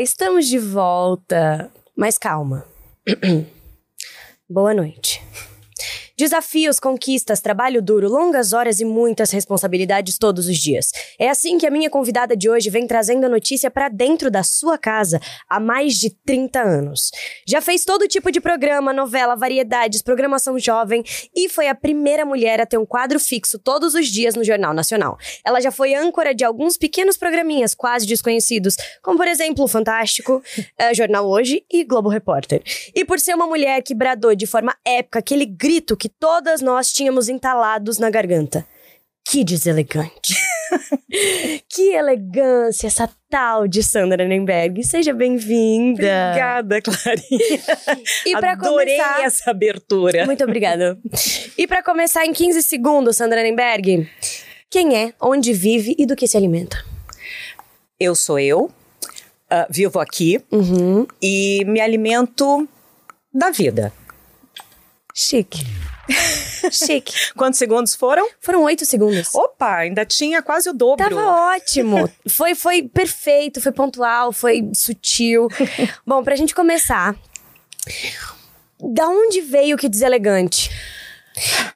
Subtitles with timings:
[0.00, 1.72] Estamos de volta.
[1.96, 2.64] Mas calma.
[4.48, 5.20] Boa noite.
[6.18, 10.90] Desafios, conquistas, trabalho duro, longas horas e muitas responsabilidades todos os dias.
[11.16, 14.42] É assim que a minha convidada de hoje vem trazendo a notícia para dentro da
[14.42, 17.12] sua casa há mais de 30 anos.
[17.46, 21.04] Já fez todo tipo de programa, novela, variedades, programação jovem
[21.36, 24.74] e foi a primeira mulher a ter um quadro fixo todos os dias no Jornal
[24.74, 25.16] Nacional.
[25.46, 30.42] Ela já foi âncora de alguns pequenos programinhas quase desconhecidos, como por exemplo o Fantástico,
[30.76, 32.60] eh, Jornal Hoje e Globo Repórter.
[32.92, 36.92] E por ser uma mulher que bradou de forma épica aquele grito que todas nós
[36.92, 38.66] tínhamos entalados na garganta.
[39.28, 40.34] Que deselegante.
[41.68, 44.82] que elegância essa tal de Sandra Nenberg.
[44.84, 46.02] Seja bem-vinda.
[46.30, 47.60] Obrigada, Clarinha.
[48.26, 48.32] E
[48.96, 50.24] começar- essa abertura.
[50.24, 50.98] Muito obrigada.
[51.58, 54.08] E pra começar em 15 segundos, Sandra Nenberg,
[54.70, 56.82] quem é, onde vive e do que se alimenta?
[58.00, 58.70] Eu sou eu,
[59.50, 61.06] ah, vivo aqui Uhum.
[61.20, 62.66] e me alimento
[63.34, 63.92] da vida.
[65.14, 65.66] Chique.
[66.70, 67.12] Chique.
[67.36, 68.28] Quantos segundos foram?
[68.40, 69.34] Foram oito segundos.
[69.34, 71.08] Opa, ainda tinha quase o dobro.
[71.08, 72.10] Tava ótimo.
[72.28, 75.48] Foi, foi perfeito, foi pontual, foi sutil.
[76.06, 77.14] Bom, pra gente começar,
[78.80, 80.70] da onde veio o que deselegante?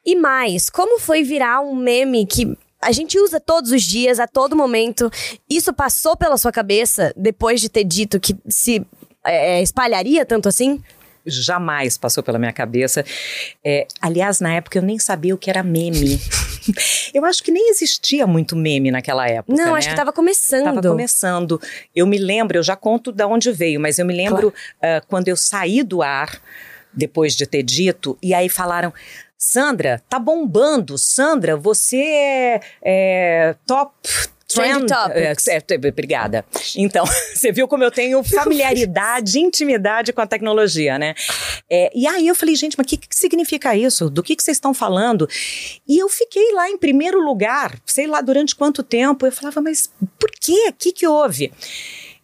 [0.04, 4.26] E mais, como foi virar um meme que a gente usa todos os dias, a
[4.26, 5.10] todo momento?
[5.48, 8.84] Isso passou pela sua cabeça depois de ter dito que se
[9.24, 10.82] é, espalharia tanto assim?
[11.26, 13.04] Jamais passou pela minha cabeça.
[13.64, 16.20] É, aliás, na época eu nem sabia o que era meme.
[17.14, 19.56] eu acho que nem existia muito meme naquela época.
[19.56, 19.78] Não, né?
[19.78, 20.64] acho que tava começando.
[20.64, 21.60] Tava começando.
[21.94, 25.28] Eu me lembro, eu já conto de onde veio, mas eu me lembro ah, quando
[25.28, 26.40] eu saí do ar,
[26.92, 28.92] depois de ter dito, e aí falaram.
[29.44, 30.96] Sandra, tá bombando.
[30.96, 34.08] Sandra, você é, é top.
[34.54, 35.48] Trend Trend, topics.
[35.48, 36.44] é, é, obrigada.
[36.76, 37.04] Então,
[37.34, 41.14] você viu como eu tenho familiaridade, intimidade com a tecnologia, né?
[41.70, 44.10] É, e aí eu falei, gente, mas o que, que significa isso?
[44.10, 45.28] Do que, que vocês estão falando?
[45.88, 49.26] E eu fiquei lá em primeiro lugar, sei lá durante quanto tempo.
[49.26, 50.68] Eu falava, mas por quê?
[50.68, 51.52] O que, que houve?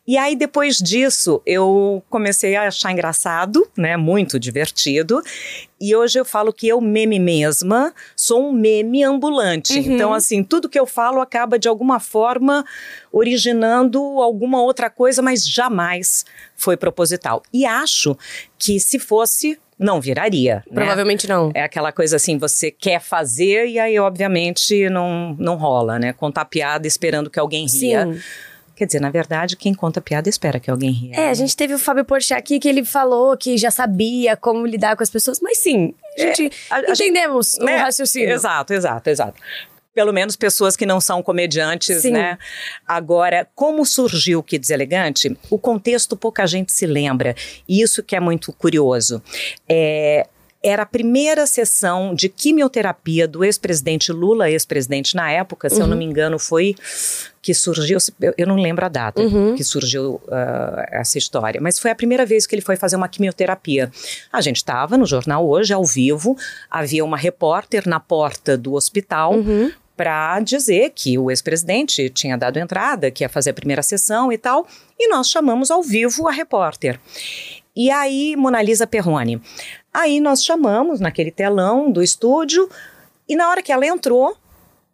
[0.08, 3.94] E aí, depois disso, eu comecei a achar engraçado, né?
[3.94, 5.22] Muito divertido.
[5.80, 9.78] E hoje eu falo que eu, meme mesma, sou um meme ambulante.
[9.78, 9.94] Uhum.
[9.94, 12.64] Então, assim, tudo que eu falo acaba de alguma forma
[13.12, 16.24] originando alguma outra coisa, mas jamais
[16.56, 17.42] foi proposital.
[17.52, 18.16] E acho
[18.58, 20.56] que se fosse, não viraria.
[20.66, 20.74] né?
[20.74, 21.52] Provavelmente não.
[21.54, 26.12] É aquela coisa assim, você quer fazer e aí, obviamente, não, não rola, né?
[26.12, 28.06] Contar piada esperando que alguém ria.
[28.12, 28.20] Sim.
[28.78, 31.16] Quer dizer, na verdade, quem conta piada espera que alguém ria.
[31.16, 34.64] É, a gente teve o Fábio Porchat aqui que ele falou que já sabia como
[34.64, 37.74] lidar com as pessoas, mas sim, a gente a- a gente- entendemos o Né?
[37.76, 38.30] raciocínio.
[38.30, 39.34] Exato, exato, exato.
[39.92, 42.12] Pelo menos pessoas que não são comediantes, Sim.
[42.12, 42.38] né?
[42.86, 45.36] Agora, como surgiu o Que Deselegante?
[45.50, 47.34] O contexto pouca gente se lembra.
[47.68, 49.20] E isso que é muito curioso.
[49.68, 50.24] É,
[50.68, 55.96] era a primeira sessão de quimioterapia do ex-presidente Lula, ex-presidente na época, se eu não
[55.96, 56.74] me engano, foi
[57.40, 57.98] que surgiu,
[58.36, 59.54] eu, não lembro a data Uhum.
[59.54, 63.08] que surgiu ah, essa história, mas foi a primeira vez que ele foi fazer uma
[63.08, 63.90] quimioterapia.
[64.32, 66.36] A gente estava no jornal hoje, ao vivo,
[66.70, 69.70] havia uma repórter na porta do hospital Uhum.
[69.96, 74.38] para dizer que o ex-presidente tinha dado entrada, que ia fazer a primeira sessão e
[74.38, 74.66] tal,
[74.98, 77.00] e nós chamamos ao vivo a repórter.
[77.74, 79.40] E aí, Monalisa Perrone.
[79.92, 82.68] Aí nós chamamos naquele telão do estúdio,
[83.28, 84.36] e na hora que ela entrou,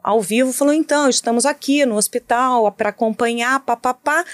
[0.03, 4.25] ao vivo, falou: então, estamos aqui no hospital para acompanhar, papapá.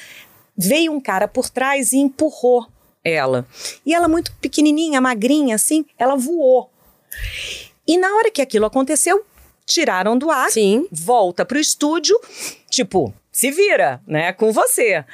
[0.56, 2.66] Veio um cara por trás e empurrou
[3.03, 3.47] ela.
[3.87, 6.71] E ela, muito pequenininha, magrinha, assim, ela voou.
[7.87, 9.25] E na hora que aquilo aconteceu,
[9.65, 10.87] tiraram do ar, Sim.
[10.91, 12.19] volta pro estúdio,
[12.69, 15.04] tipo, se vira, né, com você.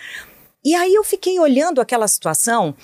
[0.65, 2.75] E aí eu fiquei olhando aquela situação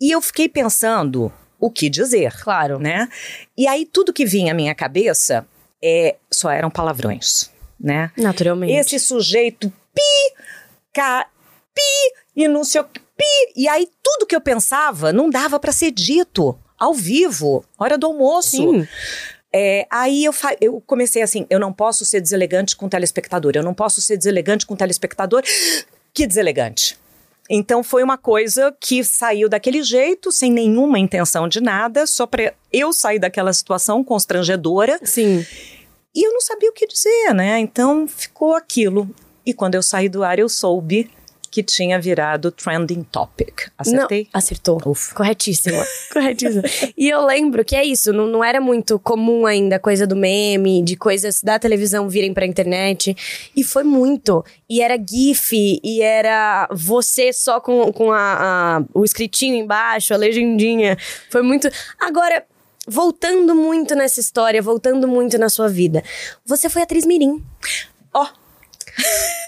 [0.00, 1.32] e eu fiquei pensando
[1.62, 2.80] o que dizer, Claro.
[2.80, 3.08] né?
[3.56, 5.46] E aí tudo que vinha à minha cabeça
[5.80, 7.48] é, só eram palavrões,
[7.78, 8.10] né?
[8.16, 8.72] Naturalmente.
[8.72, 10.34] Esse sujeito pi,
[10.92, 11.24] ca,
[11.72, 13.52] pi e não sei o que, pi.
[13.54, 18.06] E aí tudo que eu pensava não dava para ser dito ao vivo, hora do
[18.08, 18.50] almoço.
[18.56, 18.88] Sim.
[19.54, 23.62] É, aí eu, eu comecei assim: eu não posso ser deselegante com o telespectador, eu
[23.62, 25.42] não posso ser deselegante com o telespectador.
[26.12, 26.98] Que deselegante.
[27.54, 32.54] Então foi uma coisa que saiu daquele jeito, sem nenhuma intenção de nada, só para
[32.72, 35.44] eu sair daquela situação constrangedora Sim.
[36.14, 37.58] e eu não sabia o que dizer, né?
[37.58, 39.06] Então ficou aquilo.
[39.44, 41.10] E quando eu saí do ar, eu soube
[41.52, 43.68] que tinha virado trending topic.
[43.76, 44.22] Acertei?
[44.32, 44.80] Não, acertou.
[44.86, 45.14] Ufa.
[45.14, 45.84] Corretíssima.
[46.10, 46.62] Corretíssima.
[46.96, 50.16] E eu lembro que é isso, não, não era muito comum ainda a coisa do
[50.16, 53.14] meme, de coisas da televisão virem pra internet.
[53.54, 54.42] E foi muito.
[54.66, 60.16] E era GIF, e era você só com, com a, a o escritinho embaixo, a
[60.16, 60.96] legendinha.
[61.28, 61.68] Foi muito.
[62.00, 62.46] Agora,
[62.88, 66.02] voltando muito nessa história, voltando muito na sua vida,
[66.46, 67.44] você foi atriz Mirim.
[68.14, 68.24] Ó.
[68.24, 68.41] Oh.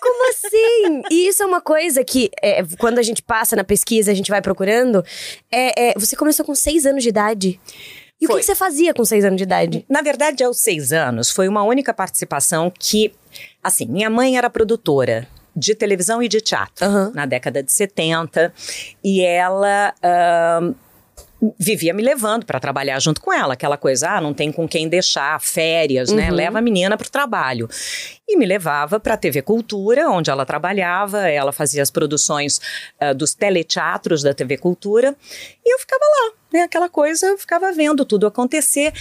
[0.00, 1.02] Como assim?
[1.10, 4.30] E isso é uma coisa que, é, quando a gente passa na pesquisa, a gente
[4.30, 5.04] vai procurando.
[5.50, 7.60] É, é você começou com seis anos de idade.
[8.20, 8.36] E foi.
[8.36, 9.84] o que você fazia com seis anos de idade?
[9.88, 13.12] Na verdade, aos seis anos, foi uma única participação que.
[13.62, 15.26] Assim, minha mãe era produtora
[15.56, 17.12] de televisão e de teatro uhum.
[17.12, 18.52] na década de 70.
[19.02, 19.94] E ela.
[20.02, 20.74] Uh,
[21.58, 24.88] vivia me levando para trabalhar junto com ela, aquela coisa, ah, não tem com quem
[24.88, 26.24] deixar, férias, né?
[26.24, 26.28] uhum.
[26.28, 26.34] né?
[26.34, 27.68] Leva a menina para o trabalho.
[28.26, 32.60] E me levava para a TV Cultura, onde ela trabalhava, ela fazia as produções
[33.00, 35.14] uh, dos teleteatros da TV Cultura,
[35.64, 36.62] e eu ficava lá, né?
[36.62, 38.92] Aquela coisa, eu ficava vendo tudo acontecer.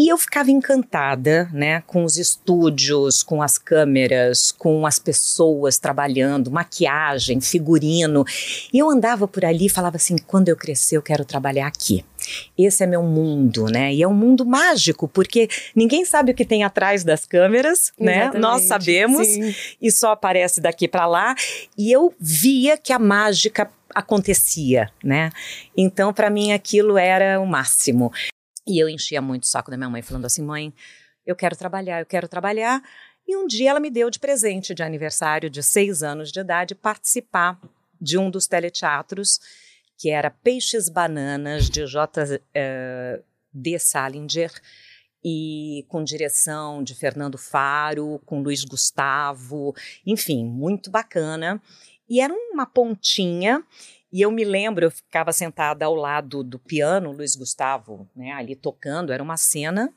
[0.00, 6.50] E eu ficava encantada, né, com os estúdios, com as câmeras, com as pessoas trabalhando,
[6.50, 8.24] maquiagem, figurino.
[8.72, 12.02] E eu andava por ali e falava assim: quando eu crescer, eu quero trabalhar aqui.
[12.56, 13.92] Esse é meu mundo, né?
[13.92, 18.34] E é um mundo mágico, porque ninguém sabe o que tem atrás das câmeras, Exatamente.
[18.34, 18.40] né?
[18.40, 19.54] Nós sabemos Sim.
[19.82, 21.34] e só aparece daqui para lá.
[21.76, 25.30] E eu via que a mágica acontecia, né?
[25.76, 28.10] Então, para mim, aquilo era o máximo.
[28.70, 30.72] E eu enchia muito o saco da minha mãe, falando assim: mãe,
[31.26, 32.80] eu quero trabalhar, eu quero trabalhar.
[33.26, 36.76] E um dia ela me deu de presente de aniversário de seis anos de idade
[36.76, 37.60] participar
[38.00, 39.40] de um dos teleteatros,
[39.98, 42.22] que era Peixes Bananas, de J.
[42.36, 43.76] Uh, D.
[43.78, 44.52] Salinger,
[45.22, 49.74] e com direção de Fernando Faro, com Luiz Gustavo,
[50.06, 51.60] enfim, muito bacana.
[52.08, 53.64] E era uma pontinha
[54.12, 58.56] e eu me lembro, eu ficava sentada ao lado do piano, Luiz Gustavo, né, ali
[58.56, 59.92] tocando, era uma cena.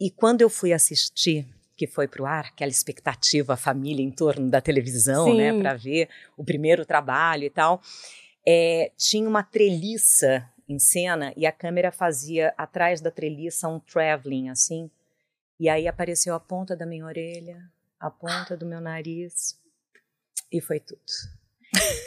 [0.00, 1.46] E quando eu fui assistir,
[1.76, 5.56] que foi para o ar, aquela expectativa, a família em torno da televisão, né, Sim.
[5.56, 7.82] né, para ver o primeiro trabalho e tal,
[8.46, 14.48] é, tinha uma treliça em cena e a câmera fazia atrás da treliça um traveling
[14.48, 14.90] assim.
[15.58, 17.60] E aí apareceu a ponta da minha orelha,
[17.98, 19.58] a ponta do meu nariz
[20.50, 21.00] e foi tudo.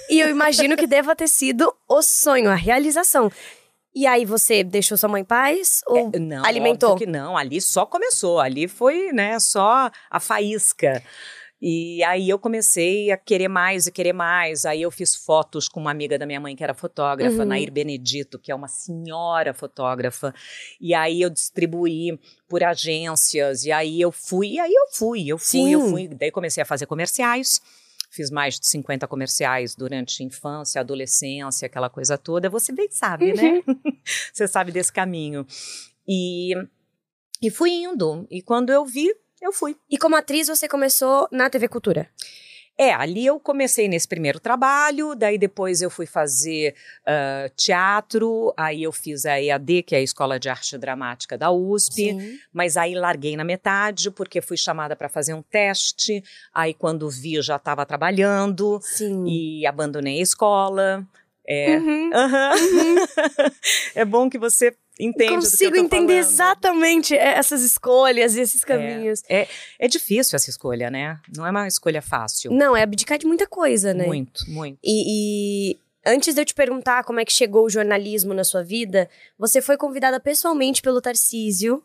[0.09, 3.31] E eu imagino que deva ter sido o sonho, a realização.
[3.93, 6.97] E aí você deixou sua mãe em paz ou é, não, alimentou?
[6.97, 11.01] que não, ali só começou, ali foi, né, só a faísca.
[11.61, 14.65] E aí eu comecei a querer mais e querer mais.
[14.65, 17.45] Aí eu fiz fotos com uma amiga da minha mãe que era fotógrafa, uhum.
[17.45, 20.33] Nair Benedito, que é uma senhora fotógrafa.
[20.79, 23.63] E aí eu distribuí por agências.
[23.63, 25.71] E aí eu fui, e aí eu fui, eu fui, Sim.
[25.71, 26.07] eu fui.
[26.09, 27.61] Daí comecei a fazer comerciais.
[28.15, 32.49] Fiz mais de 50 comerciais durante a infância, adolescência, aquela coisa toda.
[32.49, 33.61] Você bem sabe, né?
[33.67, 33.79] uhum.
[33.83, 33.93] né?
[34.31, 35.45] Você sabe desse caminho.
[36.07, 36.53] E,
[37.41, 38.25] e fui indo.
[38.31, 39.75] E quando eu vi, eu fui.
[39.89, 42.09] E como atriz, você começou na TV Cultura?
[42.77, 48.83] É, ali eu comecei nesse primeiro trabalho, daí depois eu fui fazer uh, teatro, aí
[48.83, 52.39] eu fiz a EAD, que é a Escola de Arte Dramática da USP, Sim.
[52.51, 56.21] mas aí larguei na metade, porque fui chamada para fazer um teste,
[56.53, 59.25] aí quando vi já estava trabalhando, Sim.
[59.25, 61.07] e abandonei a escola.
[61.47, 62.09] É, uhum.
[62.09, 62.95] Uhum.
[63.95, 65.35] é bom que você entende.
[65.35, 66.33] Consigo entender falando.
[66.33, 69.23] exatamente essas escolhas e esses é, caminhos.
[69.27, 69.47] É, é,
[69.79, 71.19] é, difícil essa escolha, né?
[71.35, 72.51] Não é uma escolha fácil.
[72.51, 74.05] Não, é abdicar de muita coisa, né?
[74.05, 74.79] Muito, muito.
[74.83, 78.63] E, e antes de eu te perguntar como é que chegou o jornalismo na sua
[78.63, 81.83] vida, você foi convidada pessoalmente pelo Tarcísio,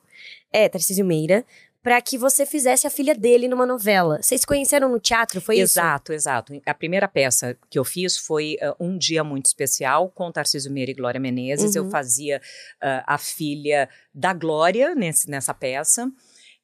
[0.52, 1.44] é, Tarcísio Meira,
[1.82, 4.22] para que você fizesse a filha dele numa novela.
[4.22, 6.20] Vocês se conheceram no teatro, foi exato, isso?
[6.28, 6.62] Exato, exato.
[6.66, 10.90] A primeira peça que eu fiz foi uh, Um Dia Muito Especial, com Tarcísio Meira
[10.90, 11.74] e Glória Menezes.
[11.74, 11.84] Uhum.
[11.84, 16.10] Eu fazia uh, a filha da Glória nesse, nessa peça.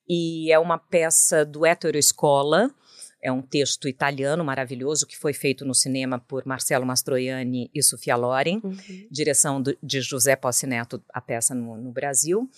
[0.08, 2.70] E é uma peça do Hétero Escola,
[3.20, 8.14] é um texto italiano maravilhoso que foi feito no cinema por Marcelo Mastroianni e Sofia
[8.14, 9.08] Loren, uhum.
[9.10, 12.48] direção do, de José Posse Neto, a peça no, no Brasil.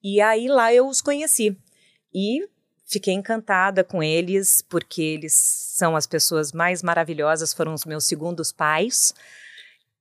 [0.00, 1.56] E aí lá eu os conheci.
[2.14, 2.46] E
[2.86, 8.52] fiquei encantada com eles, porque eles são as pessoas mais maravilhosas, foram os meus segundos
[8.52, 9.14] pais.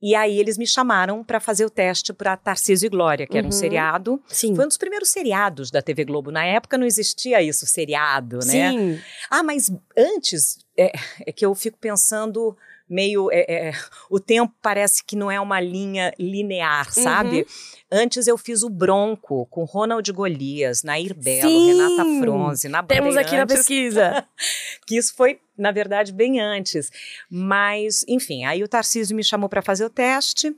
[0.02, 3.38] E aí eles me chamaram para fazer o teste para Tarcísio e Glória, que uhum.
[3.38, 3.58] era um uhum.
[3.58, 4.24] seriado.
[4.28, 4.56] Sim.
[4.56, 6.32] Foi um dos primeiros seriados da TV Globo.
[6.32, 8.72] Na época não existia isso, seriado, né?
[8.72, 9.00] Sim.
[9.30, 10.92] Ah, mas antes é,
[11.28, 12.58] é que eu fico pensando
[12.92, 13.32] meio.
[13.32, 13.74] É, é,
[14.10, 17.40] o tempo parece que não é uma linha linear, sabe?
[17.40, 17.46] Uhum.
[17.92, 21.68] Antes eu fiz o Bronco com Ronald Golias, Nair Belo, Sim.
[21.68, 24.28] Renata Fronze, na Temos aqui na pesquisa.
[24.86, 26.92] que isso foi na verdade, bem antes.
[27.30, 30.56] Mas, enfim, aí o Tarcísio me chamou para fazer o teste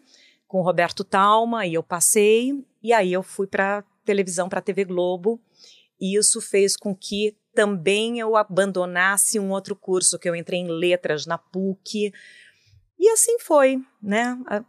[0.47, 2.53] com o Roberto Talma e eu passei.
[2.81, 5.41] E aí eu fui para televisão, para a TV Globo.
[5.99, 10.67] E isso fez com que também eu abandonasse um outro curso que eu entrei em
[10.67, 12.11] letras na PUC.
[12.99, 14.37] E assim foi, né?
[14.47, 14.63] A,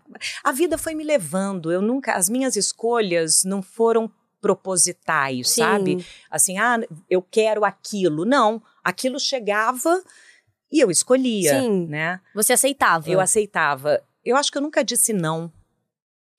[0.51, 1.71] a, vida foi me levando.
[1.71, 4.11] Eu nunca, as minhas escolhas não foram
[4.41, 5.63] propositais, Sim.
[5.63, 6.07] sabe?
[6.31, 8.25] Assim, ah, eu quero aquilo.
[8.25, 10.03] Não, aquilo chegava
[10.71, 11.87] e eu escolhia, Sim.
[11.87, 12.21] né?
[12.35, 13.09] Você aceitava?
[13.09, 14.03] Eu aceitava.
[14.25, 15.51] Eu acho que eu nunca disse não.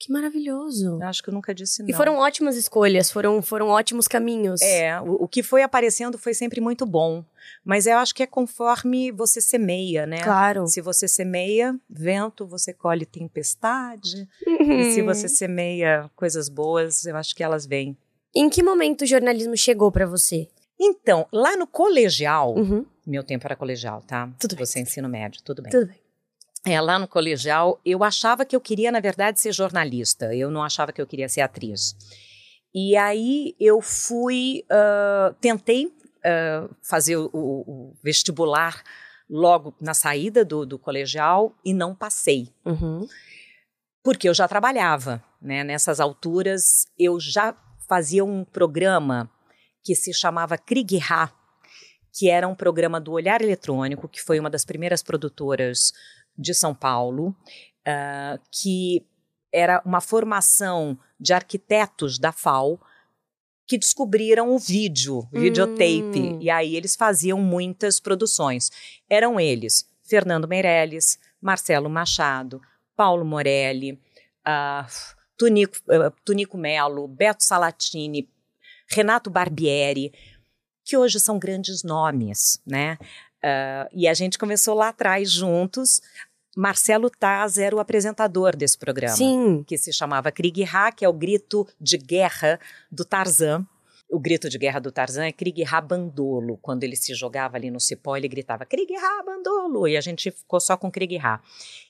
[0.05, 0.99] Que maravilhoso.
[1.01, 1.89] Eu acho que eu nunca disse não.
[1.89, 4.61] E foram ótimas escolhas, foram, foram ótimos caminhos.
[4.61, 7.25] É, o, o, que foi aparecendo foi sempre muito bom.
[7.63, 10.19] Mas eu acho que é conforme você semeia, né?
[10.21, 10.67] Claro.
[10.67, 14.29] Se você semeia vento, você colhe tempestade.
[14.45, 14.73] Uhum.
[14.73, 15.07] E se uhum.
[15.07, 17.97] você semeia coisas boas, eu acho que elas vêm.
[18.35, 20.47] Em que momento o jornalismo chegou para você?
[20.79, 22.85] Então, lá no colegial, uhum.
[23.07, 24.29] meu tempo era colegial, tá?
[24.37, 24.65] Tudo bem.
[24.67, 25.71] Você ensino médio, tudo bem.
[25.71, 26.04] Tudo bem
[26.65, 30.33] é, lá no colegial, eu achava que eu queria, na verdade, ser jornalista.
[30.35, 31.95] Eu não achava que eu queria ser atriz.
[32.73, 38.83] E aí eu fui, uh, tentei uh, fazer o, o, vestibular
[39.29, 42.49] logo na saída do, do colegial e não passei.
[42.65, 43.07] Uhum.
[44.03, 45.63] Porque eu já trabalhava, né?
[45.63, 47.55] Nessas alturas, eu já
[47.87, 49.29] fazia um programa
[49.83, 51.31] que se chamava Krieg Ha,
[52.11, 55.93] que era um programa do Olhar Eletrônico, que foi uma das primeiras produtoras
[56.37, 57.35] de São Paulo,
[57.87, 59.05] uh, que
[59.51, 62.79] era uma formação de arquitetos da FAO
[63.67, 66.39] que descobriram o vídeo, o videotape, hum.
[66.39, 68.69] e aí eles faziam muitas produções.
[69.09, 72.61] Eram eles Fernando Meirelles, Marcelo Machado,
[72.95, 73.93] Paulo Morelli,
[74.47, 74.85] uh,
[75.37, 78.29] Tunico, uh, Tunico Melo, Beto Salatini,
[78.87, 80.13] Renato Barbieri,
[80.83, 82.99] que hoje são grandes nomes, né?
[83.45, 86.01] Uh, e a gente começou lá atrás juntos.
[86.57, 89.15] Marcelo Taz era o apresentador desse programa.
[89.15, 89.63] Sim.
[89.67, 92.59] Que se chamava Krieg Ha, que é o grito de guerra
[92.91, 93.63] do Tarzan.
[94.09, 96.57] O grito de guerra do Tarzan é Krieg Ha Bandolo.
[96.57, 99.87] Quando ele se jogava ali no cipó, ele gritava Krieg Ha Bandolo.
[99.87, 101.39] E a gente ficou só com Krieg Ha.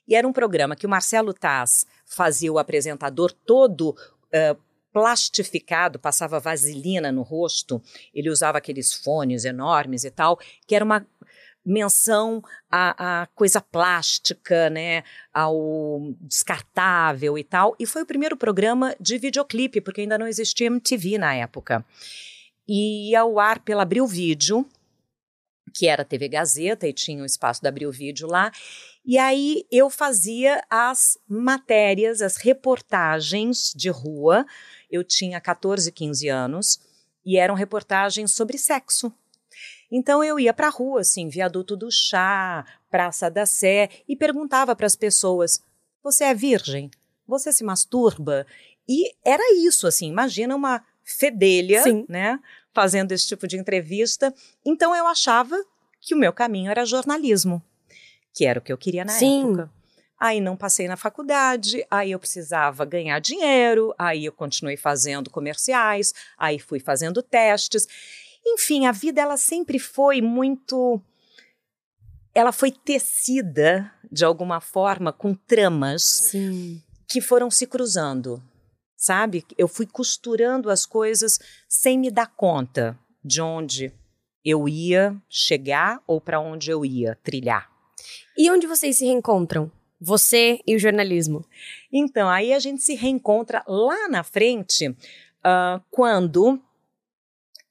[0.05, 4.59] E era um programa que o Marcelo Taz fazia o apresentador todo uh,
[4.91, 7.81] plastificado, passava vaselina no rosto,
[8.13, 11.05] ele usava aqueles fones enormes e tal, que era uma
[11.65, 15.03] menção à, à, coisa plástica, né,
[15.33, 17.75] ao descartável e tal.
[17.79, 21.83] E foi o primeiro programa de videoclipe, porque ainda não existia MTV na época.
[22.67, 24.65] E ia ao ar pela Abril Vídeo,
[25.73, 28.51] que era TV Gazeta e tinha o espaço da Abril Vídeo lá.
[29.03, 34.45] E aí eu fazia as matérias, as reportagens de rua.
[34.89, 36.79] Eu tinha 14, 15 anos
[37.25, 39.11] e eram reportagens sobre sexo.
[39.97, 44.75] Então eu ia para a rua, assim, viaduto do chá, Praça da Sé, e perguntava
[44.75, 45.61] para as pessoas:
[46.03, 46.91] Você é virgem?
[47.25, 48.45] Você se masturba?
[48.85, 52.05] E era isso, assim, imagina uma fedelha, Sim.
[52.09, 52.37] né,
[52.73, 54.33] fazendo esse tipo de entrevista.
[54.65, 55.55] Então eu achava
[56.01, 57.63] que o meu caminho era jornalismo,
[58.33, 59.47] que era o que eu queria na Sim.
[59.47, 59.71] época.
[60.19, 66.13] Aí não passei na faculdade, aí eu precisava ganhar dinheiro, aí eu continuei fazendo comerciais,
[66.37, 67.87] aí fui fazendo testes.
[68.45, 71.01] Enfim, a vida ela sempre foi muito
[72.33, 76.83] ela foi tecida de alguma forma com tramas Sim.
[77.07, 78.43] que foram se cruzando,
[78.97, 79.45] sabe?
[79.57, 83.91] Eu fui costurando as coisas sem me dar conta de onde
[84.43, 87.71] eu ia chegar ou para onde eu ia trilhar.
[88.37, 89.71] E onde vocês se reencontram?
[89.99, 91.43] Você e o jornalismo?
[91.91, 96.61] Então, aí a gente se reencontra lá na frente, uh, quando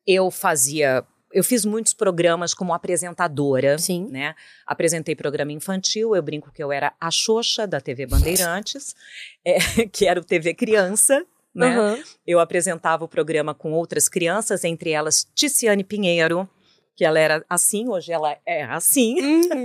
[0.07, 4.07] eu fazia eu fiz muitos programas como apresentadora, Sim.
[4.09, 4.37] né?
[4.65, 8.95] Apresentei programa infantil, eu brinco que eu era a Xoxa da TV Bandeirantes,
[9.45, 11.77] é, que era o TV Criança, né?
[11.77, 12.03] Uhum.
[12.25, 16.49] Eu apresentava o programa com outras crianças, entre elas Ticiane Pinheiro,
[16.95, 19.21] que ela era assim, hoje ela é assim.
[19.21, 19.65] Uhum.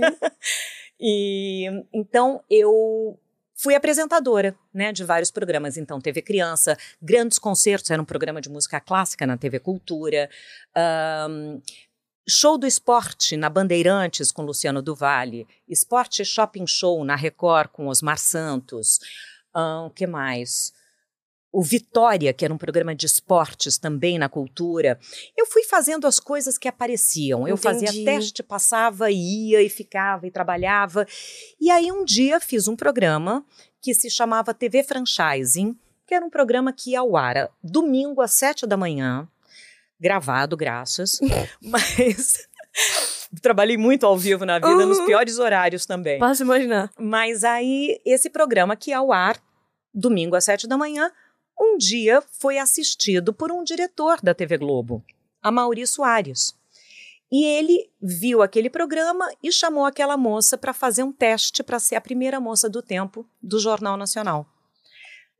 [1.00, 3.16] e então eu
[3.60, 5.76] fui apresentadora, né, de vários programas.
[5.76, 10.30] Então, TV Criança, Grandes Concertos, era um programa de música clássica na TV Cultura.
[11.28, 11.60] Um,
[12.28, 18.18] Show do Esporte na Bandeirantes com Luciano Duvalli, Esporte Shopping Show na Record com Osmar
[18.18, 18.98] Santos.
[19.54, 20.72] O um, que mais?
[21.52, 24.98] O Vitória, que era um programa de esportes também na cultura.
[25.36, 27.46] Eu fui fazendo as coisas que apareciam.
[27.46, 27.62] Eu Entendi.
[27.62, 31.06] fazia teste, passava, ia e ficava e trabalhava.
[31.60, 33.44] E aí um dia fiz um programa
[33.80, 35.76] que se chamava TV Franchising,
[36.06, 39.28] que era um programa que ia ao ar domingo às sete da manhã,
[39.98, 41.18] gravado, graças,
[41.60, 42.48] mas
[43.42, 44.86] trabalhei muito ao vivo na vida, uhum.
[44.86, 46.18] nos piores horários também.
[46.18, 46.90] Posso imaginar.
[46.98, 49.36] Mas aí, esse programa que é ao ar,
[49.94, 51.10] domingo às sete da manhã,
[51.60, 55.04] um dia foi assistido por um diretor da TV Globo,
[55.42, 56.58] a Mauri Soares.
[57.30, 61.94] E ele viu aquele programa e chamou aquela moça para fazer um teste para ser
[61.94, 64.48] a primeira moça do tempo do Jornal Nacional.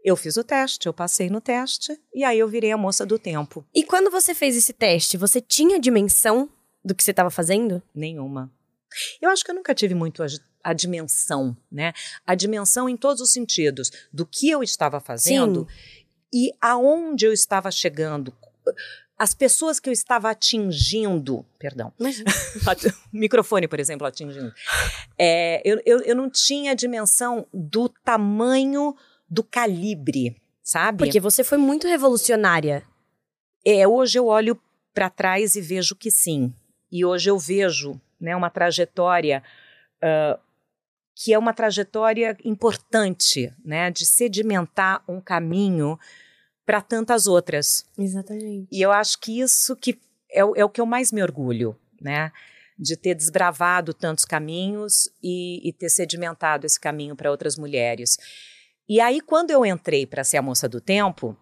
[0.04, 3.18] Eu fiz o teste, eu passei no teste e aí eu virei a moça do
[3.18, 3.66] tempo.
[3.74, 6.48] E quando você fez esse teste, você tinha dimensão
[6.84, 7.82] do que você estava fazendo?
[7.94, 8.50] Nenhuma.
[9.20, 10.26] Eu acho que eu nunca tive muito a,
[10.64, 11.92] a, dimensão, né?
[12.26, 15.99] A dimensão em todos os sentidos do que eu estava fazendo Sim.
[16.32, 18.32] E aonde eu estava chegando.
[19.18, 22.04] As pessoas que eu estava atingindo, perdão, o
[23.12, 24.52] microfone, por exemplo, atingindo.
[25.18, 28.96] É, eu, eu, eu não tinha dimensão do tamanho
[29.28, 30.98] do calibre, sabe?
[30.98, 32.82] Porque você foi muito revolucionária.
[33.64, 34.60] É, hoje eu olho
[34.94, 36.52] para trás e vejo que sim.
[36.90, 39.42] E hoje eu vejo né, uma trajetória
[40.02, 40.40] uh,
[41.22, 45.98] que é uma trajetória importante, né, de sedimentar um caminho
[46.64, 47.84] para tantas outras.
[47.98, 48.66] Exatamente.
[48.72, 50.00] E eu acho que isso que
[50.30, 52.32] é, é o que eu mais me orgulho, né?
[52.78, 58.16] De ter desbravado tantos caminhos e, e ter sedimentado esse caminho para outras mulheres.
[58.88, 61.36] E aí, quando eu entrei para ser a moça do tempo,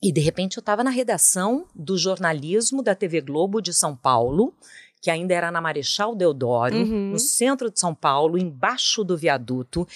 [0.00, 4.54] e de repente eu estava na redação do jornalismo da TV Globo de São Paulo,
[5.02, 7.10] que ainda era na Marechal Deodoro, uhum.
[7.10, 9.86] no centro de São Paulo, embaixo do viaduto,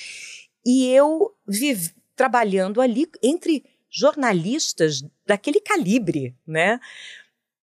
[0.64, 6.78] e eu vivi trabalhando ali entre jornalistas daquele calibre, né?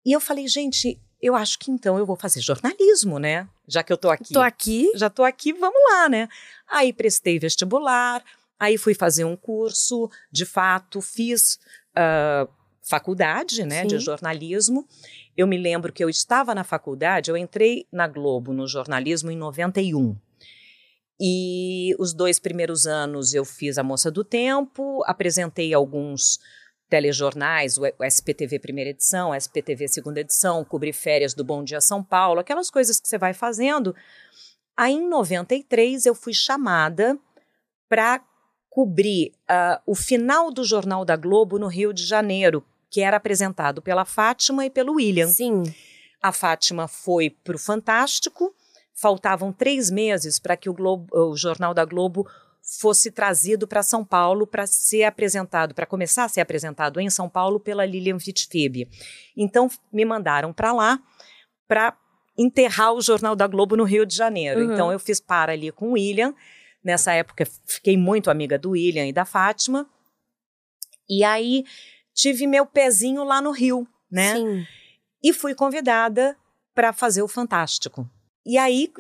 [0.05, 3.49] E eu falei, gente, eu acho que então eu vou fazer jornalismo, né?
[3.69, 4.33] Já que eu tô aqui.
[4.33, 4.91] Tô aqui.
[4.97, 6.29] Já tô aqui, vamos lá, né?
[6.69, 8.25] Aí prestei vestibular,
[8.59, 11.59] Aí fui fazer um curso, de fato, fiz
[11.93, 12.51] uh,
[12.83, 14.87] faculdade né, de jornalismo.
[15.37, 19.37] Eu me lembro que eu estava na faculdade, eu entrei na Globo no jornalismo em
[19.37, 20.17] 91.
[21.21, 26.39] E os dois primeiros anos eu fiz a Moça do Tempo, apresentei alguns
[26.89, 32.41] telejornais, o SPTV primeira edição, SPTV segunda edição, cobri férias do Bom Dia São Paulo,
[32.41, 33.95] aquelas coisas que você vai fazendo.
[34.77, 37.19] Aí em 93 eu fui chamada
[37.89, 38.23] para
[38.71, 42.65] cobrir uh, o final do Jornal da Globo no Rio de Janeiro,
[42.97, 45.29] que era apresentado pela Fátima e pelo William.
[45.29, 45.65] Sim.
[46.23, 48.55] A Fátima foi para o Fantástico,
[48.95, 52.27] faltavam três meses para que o, Globo, o Jornal da Globo
[52.81, 57.29] fosse trazido para São Paulo para ser apresentado, para começar a ser apresentado em São
[57.29, 58.89] Paulo pela Lilian Fitzfib.
[59.37, 60.99] Então me mandaram para lá
[61.69, 61.95] para
[62.39, 64.61] enterrar o Jornal da Globo no Rio de Janeiro.
[64.65, 64.73] Uhum.
[64.73, 66.35] Então eu fiz para ali com o William
[66.87, 69.91] Nessa época, fiquei muito amiga do William e da Fátima.
[71.09, 71.65] E aí,
[72.17, 74.35] tive meu pezinho lá no Rio, né?
[74.35, 74.67] Sim.
[75.23, 76.35] E fui convidada
[76.75, 78.09] para fazer o Fantástico.
[78.45, 78.91] E aí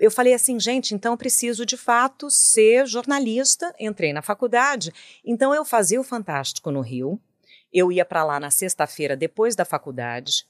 [0.00, 3.72] eu falei assim, gente, então eu preciso de fato ser jornalista.
[3.78, 4.92] Entrei na faculdade,
[5.24, 7.20] então eu fazia o Fantástico no Rio.
[7.72, 10.44] Eu ia para lá na sexta-feira depois da faculdade,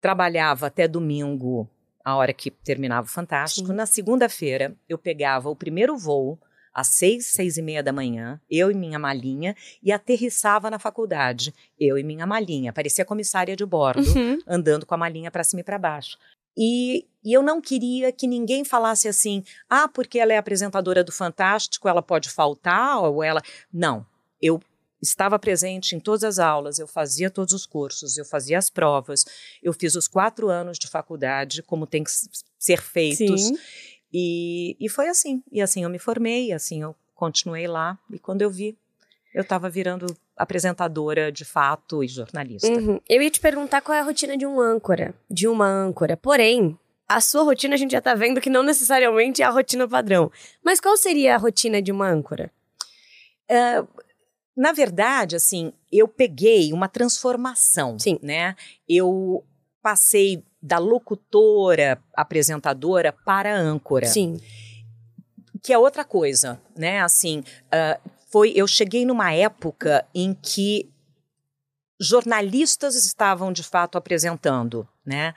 [0.00, 1.68] trabalhava até domingo
[2.04, 3.68] a hora que terminava o Fantástico.
[3.68, 3.74] Sim.
[3.74, 6.38] Na segunda-feira, eu pegava o primeiro voo
[6.72, 11.54] às seis, seis e meia da manhã, eu e minha malinha, e aterrissava na faculdade,
[11.78, 12.72] eu e minha malinha.
[12.72, 14.38] Parecia comissária de bordo, uhum.
[14.46, 16.18] andando com a malinha para cima e para baixo.
[16.56, 21.12] E, e, eu não queria que ninguém falasse assim, ah, porque ela é apresentadora do
[21.12, 23.40] Fantástico, ela pode faltar, ou ela.
[23.72, 24.04] Não.
[24.42, 24.60] Eu
[25.00, 29.24] estava presente em todas as aulas, eu fazia todos os cursos, eu fazia as provas,
[29.62, 32.10] eu fiz os quatro anos de faculdade, como tem que
[32.58, 33.52] ser feitos.
[34.12, 35.42] E, e foi assim.
[35.50, 37.98] E assim eu me formei, assim eu continuei lá.
[38.10, 38.76] E quando eu vi,
[39.34, 42.68] eu estava virando apresentadora de fato e jornalista.
[42.68, 43.00] Uhum.
[43.08, 46.16] Eu ia te perguntar qual é a rotina de um âncora, de uma âncora.
[46.16, 49.88] Porém, a sua rotina a gente já está vendo que não necessariamente é a rotina
[49.88, 50.30] padrão.
[50.62, 52.50] Mas qual seria a rotina de uma âncora?
[53.50, 53.88] Uh,
[54.56, 58.18] na verdade, assim, eu peguei uma transformação, Sim.
[58.22, 58.54] né?
[58.88, 59.44] Eu
[59.80, 64.06] passei da locutora, apresentadora para âncora.
[64.06, 64.40] Sim.
[65.62, 67.00] Que é outra coisa, né?
[67.00, 70.90] Assim, uh, foi, eu cheguei numa época em que
[72.00, 75.34] jornalistas estavam de fato apresentando, né?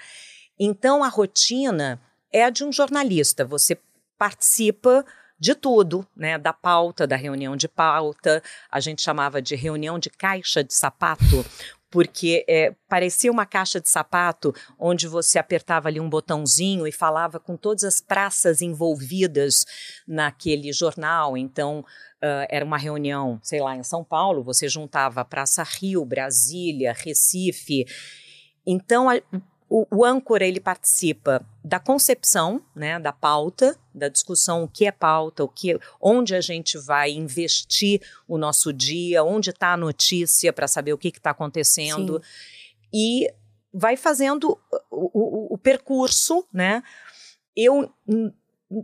[0.59, 1.99] Então a rotina
[2.31, 3.43] é a de um jornalista.
[3.45, 3.77] Você
[4.17, 5.03] participa
[5.39, 6.37] de tudo, né?
[6.37, 8.43] Da pauta, da reunião de pauta.
[8.69, 11.43] A gente chamava de reunião de caixa de sapato,
[11.91, 17.37] porque é, parecia uma caixa de sapato onde você apertava ali um botãozinho e falava
[17.37, 19.65] com todas as praças envolvidas
[20.07, 21.37] naquele jornal.
[21.37, 26.93] Então, uh, era uma reunião, sei lá, em São Paulo, você juntava Praça Rio, Brasília,
[26.93, 27.85] Recife.
[28.65, 29.19] Então, a,
[29.73, 34.91] o, o âncora ele participa da concepção, né, da pauta, da discussão o que é
[34.91, 40.51] pauta, o que, onde a gente vai investir o nosso dia, onde está a notícia
[40.51, 42.89] para saber o que está acontecendo Sim.
[42.93, 43.33] e
[43.73, 44.59] vai fazendo
[44.91, 46.83] o, o, o percurso, né?
[47.55, 47.89] Eu,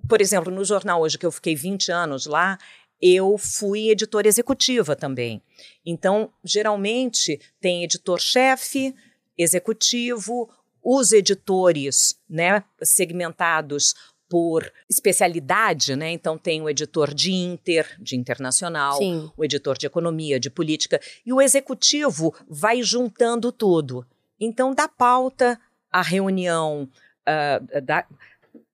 [0.08, 2.58] por exemplo, no jornal hoje que eu fiquei 20 anos lá,
[3.02, 5.41] eu fui editora executiva também.
[5.86, 8.95] Então, geralmente tem editor-chefe,
[9.38, 10.50] executivo,
[10.89, 13.93] os editores, né, segmentados
[14.30, 16.12] por especialidade, né?
[16.12, 19.30] Então tem o editor de inter, de internacional, Sim.
[19.36, 24.06] o editor de economia, de política, e o executivo vai juntando tudo.
[24.39, 25.60] Então, da pauta
[25.91, 26.89] à reunião,
[27.28, 28.06] uh, da,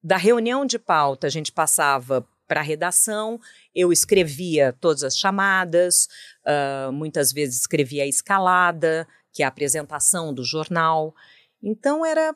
[0.04, 3.40] da reunião de pauta, a gente passava para a redação,
[3.74, 6.08] eu escrevia todas as chamadas,
[6.46, 11.16] uh, muitas vezes escrevia a escalada, que é a apresentação do jornal.
[11.64, 12.36] Então era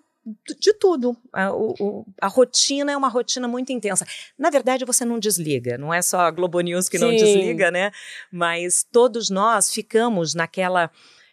[0.60, 1.16] de tudo.
[1.32, 4.06] A, o, a, rotina é uma rotina muito intensa.
[4.38, 7.06] Na verdade, você não desliga, não é só a Globo News que Sim.
[7.06, 7.92] não desliga, né?
[8.32, 10.92] Mas todos nós ficamos naquela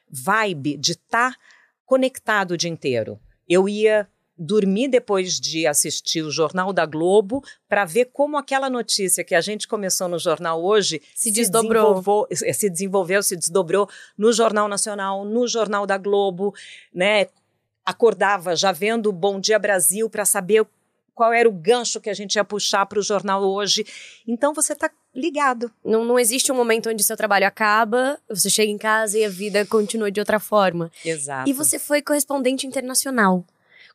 [0.09, 1.39] vibe de estar tá
[1.85, 3.19] conectado o dia inteiro.
[3.49, 9.23] Eu ia dormir depois de assistir o Jornal da Globo para ver como aquela notícia
[9.23, 14.33] que a gente começou no jornal hoje se, se desdobrou, se desenvolveu, se desdobrou no
[14.33, 16.53] Jornal Nacional, no Jornal da Globo,
[16.93, 17.29] né?
[17.85, 20.67] Acordava já vendo Bom Dia Brasil para saber
[21.15, 23.87] qual era o gancho que a gente ia puxar para o jornal hoje.
[24.27, 25.71] Então você está ligado.
[25.85, 29.29] Não, não existe um momento onde seu trabalho acaba, você chega em casa e a
[29.29, 30.91] vida continua de outra forma.
[31.05, 31.49] Exato.
[31.49, 33.45] E você foi correspondente internacional.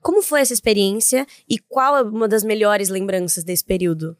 [0.01, 4.15] Como foi essa experiência e qual é uma das melhores lembranças desse período?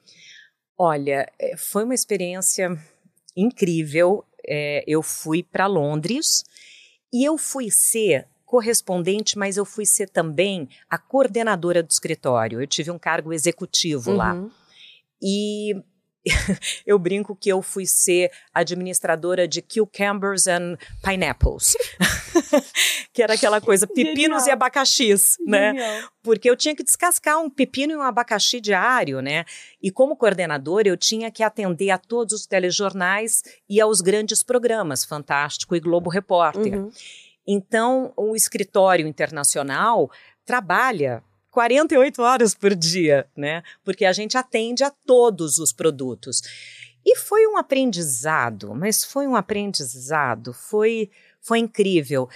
[0.78, 2.78] Olha, é, foi uma experiência
[3.36, 4.26] incrível.
[4.46, 6.44] É, eu fui para Londres
[7.14, 12.60] e eu fui ser correspondente, mas eu fui ser também a coordenadora do escritório.
[12.60, 14.18] Eu tive um cargo executivo uhum.
[14.18, 14.44] lá.
[15.22, 15.76] E
[16.84, 21.78] eu brinco que eu fui ser administradora de cucumbers and pineapples.
[23.14, 24.48] que era aquela coisa, pepinos Genial.
[24.48, 25.68] e abacaxis, né?
[25.74, 26.10] Genial.
[26.24, 29.46] Porque eu tinha que descascar um pepino e um abacaxi diário, né?
[29.80, 35.06] E como coordenadora, eu tinha que atender a todos os telejornais e aos grandes programas,
[35.06, 36.80] Fantástico e Globo Repórter.
[36.80, 36.92] Uhum.
[37.52, 40.12] Então, o escritório internacional
[40.46, 43.64] trabalha 48 horas por dia, né?
[43.84, 46.44] Porque a gente atende a todos os produtos.
[47.04, 51.10] E foi um aprendizado, mas foi um aprendizado, foi,
[51.42, 52.30] foi incrível.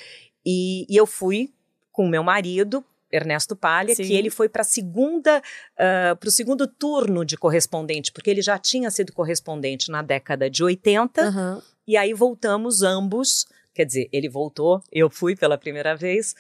[0.43, 1.53] E, e eu fui
[1.91, 4.05] com meu marido, Ernesto Palha, Sim.
[4.05, 8.57] que ele foi para segunda, uh, para o segundo turno de correspondente, porque ele já
[8.57, 11.61] tinha sido correspondente na década de 80, uhum.
[11.87, 16.35] e aí voltamos ambos Quer dizer, ele voltou, eu fui pela primeira vez.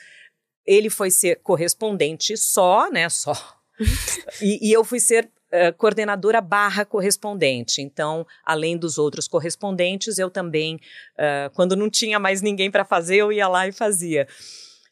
[0.65, 3.09] Ele foi ser correspondente só, né?
[3.09, 3.33] Só.
[4.41, 7.81] e, e eu fui ser uh, coordenadora barra correspondente.
[7.81, 13.17] Então, além dos outros correspondentes, eu também, uh, quando não tinha mais ninguém para fazer,
[13.17, 14.27] eu ia lá e fazia.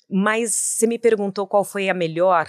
[0.09, 2.47] Mas você me perguntou qual foi a melhor.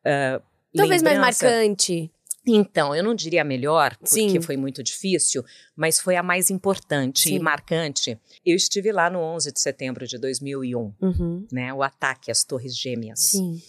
[0.00, 0.42] Uh,
[0.76, 1.20] Talvez lembrança.
[1.20, 2.10] mais marcante.
[2.52, 4.40] Então, eu não diria a melhor, porque Sim.
[4.40, 5.44] foi muito difícil,
[5.76, 7.36] mas foi a mais importante Sim.
[7.36, 8.18] e marcante.
[8.44, 11.46] Eu estive lá no 11 de setembro de 2001, uhum.
[11.52, 11.72] né?
[11.72, 13.20] O ataque às Torres Gêmeas.
[13.20, 13.60] Sim.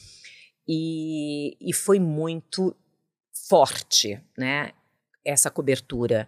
[0.67, 2.75] E, e foi muito
[3.47, 4.71] forte, né?
[5.25, 6.27] Essa cobertura.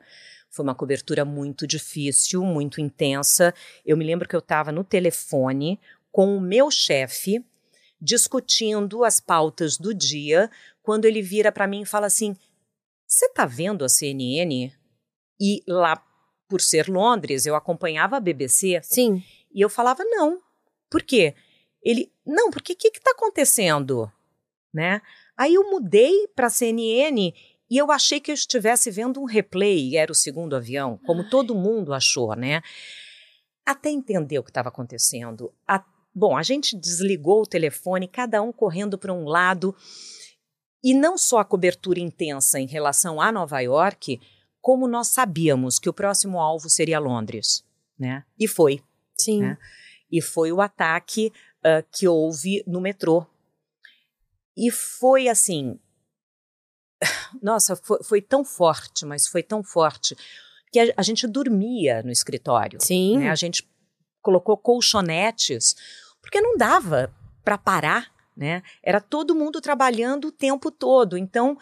[0.49, 3.53] Foi uma cobertura muito difícil, muito intensa.
[3.85, 5.79] Eu me lembro que eu estava no telefone
[6.11, 7.45] com o meu chefe,
[8.01, 10.49] discutindo as pautas do dia,
[10.91, 12.35] quando ele vira para mim e fala assim:
[13.07, 14.73] Você está vendo a CNN?
[15.39, 15.95] E lá,
[16.49, 18.81] por ser Londres, eu acompanhava a BBC.
[18.83, 19.23] Sim.
[19.55, 20.41] E eu falava: Não.
[20.89, 21.33] Por quê?
[21.81, 24.11] Ele: Não, porque o que está acontecendo?
[24.73, 25.01] Né?
[25.37, 27.33] Aí eu mudei para a CNN
[27.69, 31.55] e eu achei que eu estivesse vendo um replay, era o segundo avião, como todo
[31.55, 32.61] mundo achou, né?
[33.65, 35.53] Até entender o que estava acontecendo.
[35.65, 35.81] A,
[36.13, 39.73] bom, a gente desligou o telefone, cada um correndo para um lado.
[40.83, 44.19] E não só a cobertura intensa em relação a Nova York,
[44.59, 47.63] como nós sabíamos que o próximo alvo seria Londres,
[47.97, 48.23] né?
[48.39, 48.83] E foi.
[49.17, 49.41] Sim.
[49.41, 49.57] Né?
[50.11, 53.25] E foi o ataque uh, que houve no metrô.
[54.57, 55.79] E foi assim.
[57.41, 60.15] Nossa, foi, foi, tão forte, mas foi tão forte
[60.71, 62.79] que a, a gente dormia no escritório.
[62.81, 63.19] Sim.
[63.19, 63.29] Né?
[63.29, 63.67] A gente
[64.21, 65.75] colocou colchonetes,
[66.21, 67.13] porque não dava
[67.43, 68.63] para parar né?
[68.81, 71.15] Era todo mundo trabalhando o tempo todo.
[71.15, 71.55] Então,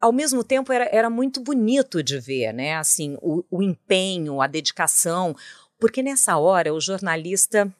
[0.00, 2.74] ao mesmo tempo, era, era muito bonito de ver, né?
[2.76, 5.36] Assim, o, o empenho, a dedicação,
[5.78, 7.70] porque nessa hora o jornalista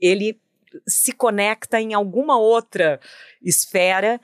[0.00, 0.40] ele
[0.86, 3.00] se conecta em alguma outra
[3.42, 4.20] esfera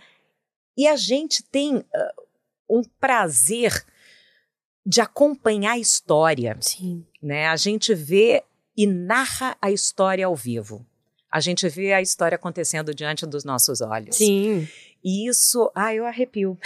[0.77, 1.85] e a gente tem uh,
[2.70, 3.85] um prazer
[4.87, 6.57] de acompanhar a história.
[6.61, 7.05] Sim.
[7.20, 7.49] Né?
[7.49, 8.44] A gente vê
[8.77, 10.87] e narra a história ao vivo.
[11.35, 14.14] A gente vê a história acontecendo diante dos nossos olhos.
[14.14, 14.68] Sim.
[15.03, 16.57] E isso, ah, eu arrepio.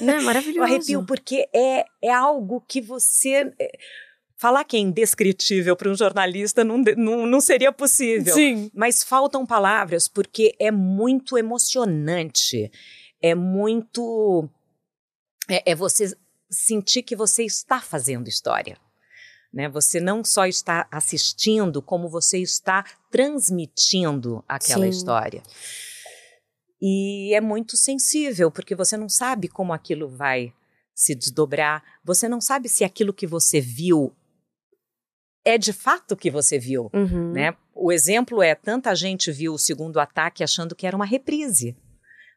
[0.00, 0.56] Não, é maravilhoso.
[0.60, 3.52] eu arrepio porque é, é algo que você.
[3.60, 3.78] É,
[4.38, 8.32] falar que é indescritível para um jornalista não, não, não seria possível.
[8.32, 8.70] Sim.
[8.72, 12.72] Mas faltam palavras porque é muito emocionante.
[13.20, 14.48] É muito.
[15.50, 16.16] É, é você
[16.50, 18.78] sentir que você está fazendo história.
[19.54, 19.68] Né?
[19.68, 24.90] Você não só está assistindo, como você está transmitindo aquela Sim.
[24.90, 25.42] história.
[26.82, 30.52] E é muito sensível, porque você não sabe como aquilo vai
[30.92, 34.12] se desdobrar, você não sabe se aquilo que você viu
[35.44, 37.32] é de fato o que você viu, uhum.
[37.32, 37.56] né?
[37.74, 41.76] O exemplo é tanta gente viu o segundo ataque achando que era uma reprise.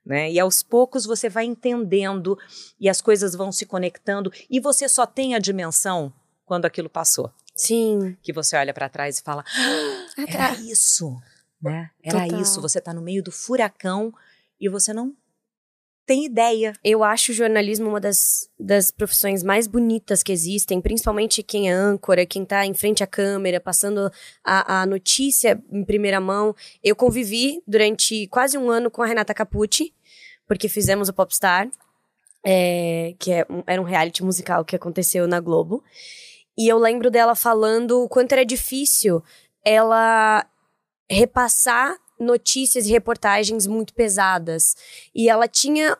[0.06, 0.32] Né?
[0.32, 2.38] E aos poucos você vai entendendo
[2.80, 6.14] e as coisas vão se conectando e você só tem a dimensão
[6.48, 7.32] quando aquilo passou.
[7.54, 8.18] Sim.
[8.24, 11.16] Que você olha para trás e fala: ah, era isso,
[11.62, 11.92] né?
[12.02, 12.42] Era Total.
[12.42, 12.62] isso.
[12.62, 14.12] Você está no meio do furacão
[14.60, 15.16] e você não
[16.06, 16.74] tem ideia.
[16.82, 21.74] Eu acho o jornalismo uma das, das profissões mais bonitas que existem, principalmente quem é
[21.74, 24.10] âncora, quem está em frente à câmera, passando
[24.42, 26.56] a, a notícia em primeira mão.
[26.82, 29.94] Eu convivi durante quase um ano com a Renata Capucci,
[30.48, 31.70] porque fizemos o Popstar,
[32.46, 35.84] é, que é um, era um reality musical que aconteceu na Globo.
[36.58, 39.24] E eu lembro dela falando o quanto era difícil
[39.64, 40.46] ela
[41.10, 44.76] repassar notícias e reportagens muito pesadas.
[45.14, 45.98] E ela tinha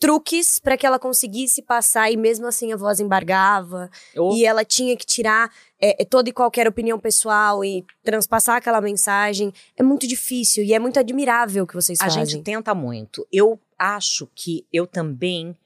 [0.00, 4.34] truques para que ela conseguisse passar e mesmo assim a voz embargava oh.
[4.34, 8.80] e ela tinha que tirar é, é, toda e qualquer opinião pessoal e transpassar aquela
[8.80, 12.22] mensagem é muito difícil e é muito admirável o que vocês a fazem.
[12.22, 13.26] A gente tenta muito.
[13.30, 15.56] Eu acho que eu também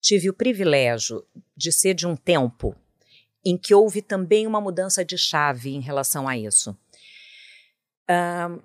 [0.00, 1.24] tive o privilégio
[1.56, 2.74] de ser de um tempo
[3.48, 6.76] em que houve também uma mudança de chave em relação a isso.
[8.10, 8.62] Uh,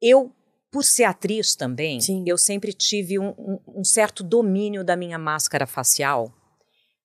[0.00, 0.32] eu,
[0.70, 2.22] por ser atriz também, Sim.
[2.24, 6.32] eu sempre tive um, um, um certo domínio da minha máscara facial,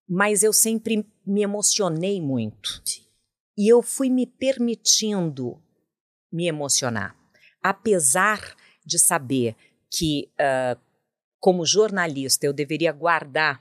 [0.07, 2.83] mas eu sempre me emocionei muito.
[2.85, 3.01] Sim.
[3.57, 5.59] E eu fui me permitindo
[6.31, 7.15] me emocionar,
[7.63, 9.55] apesar de saber
[9.89, 10.79] que, uh,
[11.39, 13.59] como jornalista, eu deveria guardar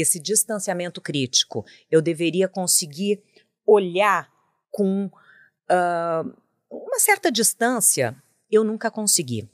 [0.00, 3.22] esse distanciamento crítico, eu deveria conseguir
[3.66, 4.30] olhar
[4.70, 6.36] com uh,
[6.70, 8.16] uma certa distância,
[8.50, 9.48] eu nunca consegui.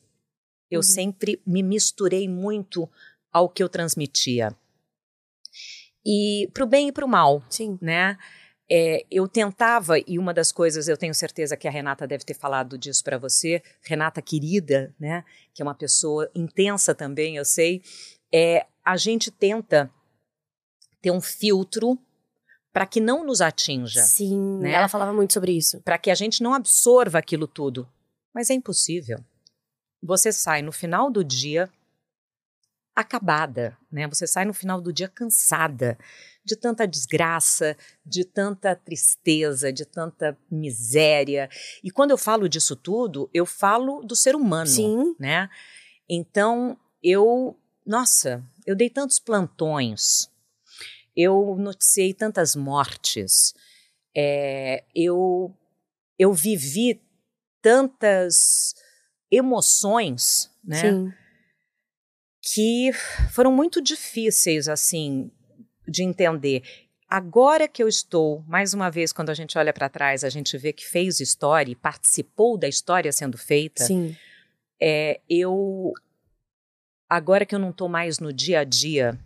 [0.70, 0.82] Eu uhum.
[0.82, 2.88] sempre me misturei muito
[3.32, 4.56] ao que eu transmitia.
[6.04, 7.78] E para o bem e para o mal, Sim.
[7.80, 8.18] né?
[8.70, 12.34] É, eu tentava, e uma das coisas, eu tenho certeza que a Renata deve ter
[12.34, 17.82] falado disso para você, Renata querida, né, que é uma pessoa intensa também, eu sei,
[18.32, 19.90] é, a gente tenta
[21.04, 21.98] ter um filtro
[22.72, 24.00] para que não nos atinja.
[24.00, 24.72] Sim, né?
[24.72, 25.82] ela falava muito sobre isso.
[25.82, 27.86] Para que a gente não absorva aquilo tudo.
[28.34, 29.18] Mas é impossível.
[30.02, 31.70] Você sai no final do dia
[32.96, 34.08] acabada, né?
[34.08, 35.98] Você sai no final do dia cansada
[36.42, 41.50] de tanta desgraça, de tanta tristeza, de tanta miséria.
[41.82, 45.14] E quando eu falo disso tudo, eu falo do ser humano, Sim.
[45.18, 45.50] né?
[46.08, 50.32] Então, eu, nossa, eu dei tantos plantões
[51.16, 53.54] eu noticiei tantas mortes,
[54.16, 55.54] é, eu,
[56.18, 57.00] eu vivi
[57.62, 58.74] tantas
[59.30, 60.80] emoções, né?
[60.80, 61.12] Sim.
[62.42, 62.90] Que
[63.32, 65.30] foram muito difíceis, assim,
[65.88, 66.62] de entender.
[67.08, 70.58] Agora que eu estou, mais uma vez, quando a gente olha para trás, a gente
[70.58, 73.84] vê que fez história e participou da história sendo feita.
[73.84, 74.16] Sim.
[74.80, 75.92] É, eu.
[77.08, 79.18] Agora que eu não estou mais no dia a dia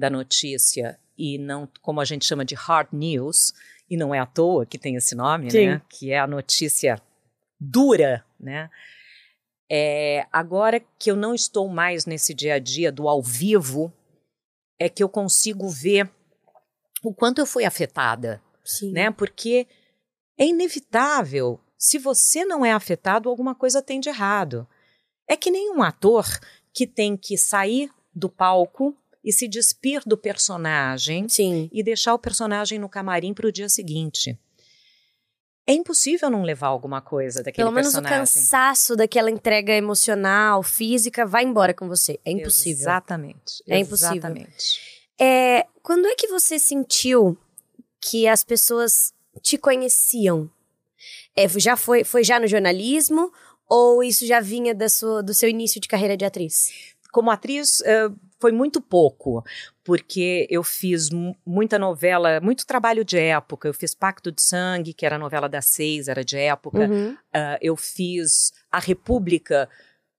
[0.00, 3.52] da notícia e não como a gente chama de hard news,
[3.88, 5.66] e não é à toa que tem esse nome, Sim.
[5.66, 5.82] né?
[5.88, 7.00] Que é a notícia
[7.60, 8.70] dura, né?
[9.70, 13.92] É, agora que eu não estou mais nesse dia a dia do ao vivo,
[14.78, 16.10] é que eu consigo ver
[17.04, 18.92] o quanto eu fui afetada, Sim.
[18.92, 19.10] né?
[19.10, 19.66] Porque
[20.38, 21.60] é inevitável.
[21.76, 24.66] Se você não é afetado, alguma coisa tem de errado.
[25.28, 26.26] É que nem um ator
[26.72, 31.68] que tem que sair do palco e se despir do personagem Sim.
[31.72, 34.38] e deixar o personagem no camarim para o dia seguinte.
[35.66, 38.16] É impossível não levar alguma coisa daquele Pelo menos personagem.
[38.16, 42.18] o cansaço daquela entrega emocional, física, vai embora com você.
[42.24, 42.82] É impossível.
[42.82, 43.62] Exatamente.
[43.68, 44.16] É impossível.
[44.16, 44.80] Exatamente.
[45.20, 47.38] É, quando é que você sentiu
[48.00, 50.50] que as pessoas te conheciam?
[51.36, 53.32] É, já foi, foi já no jornalismo
[53.68, 56.72] Ou isso já vinha da sua, do seu início de carreira de atriz?
[57.12, 59.44] Como atriz, uh, foi muito pouco,
[59.84, 61.10] porque eu fiz
[61.44, 63.68] muita novela, muito trabalho de época.
[63.68, 66.78] Eu fiz Pacto de Sangue, que era a novela das seis, era de época.
[66.78, 67.12] Uhum.
[67.12, 69.68] Uh, eu fiz A República,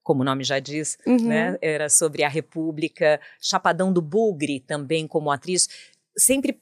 [0.02, 1.28] como o nome já diz, uhum.
[1.28, 1.58] né?
[1.60, 3.20] Era sobre a República.
[3.40, 5.68] Chapadão do Bugre, também como atriz.
[6.16, 6.60] Sempre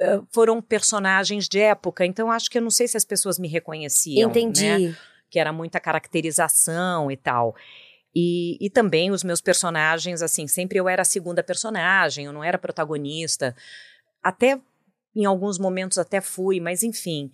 [0.00, 3.48] uh, foram personagens de época, então acho que eu não sei se as pessoas me
[3.48, 4.30] reconheciam.
[4.30, 4.88] Entendi.
[4.88, 4.96] Né?
[5.30, 7.56] Que era muita caracterização e tal.
[8.14, 12.44] E, e também os meus personagens, assim, sempre eu era a segunda personagem, eu não
[12.44, 13.56] era protagonista.
[14.22, 14.60] Até
[15.14, 17.30] em alguns momentos até fui, mas enfim.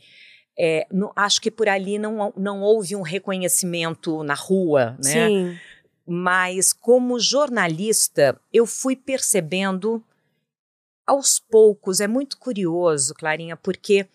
[0.58, 5.28] É, acho que por ali não, não houve um reconhecimento na rua, né?
[5.28, 5.58] Sim.
[6.06, 10.02] Mas como jornalista, eu fui percebendo
[11.06, 12.00] aos poucos.
[12.00, 14.06] É muito curioso, Clarinha, porque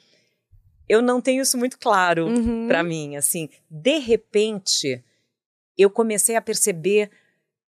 [0.88, 2.68] eu não tenho isso muito claro uhum.
[2.68, 3.16] para mim.
[3.16, 5.04] Assim, de repente,
[5.78, 7.12] eu comecei a perceber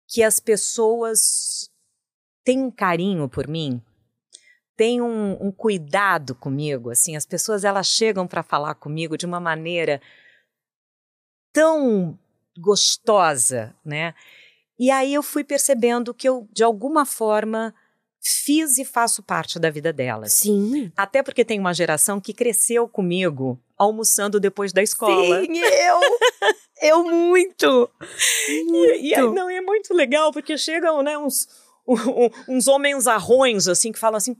[0.07, 1.69] que as pessoas
[2.43, 3.81] têm um carinho por mim,
[4.75, 6.89] têm um, um cuidado comigo.
[6.89, 10.01] Assim, as pessoas elas chegam para falar comigo de uma maneira
[11.53, 12.17] tão
[12.57, 14.13] gostosa, né?
[14.77, 17.73] E aí eu fui percebendo que eu, de alguma forma,
[18.21, 20.33] fiz e faço parte da vida delas.
[20.33, 20.91] Sim.
[20.95, 25.41] Até porque tem uma geração que cresceu comigo almoçando depois da escola.
[25.41, 25.99] Sim, eu!
[26.81, 27.89] eu muito!
[28.67, 28.93] muito.
[28.95, 31.47] E, e, não, é muito legal, porque chegam, né, uns,
[31.87, 34.35] um, uns homens arrões, assim, que falam assim...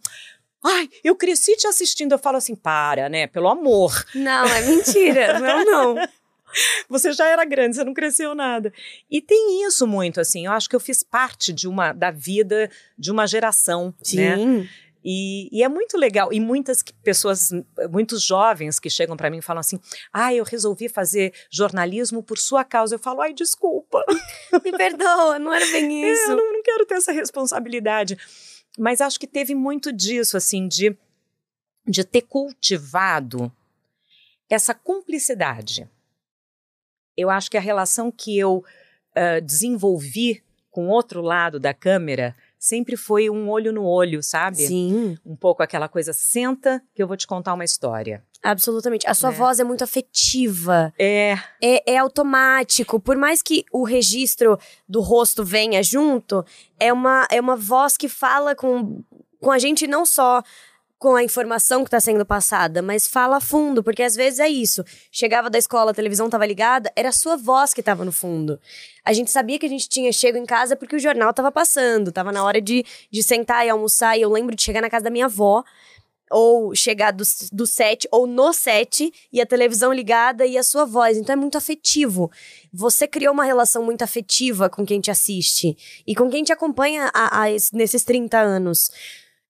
[0.64, 2.12] Ai, eu cresci te assistindo.
[2.12, 3.26] Eu falo assim, para, né?
[3.26, 4.06] Pelo amor.
[4.14, 5.40] Não, é mentira.
[5.40, 5.96] não, não.
[6.90, 8.74] Você já era grande, você não cresceu nada.
[9.10, 10.46] E tem isso muito, assim.
[10.46, 14.18] Eu acho que eu fiz parte de uma da vida de uma geração, Sim.
[14.18, 14.70] né?
[15.04, 16.32] E, e, é muito legal.
[16.32, 17.50] E muitas pessoas,
[17.90, 19.80] muitos jovens que chegam para mim e falam assim:
[20.14, 22.96] ah, eu resolvi fazer jornalismo por sua causa.
[22.96, 24.04] Eu falo: ai, desculpa.
[24.64, 26.30] Me perdoa, não era bem isso.
[26.30, 28.18] É, eu não, não quero ter essa responsabilidade.
[28.78, 30.96] Mas acho que teve muito disso, assim, de,
[31.86, 33.52] de ter cultivado
[34.50, 35.90] essa cumplicidade.
[37.16, 42.36] Eu acho que a relação que eu uh, desenvolvi com o outro lado da câmera
[42.58, 44.58] sempre foi um olho no olho, sabe?
[44.58, 45.18] Sim.
[45.26, 48.24] Um pouco aquela coisa, senta que eu vou te contar uma história.
[48.42, 49.08] Absolutamente.
[49.08, 49.34] A sua é.
[49.34, 50.94] voz é muito afetiva.
[50.98, 51.38] É.
[51.62, 51.94] é.
[51.94, 53.00] É automático.
[53.00, 56.46] Por mais que o registro do rosto venha junto,
[56.80, 59.04] é uma, é uma voz que fala com,
[59.40, 60.42] com a gente não só
[61.02, 64.48] com a informação que está sendo passada, mas fala a fundo, porque às vezes é
[64.48, 64.84] isso.
[65.12, 68.60] Chegava da escola, a televisão estava ligada, era a sua voz que estava no fundo.
[69.04, 72.10] A gente sabia que a gente tinha chego em casa porque o jornal estava passando,
[72.10, 75.06] estava na hora de, de sentar e almoçar, e eu lembro de chegar na casa
[75.06, 75.64] da minha avó,
[76.30, 80.86] ou chegar do, do set, ou no set, e a televisão ligada e a sua
[80.86, 81.18] voz.
[81.18, 82.30] Então é muito afetivo.
[82.72, 87.10] Você criou uma relação muito afetiva com quem te assiste e com quem te acompanha
[87.12, 88.92] a, a, nesses 30 anos.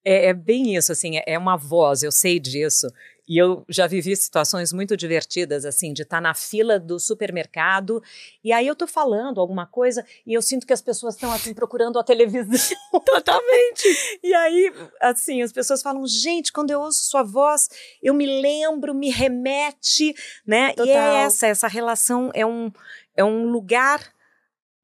[0.04, 2.88] É, é, bem isso, assim, é, é, uma voz, eu sei disso.
[3.28, 8.04] E eu já vivi situações muito divertidas, assim, de estar tá na fila do supermercado
[8.44, 11.54] e aí eu tô falando alguma coisa e eu sinto que as pessoas estão, assim,
[11.54, 12.78] procurando a televisão.
[13.06, 14.20] Totalmente.
[14.24, 17.70] E aí, assim, as pessoas falam, gente, quando eu ouço sua voz,
[18.02, 20.14] eu me lembro, me remete,
[20.46, 20.74] né?
[20.74, 20.88] Total.
[20.88, 22.72] E é essa, essa relação é um,
[23.16, 24.12] é um lugar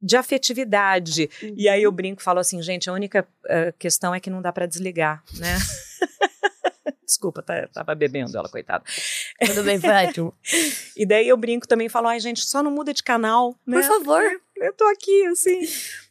[0.02, 1.30] de afetividade.
[1.42, 1.54] Uhum.
[1.58, 1.96] E aí eu uhum.
[1.96, 5.58] brinco, falo assim, gente, a única uh, questão é que não dá para desligar, né?
[7.06, 8.84] Desculpa, tá, tava bebendo ela, coitada.
[9.46, 10.34] Tudo bem, Fátima.
[10.96, 13.80] e daí eu brinco também, falo, ai, gente, só não muda de canal, né?
[13.80, 14.22] Por favor.
[14.58, 15.62] Eu tô aqui, assim,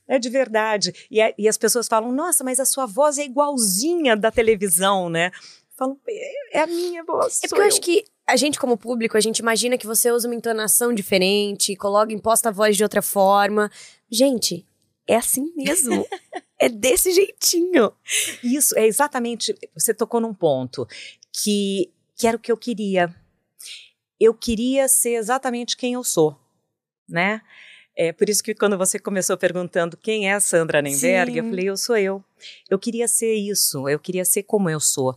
[0.09, 1.07] é de verdade.
[1.11, 5.11] E, é, e as pessoas falam, nossa, mas a sua voz é igualzinha da televisão,
[5.11, 5.31] né?
[5.77, 7.41] Falam, é, é a minha voz.
[7.45, 10.11] É porque eu, eu acho que a gente, como público, a gente imagina que você
[10.11, 13.71] usa uma entonação diferente, coloca, imposta a voz de outra forma.
[14.11, 14.67] Gente,
[15.07, 16.05] é assim mesmo.
[16.59, 17.93] é desse jeitinho.
[18.43, 19.55] Isso, é exatamente.
[19.75, 20.87] Você tocou num ponto
[21.33, 23.15] que, que era o que eu queria.
[24.19, 26.37] Eu queria ser exatamente quem eu sou,
[27.09, 27.43] né?
[27.99, 31.39] É por isso que quando você começou perguntando quem é a Sandra Nemberg, Sim.
[31.39, 32.23] eu falei, eu sou eu.
[32.69, 35.17] Eu queria ser isso, eu queria ser como eu sou.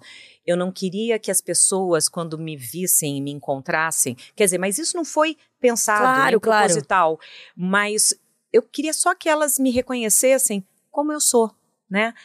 [0.50, 4.80] Eu não queria que as pessoas, quando me vissem e me encontrassem, quer dizer, mas
[4.80, 7.32] isso não foi pensado, claro, nem proposital, claro.
[7.56, 8.20] mas
[8.52, 11.56] eu queria só que elas me reconhecessem como eu sou,
[11.88, 12.16] né?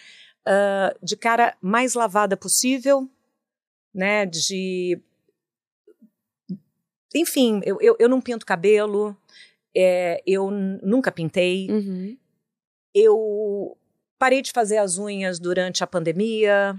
[0.48, 3.06] Uh, de cara mais lavada possível,
[3.94, 4.24] né?
[4.24, 4.98] De.
[7.14, 9.14] Enfim, eu, eu, eu não pinto cabelo,
[9.76, 12.16] é, eu nunca pintei, uhum.
[12.94, 13.76] eu
[14.18, 16.74] parei de fazer as unhas durante a pandemia,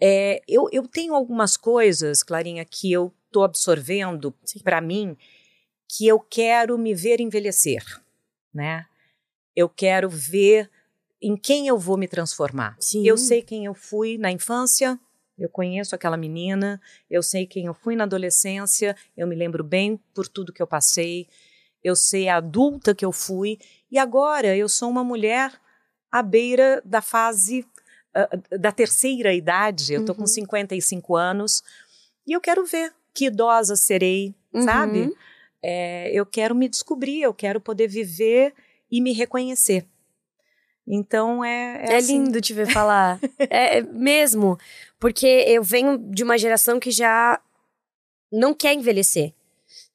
[0.00, 5.16] é, eu, eu tenho algumas coisas, Clarinha, que eu estou absorvendo para mim
[5.88, 7.82] que eu quero me ver envelhecer,
[8.52, 8.86] né?
[9.54, 10.70] Eu quero ver
[11.22, 12.76] em quem eu vou me transformar.
[12.78, 13.06] Sim.
[13.06, 14.98] Eu sei quem eu fui na infância,
[15.38, 16.80] eu conheço aquela menina,
[17.10, 20.66] eu sei quem eu fui na adolescência, eu me lembro bem por tudo que eu
[20.66, 21.28] passei,
[21.82, 23.58] eu sei a adulta que eu fui,
[23.90, 25.52] e agora eu sou uma mulher
[26.10, 27.66] à beira da fase
[28.16, 30.18] uh, da terceira idade, eu tô uhum.
[30.18, 31.62] com 55 anos,
[32.26, 34.62] e eu quero ver que idosa serei, uhum.
[34.62, 35.16] sabe?
[35.62, 38.54] É, eu quero me descobrir, eu quero poder viver
[38.90, 39.86] e me reconhecer.
[40.86, 41.84] Então é.
[41.88, 42.22] É, é assim.
[42.24, 43.18] lindo te ver falar.
[43.50, 44.58] é, é, mesmo.
[45.00, 47.40] Porque eu venho de uma geração que já
[48.30, 49.32] não quer envelhecer.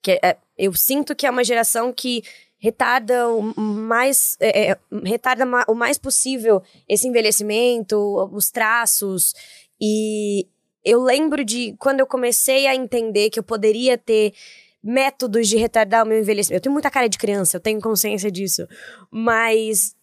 [0.01, 2.23] Que é, eu sinto que é uma geração que
[2.61, 7.97] retarda o mais é, é retarda o mais possível esse envelhecimento,
[8.31, 9.33] os traços.
[9.81, 10.47] E
[10.85, 14.33] eu lembro de quando eu comecei a entender que eu poderia ter
[14.83, 16.57] métodos de retardar o meu envelhecimento.
[16.59, 18.67] Eu tenho muita cara de criança, eu tenho consciência disso,
[19.09, 19.95] mas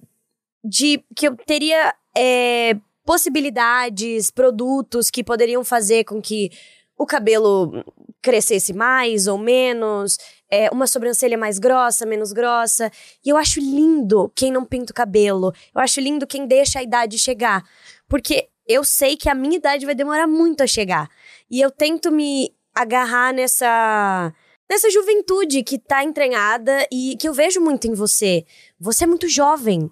[0.65, 6.51] de que eu teria é, possibilidades, produtos que poderiam fazer com que
[6.97, 7.85] o cabelo
[8.21, 10.19] crescesse mais ou menos,
[10.51, 12.91] é, uma sobrancelha mais grossa, menos grossa.
[13.25, 15.53] E eu acho lindo quem não pinta o cabelo.
[15.75, 17.65] Eu acho lindo quem deixa a idade chegar.
[18.09, 21.09] Porque eu sei que a minha idade vai demorar muito a chegar.
[21.51, 24.33] E eu tento me agarrar nessa
[24.71, 28.45] nessa juventude que tá entranhada e que eu vejo muito em você.
[28.79, 29.91] Você é muito jovem.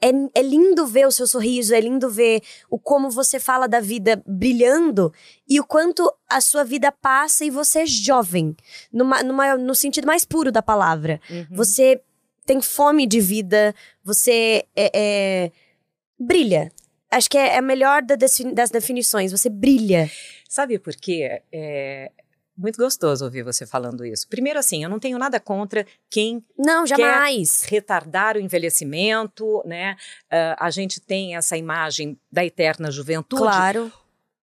[0.00, 2.40] É, é lindo ver o seu sorriso, é lindo ver
[2.70, 5.12] o como você fala da vida brilhando
[5.48, 8.56] e o quanto a sua vida passa e você é jovem,
[8.92, 11.20] numa, numa, no sentido mais puro da palavra.
[11.28, 11.46] Uhum.
[11.50, 12.00] Você
[12.46, 15.52] tem fome de vida, você é, é
[16.18, 16.72] brilha.
[17.10, 20.10] Acho que é, é a melhor das definições, você brilha.
[20.48, 21.42] Sabe por quê?
[21.52, 22.10] É,
[22.58, 24.28] muito gostoso ouvir você falando isso.
[24.28, 29.96] Primeiro, assim, eu não tenho nada contra quem não jamais quer retardar o envelhecimento, né?
[30.24, 33.42] Uh, a gente tem essa imagem da eterna juventude.
[33.42, 33.92] Claro.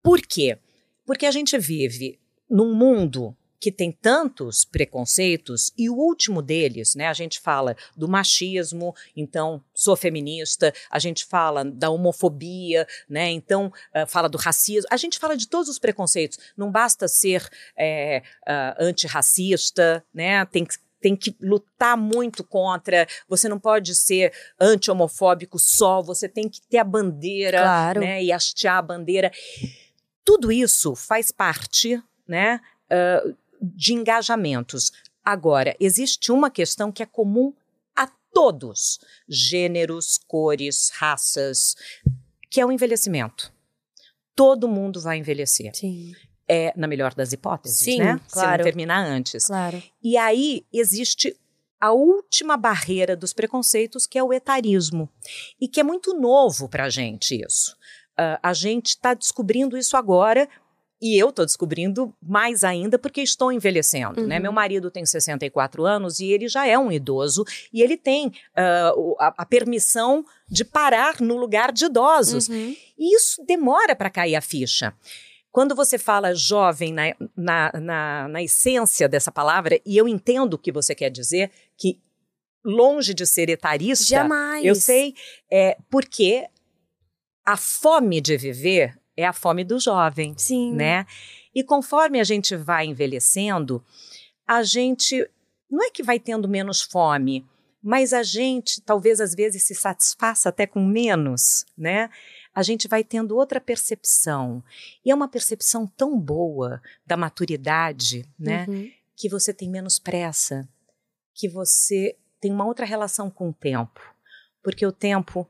[0.03, 0.57] Por quê?
[1.05, 7.05] Porque a gente vive num mundo que tem tantos preconceitos e o último deles, né,
[7.05, 13.67] a gente fala do machismo, então sou feminista, a gente fala da homofobia, né, então
[13.95, 16.39] uh, fala do racismo, a gente fala de todos os preconceitos.
[16.57, 17.47] Não basta ser
[17.77, 23.07] é, uh, antirracista, né, tem que tem que lutar muito contra.
[23.27, 28.01] Você não pode ser anti-homofóbico só, você tem que ter a bandeira, claro.
[28.01, 28.23] né?
[28.23, 29.31] E hastear a bandeira.
[30.23, 32.61] Tudo isso faz parte, né?
[32.91, 34.91] Uh, de engajamentos.
[35.23, 37.53] Agora, existe uma questão que é comum
[37.95, 41.75] a todos, gêneros, cores, raças,
[42.49, 43.53] que é o envelhecimento.
[44.35, 45.75] Todo mundo vai envelhecer.
[45.75, 46.15] Sim.
[46.47, 48.19] É, na melhor das hipóteses, Sim, né?
[48.29, 48.51] Claro.
[48.51, 49.45] Se não terminar antes.
[49.45, 49.81] Claro.
[50.03, 51.37] E aí existe
[51.79, 55.09] a última barreira dos preconceitos, que é o etarismo.
[55.59, 57.75] E que é muito novo para a gente isso.
[58.11, 60.47] Uh, a gente está descobrindo isso agora
[61.01, 64.21] e eu estou descobrindo mais ainda porque estou envelhecendo, né?
[64.21, 64.27] uhum.
[64.27, 64.39] né?
[64.39, 67.43] Meu marido tem 64 anos e ele já é um idoso
[67.73, 72.47] e ele tem uh, a, a, permissão de parar no lugar de idosos.
[72.47, 72.75] Uhum.
[72.97, 74.93] E isso demora para cair a ficha.
[75.51, 80.57] Quando você fala jovem na, na, na, na essência dessa palavra, e eu entendo o
[80.57, 81.99] que você quer dizer, que
[82.63, 84.63] longe de ser etarista, Jamais.
[84.63, 85.15] eu sei,
[85.51, 86.47] é, porque
[87.43, 90.33] a fome de viver é a fome do jovem.
[90.37, 90.73] Sim.
[90.73, 91.05] Né?
[91.53, 93.83] E conforme a gente vai envelhecendo,
[94.47, 95.29] a gente
[95.69, 97.45] não é que vai tendo menos fome,
[97.81, 102.09] mas a gente talvez às vezes se satisfaça até com menos, né?
[102.53, 104.63] A gente vai tendo outra percepção.
[105.05, 108.65] E é uma percepção tão boa da maturidade, né?
[108.67, 108.91] Uhum.
[109.15, 110.67] Que você tem menos pressa,
[111.33, 114.01] que você tem uma outra relação com o tempo.
[114.61, 115.47] Porque o tempo,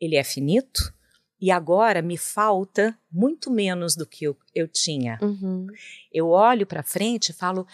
[0.00, 0.94] ele é finito,
[1.40, 5.18] e agora me falta muito menos do que eu, eu tinha.
[5.20, 5.66] Uhum.
[6.12, 7.66] Eu olho para frente e falo: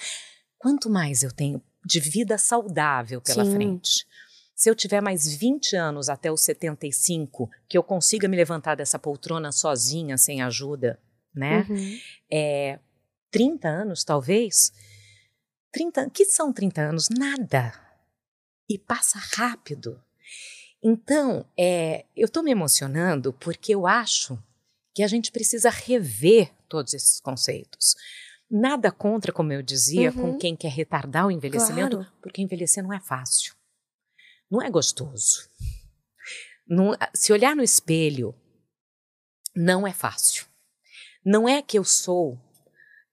[0.59, 3.53] quanto mais eu tenho de vida saudável pela Sim.
[3.53, 4.07] frente?
[4.55, 8.99] Se eu tiver mais 20 anos até os 75, que eu consiga me levantar dessa
[8.99, 10.99] poltrona sozinha, sem ajuda,
[11.35, 11.67] né?
[11.69, 11.99] Uhum.
[12.31, 12.79] É,
[13.31, 14.73] 30 anos, talvez.
[15.73, 17.09] 30, que são 30 anos?
[17.09, 17.73] Nada.
[18.69, 20.03] E passa rápido.
[20.83, 24.39] Então, é, eu estou me emocionando porque eu acho
[24.95, 27.95] que a gente precisa rever todos esses conceitos.
[28.51, 30.33] Nada contra, como eu dizia, uhum.
[30.33, 32.13] com quem quer retardar o envelhecimento, claro.
[32.21, 33.55] porque envelhecer não é fácil.
[34.51, 35.49] Não é gostoso.
[36.67, 38.35] Não, se olhar no espelho,
[39.55, 40.47] não é fácil.
[41.25, 42.39] Não é que eu sou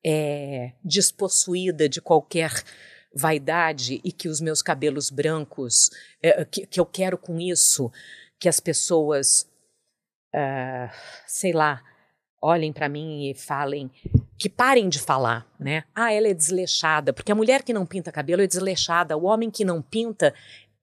[0.06, 2.52] é, despossuída de qualquer
[3.18, 5.90] vaidade e que os meus cabelos brancos,
[6.22, 7.92] é, que, que, eu quero com isso
[8.40, 9.50] que as pessoas,
[10.34, 10.90] uh,
[11.26, 11.82] sei lá,
[12.42, 13.90] olhem para mim e falem,
[14.38, 15.84] que parem de falar, né?
[15.96, 19.50] Ah, ela é desleixada, porque a mulher que não pinta cabelo é desleixada, o homem
[19.50, 20.34] que não pinta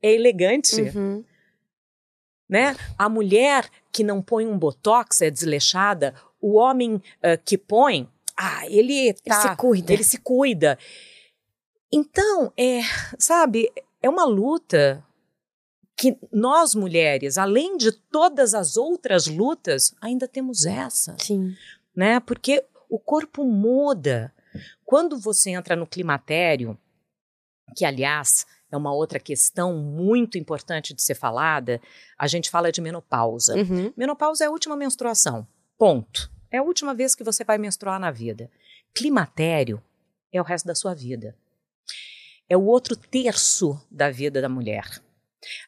[0.03, 0.83] é elegante.
[0.83, 1.25] Uhum.
[2.49, 2.77] Né?
[2.99, 8.67] A mulher que não põe um botox é desleixada, o homem uh, que põe, ah,
[8.69, 9.93] ele tá, ele se cuida.
[9.93, 10.79] Ele se cuida.
[11.95, 12.81] Então, é,
[13.17, 13.71] sabe,
[14.03, 15.01] é uma luta
[15.97, 21.17] que nós mulheres, além de todas as outras lutas, ainda temos essa.
[21.21, 21.55] Sim.
[21.95, 22.19] Né?
[22.19, 24.35] Porque o corpo muda.
[24.85, 26.77] Quando você entra no climatério,
[27.77, 31.81] que aliás é uma outra questão muito importante de ser falada,
[32.19, 33.55] a gente fala de menopausa.
[33.55, 33.93] Uhum.
[33.97, 35.47] Menopausa é a última menstruação.
[35.79, 36.29] Ponto.
[36.51, 38.51] É a última vez que você vai menstruar na vida.
[38.93, 39.81] Climatério
[40.33, 41.37] é o resto da sua vida
[42.49, 45.03] é o outro terço da vida da mulher.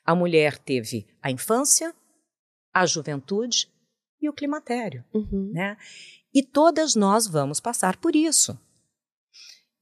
[0.04, 1.94] A mulher teve a infância,
[2.72, 3.68] a juventude
[4.20, 5.50] e o climatério, uhum.
[5.52, 5.76] né?
[6.34, 8.58] E todas nós vamos passar por isso.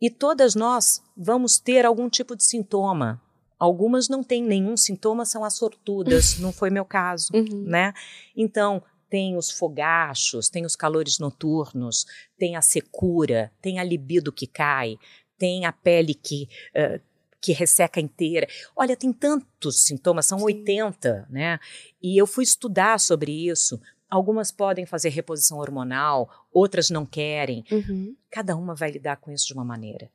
[0.01, 3.21] E todas nós vamos ter algum tipo de sintoma.
[3.59, 7.65] Algumas não têm nenhum sintoma, são as sortudas, não foi meu caso, uhum.
[7.65, 7.93] né?
[8.37, 12.05] Então, tem os fogachos, tem os calores noturnos,
[12.37, 14.97] tem a secura, tem a libido que cai,
[15.39, 17.01] tem a pele que, uh,
[17.41, 18.47] que resseca inteira.
[18.75, 20.45] Olha, tem tantos sintomas, são Sim.
[20.45, 21.59] 80, né?
[22.03, 23.81] E eu fui estudar sobre isso.
[24.09, 27.65] Algumas podem fazer reposição hormonal, outras não querem.
[27.71, 28.15] Uhum.
[28.31, 30.11] Cada uma vai lidar com isso de uma maneira.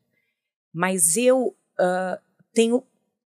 [0.74, 2.20] Mas eu uh,
[2.54, 2.84] tenho.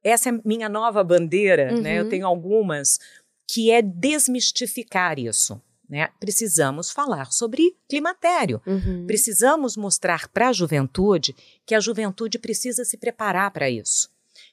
[0.04, 1.82] Essa é minha nova bandeira, uhum.
[1.82, 2.00] né?
[2.00, 2.10] Eu uhum.
[2.10, 3.00] tenho algumas
[3.48, 5.62] que é desmistificar isso.
[5.90, 6.08] Né?
[6.20, 8.62] Precisamos falar sobre climatério.
[8.68, 9.08] Uhum.
[9.08, 11.36] Precisamos mostrar para a juventude
[11.66, 14.08] que a juventude precisa se preparar para isso.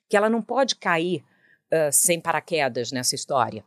[0.08, 1.22] Que ela não pode cair
[1.70, 3.62] uh, sem paraquedas nessa história.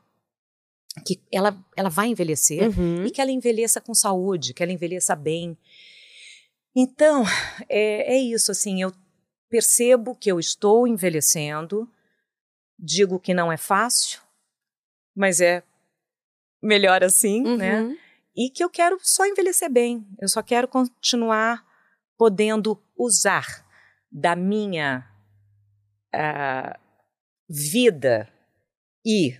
[1.05, 3.05] Que ela, ela vai envelhecer uhum.
[3.05, 5.55] e que ela envelheça com saúde, que ela envelheça bem.
[6.75, 7.23] Então,
[7.67, 8.91] é, é isso, assim, eu
[9.47, 11.87] percebo que eu estou envelhecendo,
[12.77, 14.21] digo que não é fácil,
[15.15, 15.63] mas é
[16.61, 17.81] melhor assim, né?
[17.81, 17.89] uhum.
[17.89, 17.97] né?
[18.35, 20.07] E que eu quero só envelhecer bem.
[20.19, 21.65] Eu só quero continuar
[22.17, 23.65] podendo usar
[24.11, 25.05] da minha
[26.13, 26.79] uh,
[27.49, 28.29] vida
[29.05, 29.37] e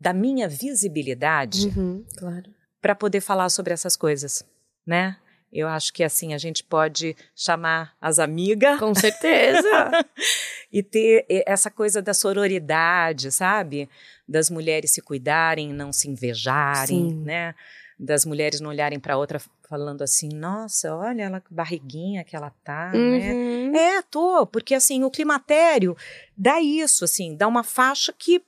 [0.00, 2.54] da minha visibilidade uhum, claro.
[2.80, 4.44] para poder falar sobre essas coisas,
[4.86, 5.16] né?
[5.52, 8.78] Eu acho que assim a gente pode chamar as amigas.
[8.78, 9.90] Com certeza.
[10.72, 13.88] e ter essa coisa da sororidade, sabe?
[14.28, 17.22] Das mulheres se cuidarem, não se invejarem, Sim.
[17.24, 17.54] né?
[17.98, 22.90] Das mulheres não olharem para outra falando assim, nossa, olha ela barriguinha que ela tá,
[22.90, 22.98] né?
[22.98, 23.70] uhum.
[23.70, 23.78] né?
[23.78, 25.96] É, tô, porque assim, o climatério
[26.36, 28.42] dá isso, assim, dá uma faixa que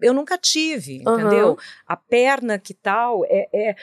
[0.00, 1.14] eu nunca tive, uhum.
[1.18, 1.58] entendeu?
[1.86, 3.76] A perna que tal, é, é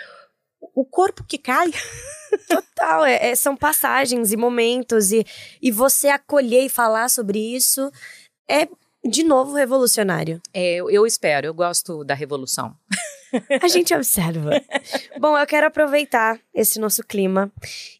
[0.74, 1.72] o corpo que cai.
[2.48, 5.26] Total, é, é, são passagens e momentos, e,
[5.62, 7.92] e você acolher e falar sobre isso
[8.50, 8.68] é,
[9.04, 10.42] de novo, revolucionário.
[10.54, 12.76] É, eu, eu espero, eu gosto da revolução.
[13.62, 14.62] A gente observa.
[15.20, 17.52] Bom, eu quero aproveitar esse nosso clima.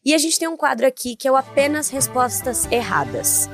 [0.04, 3.48] E a gente tem um quadro aqui que é o apenas respostas erradas.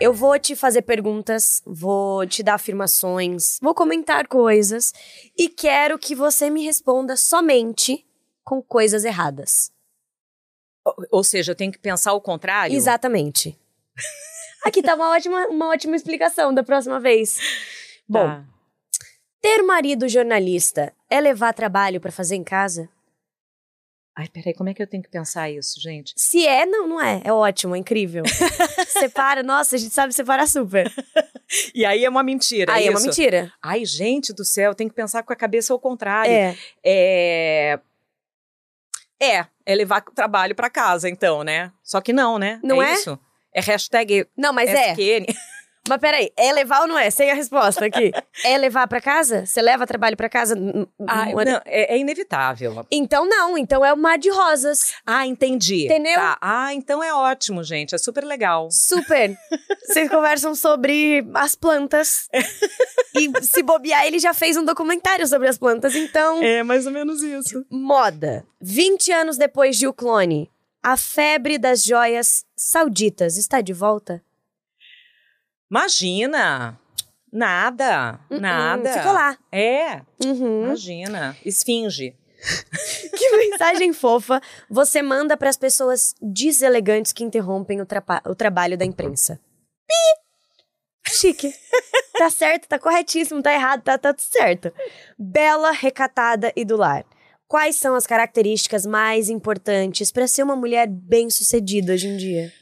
[0.00, 4.92] Eu vou te fazer perguntas, vou te dar afirmações, vou comentar coisas
[5.36, 8.06] e quero que você me responda somente
[8.44, 9.72] com coisas erradas.
[11.10, 12.76] Ou, seja, eu tenho que pensar o contrário?
[12.76, 13.58] Exatamente.
[14.64, 17.36] Aqui tá uma ótima, uma ótima explicação da próxima vez.
[18.08, 18.44] Bom, tá.
[19.42, 22.88] ter marido jornalista é levar trabalho para fazer em casa?
[24.18, 26.12] Ai, peraí, como é que eu tenho que pensar isso, gente?
[26.16, 27.22] Se é, não, não é.
[27.22, 28.24] É ótimo, é incrível.
[28.88, 30.92] Separa, nossa, a gente sabe separar super.
[31.72, 32.72] e aí é uma mentira.
[32.72, 33.52] Aí é, é uma mentira.
[33.62, 36.32] Ai, gente do céu, tem que pensar com a cabeça ao contrário.
[36.32, 36.56] É.
[36.84, 37.78] É.
[39.22, 41.70] É, é levar trabalho para casa, então, né?
[41.84, 42.58] Só que não, né?
[42.64, 42.90] Não é?
[42.90, 42.94] é?
[42.94, 43.16] Isso.
[43.54, 44.26] É hashtag.
[44.36, 45.26] Não, mas SQN.
[45.28, 45.32] é.
[45.88, 47.10] Mas peraí, é levar ou não é?
[47.10, 48.12] Sem a resposta aqui.
[48.44, 49.46] é levar para casa?
[49.46, 50.54] Você leva trabalho para casa?
[51.06, 52.86] Ah, não, é, é, inevitável.
[52.90, 54.92] Então não, então é o mar de rosas.
[55.06, 55.86] Ah, entendi.
[55.86, 56.14] Entendeu?
[56.14, 56.38] Tá.
[56.40, 57.94] Ah, então é ótimo, gente.
[57.94, 58.68] É super legal.
[58.70, 59.36] Super.
[59.86, 62.28] Vocês conversam sobre as plantas.
[63.16, 66.42] e se bobear, ele já fez um documentário sobre as plantas, então.
[66.42, 67.64] É mais ou menos isso.
[67.70, 68.44] Moda.
[68.60, 70.50] 20 anos depois de O Clone,
[70.82, 74.22] a febre das joias sauditas está de volta?
[75.70, 76.78] Imagina!
[77.30, 78.92] Nada, uh -uh, nada.
[78.92, 79.36] Ficou lá.
[79.52, 80.64] É, uhum.
[80.64, 81.36] imagina.
[81.44, 82.16] Esfinge.
[83.18, 84.40] que mensagem fofa
[84.70, 87.86] você manda para as pessoas deselegantes que interrompem o,
[88.26, 89.38] o trabalho da imprensa?
[89.86, 91.12] Pi!
[91.12, 91.52] Chique.
[92.16, 94.72] tá certo, tá corretíssimo, tá errado, tá, tá tudo certo.
[95.18, 97.04] Bela, recatada e do lar.
[97.46, 102.52] Quais são as características mais importantes para ser uma mulher bem-sucedida hoje em dia?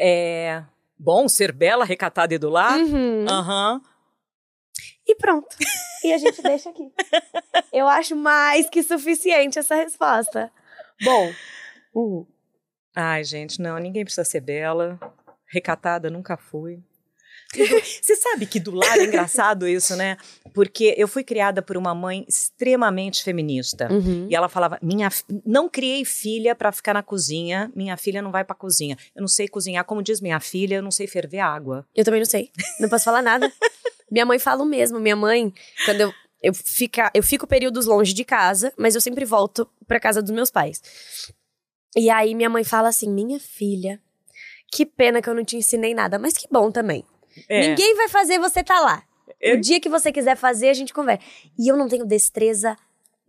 [0.00, 0.62] É
[0.98, 2.78] bom ser bela, recatada e do lar?
[2.78, 3.26] Uhum.
[3.28, 3.80] Aham.
[5.06, 5.56] E pronto.
[6.04, 6.92] E a gente deixa aqui.
[7.72, 10.52] Eu acho mais que suficiente essa resposta.
[11.02, 11.32] Bom.
[11.94, 12.26] Uhum.
[12.94, 14.98] Ai, gente, não, ninguém precisa ser bela.
[15.46, 16.82] Recatada nunca fui.
[17.52, 20.18] Você sabe que do lar é engraçado isso, né?
[20.52, 23.90] Porque eu fui criada por uma mãe extremamente feminista.
[23.90, 24.26] Uhum.
[24.28, 25.08] E ela falava: minha,
[25.46, 28.96] não criei filha para ficar na cozinha, minha filha não vai pra cozinha.
[29.14, 31.86] Eu não sei cozinhar, como diz minha filha, eu não sei ferver água.
[31.94, 32.50] Eu também não sei.
[32.78, 33.50] Não posso falar nada.
[34.10, 34.98] Minha mãe fala o mesmo.
[34.98, 35.52] Minha mãe,
[35.84, 40.00] quando eu, eu, fica, eu fico períodos longe de casa, mas eu sempre volto pra
[40.00, 40.80] casa dos meus pais.
[41.94, 44.00] E aí minha mãe fala assim: minha filha,
[44.72, 47.04] que pena que eu não te ensinei nada, mas que bom também.
[47.48, 47.68] É.
[47.68, 49.02] Ninguém vai fazer você tá lá.
[49.40, 51.22] Eu- O dia que você quiser fazer, a gente conversa.
[51.58, 52.76] E eu não tenho destreza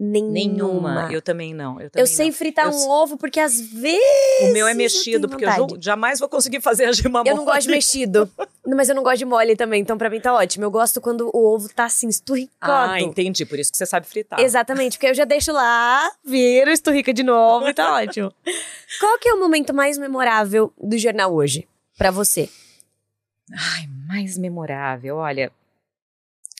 [0.01, 0.31] nenhuma.
[0.33, 1.09] Nenhuma.
[1.11, 1.75] Eu também não.
[1.79, 2.33] Eu, Eu também sei não.
[2.33, 3.99] fritar Eu um ovo, porque às vezes.
[4.41, 7.43] O meu é eu mexido, porque eu jamais vou conseguir fazer a gema Eu não
[7.43, 7.55] mole.
[7.57, 8.31] gosto de mexido.
[8.65, 10.63] Mas eu não gosto de mole também, então pra mim tá ótimo.
[10.63, 12.91] Eu gosto quando o ovo tá assim, esturricado.
[12.93, 13.45] Ah, entendi.
[13.45, 14.39] Por isso que você sabe fritar.
[14.39, 18.31] Exatamente, porque eu já deixo lá, viro, esturrica de novo e tá ótimo.
[18.99, 22.47] Qual que é o momento mais memorável do jornal hoje, pra você?
[23.51, 25.17] Ai, mais memorável.
[25.17, 25.51] Olha,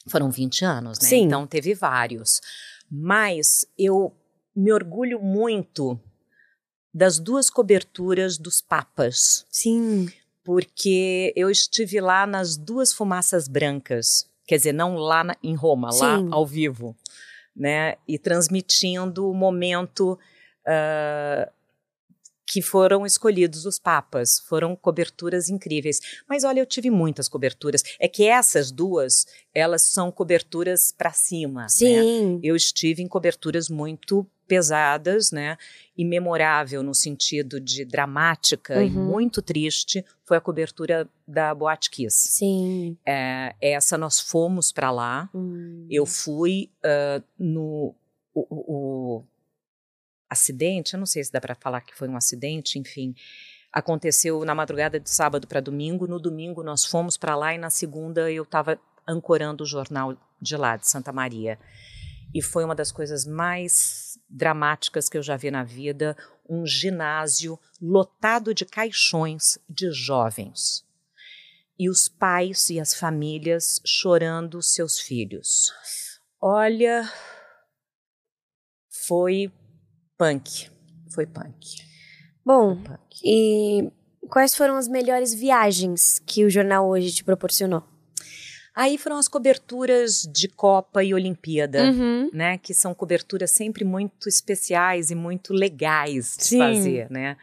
[0.08, 1.08] foram 20 anos, né?
[1.08, 1.24] Sim.
[1.26, 2.42] Então teve vários.
[2.90, 4.16] Mas eu
[4.56, 6.00] me orgulho muito
[6.94, 10.12] das duas coberturas dos papas, Sim.
[10.44, 15.90] porque eu estive lá nas duas fumaças brancas, quer dizer, não lá na- em Roma,
[15.94, 16.30] lá Sim.
[16.32, 16.98] ao vivo,
[17.56, 17.96] né?
[18.08, 20.18] E transmitindo o momento
[20.66, 21.52] ah,
[22.52, 24.40] que foram escolhidos os papas.
[24.40, 26.00] Foram coberturas incríveis.
[26.28, 27.84] Mas olha, eu tive muitas coberturas.
[28.00, 31.62] É que essas duas, elas são coberturas para cima.
[31.64, 31.70] né?
[31.70, 32.40] Sim.
[32.42, 35.58] Eu estive em coberturas muito pesadas, né?
[35.96, 39.06] E memorável no sentido de dramática e Uhum.
[39.06, 42.30] muito triste foi a cobertura da Boate Kiss.
[42.32, 42.98] Sim.
[43.06, 45.30] É, essa nós fomos para lá.
[45.36, 45.86] Hum.
[45.88, 47.94] Eu fui ah, no
[48.34, 49.24] o- o
[50.30, 53.16] acidente, eu não sei se dá para falar que foi um acidente, enfim,
[53.72, 56.08] aconteceu na madrugada de sábado para domingo.
[56.08, 60.56] No domingo nós fomos para lá e na segunda eu estava ancorando o jornal de
[60.56, 61.60] lá de Santa Maria.
[62.34, 66.16] E foi uma das coisas mais dramáticas que eu já vi na vida,
[66.48, 70.86] um ginásio lotado de caixões de jovens.
[71.78, 75.72] E os pais e as famílias chorando seus filhos.
[76.40, 77.12] Olha,
[79.08, 79.52] foi
[80.20, 80.70] punk.
[81.10, 81.82] Foi punk.
[82.46, 83.22] Bom, Foi punk.
[83.24, 83.90] e
[84.30, 87.84] quais foram as melhores viagens que o jornal hoje te proporcionou?
[88.76, 91.84] Aí foram as coberturas de Copa e Olimpíada.
[91.86, 92.30] Uhum.
[92.32, 96.60] né, que são coberturas sempre muito especiais e muito legais de Sim.
[96.60, 97.36] fazer, né?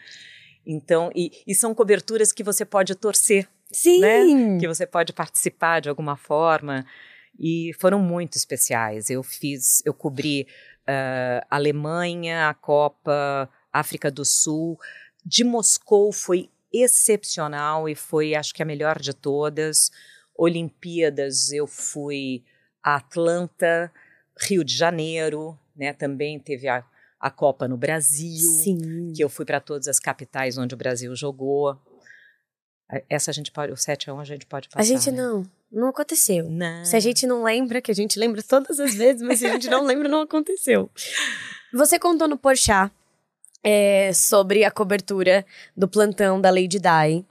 [0.64, 4.00] Então, e, e são coberturas que você pode torcer, Sim.
[4.00, 4.58] Né?
[4.60, 6.84] que você pode participar de alguma forma,
[7.38, 9.10] e foram muito especiais.
[9.10, 10.46] Eu fiz, eu cobri
[10.86, 14.78] ah, Alemanha, a Copa, África do Sul,
[15.24, 19.90] de Moscou foi excepcional e foi, acho que a melhor de todas.
[20.38, 22.44] Olimpíadas, eu fui
[22.82, 23.90] a Atlanta,
[24.38, 25.92] Rio de Janeiro, né?
[25.92, 26.84] Também teve a,
[27.18, 29.12] a Copa no Brasil, Sim.
[29.14, 31.76] que eu fui para todas as capitais onde o Brasil jogou.
[33.08, 34.80] Essa a gente pode, o 7 a 1 a gente pode passar.
[34.80, 35.22] A gente né?
[35.22, 35.44] não.
[35.70, 36.48] Não aconteceu.
[36.48, 36.84] Não.
[36.84, 39.52] Se a gente não lembra, que a gente lembra todas as vezes, mas se a
[39.52, 40.88] gente não lembra, não aconteceu.
[41.74, 42.90] Você contou no Porchat
[43.62, 45.44] é, sobre a cobertura
[45.76, 47.24] do plantão da Lady Di.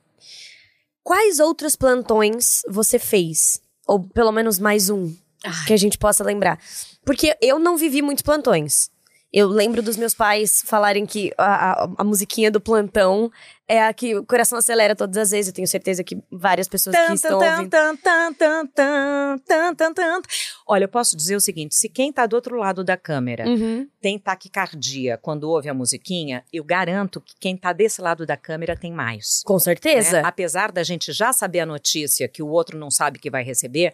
[1.01, 3.61] Quais outros plantões você fez?
[3.87, 5.65] Ou pelo menos mais um Ai.
[5.67, 6.59] que a gente possa lembrar?
[7.05, 8.89] Porque eu não vivi muitos plantões.
[9.34, 13.30] Eu lembro dos meus pais falarem que a, a, a musiquinha do plantão
[13.67, 15.47] é a que o coração acelera todas as vezes.
[15.49, 17.69] Eu tenho certeza que várias pessoas que Tan, estão tan, ouvindo.
[17.69, 20.21] tan, tan, tan, tan, tan, tan, tan.
[20.67, 23.88] Olha, eu posso dizer o seguinte: se quem está do outro lado da câmera Uhum.
[23.99, 28.78] tem taquicardia quando ouve a musiquinha, eu garanto que quem está desse lado da câmera
[28.78, 29.41] tem mais.
[29.43, 29.59] Com né?
[29.59, 30.21] certeza.
[30.21, 33.93] Apesar da gente já saber a notícia que o outro não sabe que vai receber,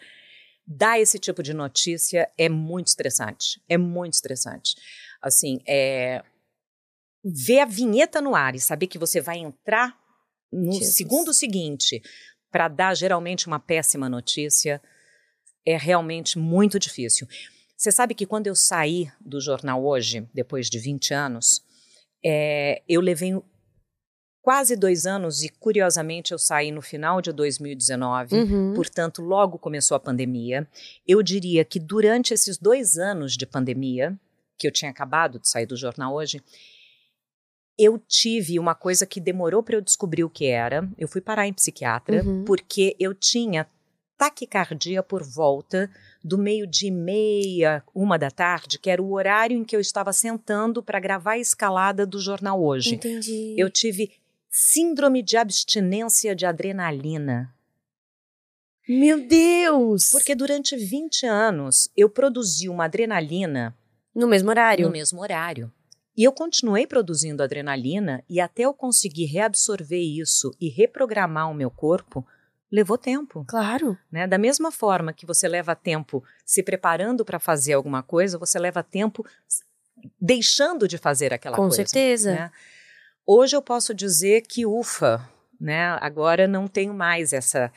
[0.67, 3.59] dar esse tipo de notícia é muito estressante.
[3.67, 4.75] É muito estressante.
[5.21, 6.23] Assim, é.
[7.23, 9.95] Ver a vinheta no ar e saber que você vai entrar
[10.51, 10.95] no Jesus.
[10.95, 12.01] segundo seguinte
[12.51, 14.81] para dar geralmente uma péssima notícia
[15.65, 17.27] é realmente muito difícil.
[17.77, 21.61] Você sabe que quando eu saí do jornal hoje, depois de 20 anos,
[22.25, 23.33] é, eu levei
[24.41, 28.73] quase dois anos e, curiosamente, eu saí no final de 2019, Uhum.
[28.73, 30.67] portanto, logo começou a pandemia.
[31.07, 34.19] Eu diria que durante esses dois anos de pandemia,
[34.61, 36.39] que eu tinha acabado de sair do jornal hoje,
[37.79, 40.87] eu tive uma coisa que demorou para eu descobrir o que era.
[40.99, 42.45] Eu fui parar em psiquiatra, Uhum.
[42.45, 43.65] porque eu tinha
[44.17, 45.89] taquicardia por volta
[46.23, 50.13] do meio-dia e meia, uma da tarde, que era o horário em que eu estava
[50.13, 52.93] sentando para gravar a escalada do jornal hoje.
[52.93, 53.55] Entendi.
[53.57, 54.11] Eu tive
[54.47, 57.51] síndrome de abstinência de adrenalina.
[58.87, 60.11] Meu Deus!
[60.11, 63.75] Porque durante 20 anos eu produzi uma adrenalina
[64.13, 64.85] No mesmo horário.
[64.85, 65.71] no mesmo horário.
[66.17, 71.71] E eu continuei produzindo adrenalina e até eu conseguir reabsorver isso e reprogramar o meu
[71.71, 72.25] corpo,
[72.71, 73.45] levou tempo.
[73.47, 73.97] Claro.
[74.11, 74.27] Né?
[74.27, 78.83] Da mesma forma que você leva tempo se preparando para fazer alguma coisa, você leva
[78.83, 79.25] tempo
[80.19, 81.77] deixando de fazer aquela Com coisa.
[81.77, 82.31] certeza.
[82.33, 82.51] né?
[83.25, 85.27] Hoje eu posso dizer que ufa,
[85.59, 85.97] né?
[86.01, 87.71] Agora não tenho mais essa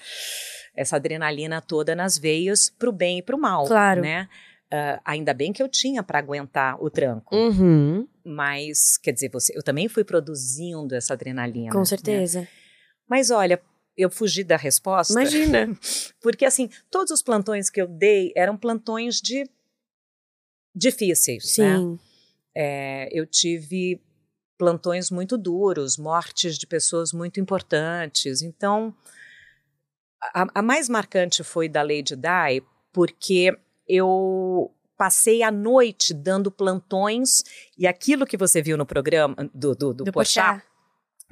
[0.77, 4.01] essa adrenalina toda nas veias para o bem e para o mal, Claro.
[4.01, 4.29] né?
[4.77, 8.09] Ah, ainda bem que eu tinha para aguentar o tranco, Uhum.
[8.25, 11.71] mas quer dizer, você, eu também fui produzindo essa adrenalina.
[11.71, 11.85] Com né?
[11.85, 12.49] certeza.
[13.09, 13.63] Mas olha,
[13.97, 15.13] eu fugi da resposta.
[15.13, 15.69] Imagina.
[16.21, 19.49] Porque, assim, todos os plantões que eu dei eram plantões de
[20.75, 21.79] difíceis, né?
[21.79, 21.99] Sim.
[22.57, 24.01] É, eu tive
[24.59, 28.43] plantões muito duros, mortes de pessoas muito importantes.
[28.43, 28.93] Então,
[30.21, 32.61] a, a mais marcante foi da Lady Di,
[32.93, 33.57] porque
[33.89, 37.43] eu passei a noite dando plantões
[37.77, 40.63] e aquilo que você viu no programa do, do, do, Do Porchat.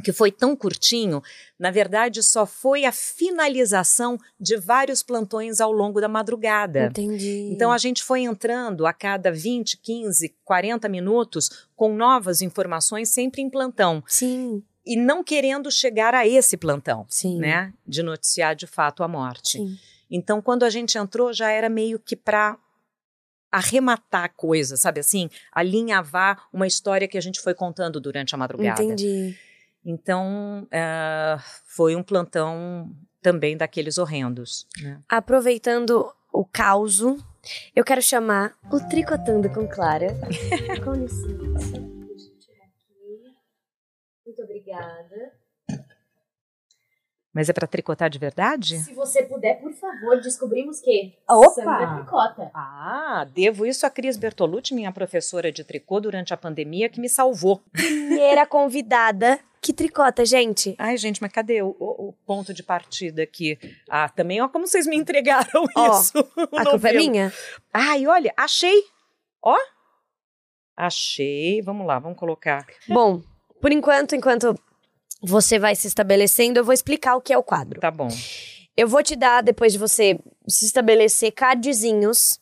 [0.03, 1.23] que foi tão curtinho,
[1.59, 6.87] na verdade só foi a finalização de vários plantões ao longo da madrugada.
[6.87, 7.51] Entendi.
[7.53, 13.43] Então a gente foi entrando a cada 20, 15, 40 minutos com novas informações, sempre
[13.43, 14.03] em plantão.
[14.07, 14.63] Sim.
[14.85, 17.39] E não querendo chegar a esse plantão, Sim.
[17.39, 17.73] né?
[17.87, 19.59] De noticiar de fato a morte.
[19.59, 19.79] Sim.
[20.15, 22.59] Então, quando a gente entrou, já era meio que para
[23.51, 25.31] arrematar a coisa, sabe assim?
[25.51, 28.83] Alinhavar uma história que a gente foi contando durante a madrugada.
[28.83, 29.37] Entendi.
[29.85, 34.67] Então, eh, foi um plantão também daqueles horrendos.
[34.83, 35.01] Né?
[35.09, 37.01] Aproveitando o caos,
[37.75, 40.15] eu quero chamar o Tricotando com Clara.
[40.85, 41.79] com licença.
[41.79, 43.35] Deixa eu tirar aqui.
[44.27, 45.32] Muito obrigada.
[47.35, 48.79] Mas é para tricotar de verdade?
[48.79, 51.51] Se você puder, por favor, descobrimos que Opa!
[51.55, 52.51] Sandra tricota.
[52.55, 57.09] Ah, devo isso a Cris Bertolucci, minha professora de tricô durante a pandemia, que me
[57.09, 57.63] salvou.
[57.73, 60.75] Primeira convidada que tricota, gente.
[60.79, 63.57] Ai, gente, mas cadê o, o- o ponto de partida aqui?
[63.89, 66.19] Ah, também, ó, como vocês me entregaram Ó, isso.
[66.55, 67.33] A culpa é minha?
[67.73, 68.83] Ai, olha, achei.
[69.41, 69.57] Ó.
[70.77, 71.63] Achei.
[71.63, 72.67] Vamos lá, vamos colocar.
[72.89, 73.23] Bom,
[73.61, 74.55] por enquanto, enquanto
[75.23, 77.81] você vai se estabelecendo, eu vou explicar o que é o quadro.
[77.81, 78.09] Tá bom.
[78.77, 80.19] Eu vou te dar, depois de você
[80.49, 82.41] se estabelecer, cardzinhos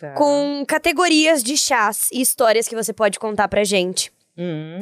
[0.00, 0.12] Tá.
[0.14, 4.12] com categorias de chás e histórias que você pode contar pra gente.
[4.36, 4.80] Hum,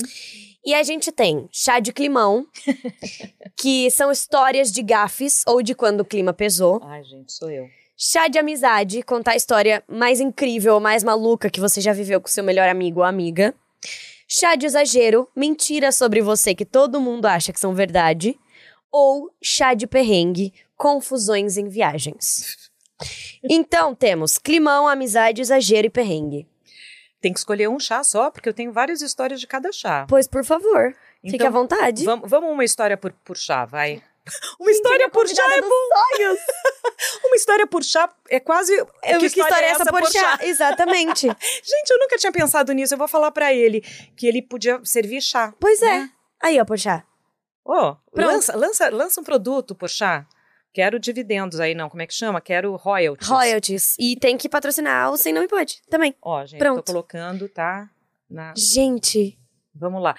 [0.65, 2.47] E a gente tem chá de climão,
[3.57, 6.81] que são histórias de gafes ou de quando o clima pesou.
[6.85, 7.67] Ai, gente, sou eu.
[7.97, 12.21] Chá de amizade, contar a história mais incrível ou mais maluca que você já viveu
[12.21, 13.55] com seu melhor amigo ou amiga.
[14.33, 18.39] Chá de exagero, mentiras sobre você que todo mundo acha que são verdade.
[18.93, 22.57] Ou chá de perrengue, confusões em viagens.
[23.43, 26.47] Então temos climão, amizade, exagero e perrengue.
[27.19, 30.05] Tem que escolher um chá só, porque eu tenho várias histórias de cada chá.
[30.07, 32.05] Pois, por favor, fique Então, à vontade.
[32.05, 34.03] Vamos, vamos uma história por, por chá, vai.
[34.59, 35.69] Uma história por chá é bom.
[37.25, 38.75] Uma história por chá é quase.
[38.77, 40.39] Eu que história é essa por chá?
[40.43, 41.27] Exatamente.
[41.63, 42.95] Gente, eu nunca tinha pensado nisso.
[42.95, 43.81] Eu vou falar pra ele
[44.17, 45.53] que ele podia servir chá.
[45.59, 46.01] Pois é.
[46.01, 46.11] Né?
[46.43, 47.05] Aí, ó, por chá.
[47.65, 48.27] Ô, Pronto.
[48.27, 50.27] lança, lança, lança um produto por chá.
[50.73, 51.89] Quero dividendos aí, não.
[51.91, 52.41] Como é que chama?
[52.41, 53.29] Quero royalties.
[53.29, 53.97] Royalties.
[53.99, 56.15] E tem que patrocinar o Sem Não Me Pode também.
[56.23, 56.83] Ó, gente, Pronto.
[56.85, 57.91] tô colocando, tá?
[58.29, 58.55] Na...
[58.57, 59.37] Gente,
[59.75, 60.15] Vamos lá.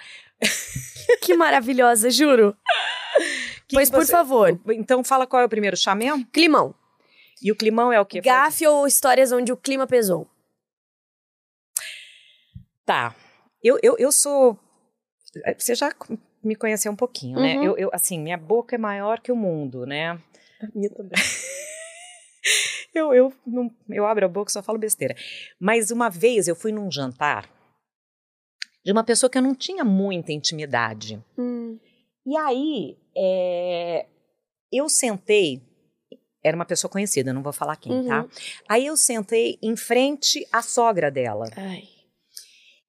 [1.22, 2.56] que maravilhosa, juro.
[3.72, 4.60] Que pois, que por você- favor.
[4.74, 6.26] Então fala qual é o primeiro chá mesmo?
[6.26, 6.74] Climão.
[7.42, 8.20] E o climão é o quê?
[8.20, 10.28] Gafe ou histórias onde o clima pesou?
[12.84, 13.14] Tá.
[13.62, 14.58] Eu, eu, eu sou.
[15.58, 15.90] Você já
[16.44, 17.56] me conheceu um pouquinho, né?
[17.56, 17.64] Uhum.
[17.64, 20.10] Eu, eu, assim, minha boca é maior que o mundo, né?
[20.10, 21.12] A minha também.
[22.94, 25.14] Eu, eu, não, eu abro a boca e só falo besteira.
[25.58, 27.48] Mas uma vez eu fui num jantar
[28.84, 31.24] de uma pessoa que eu não tinha muita intimidade.
[31.38, 31.78] Hum,
[32.26, 34.06] E aí, é,
[34.72, 35.62] eu sentei.
[36.44, 38.08] Era uma pessoa conhecida, não vou falar quem, Uhum.
[38.08, 38.26] tá?
[38.68, 41.46] Aí eu sentei em frente à sogra dela.
[41.56, 41.84] ai.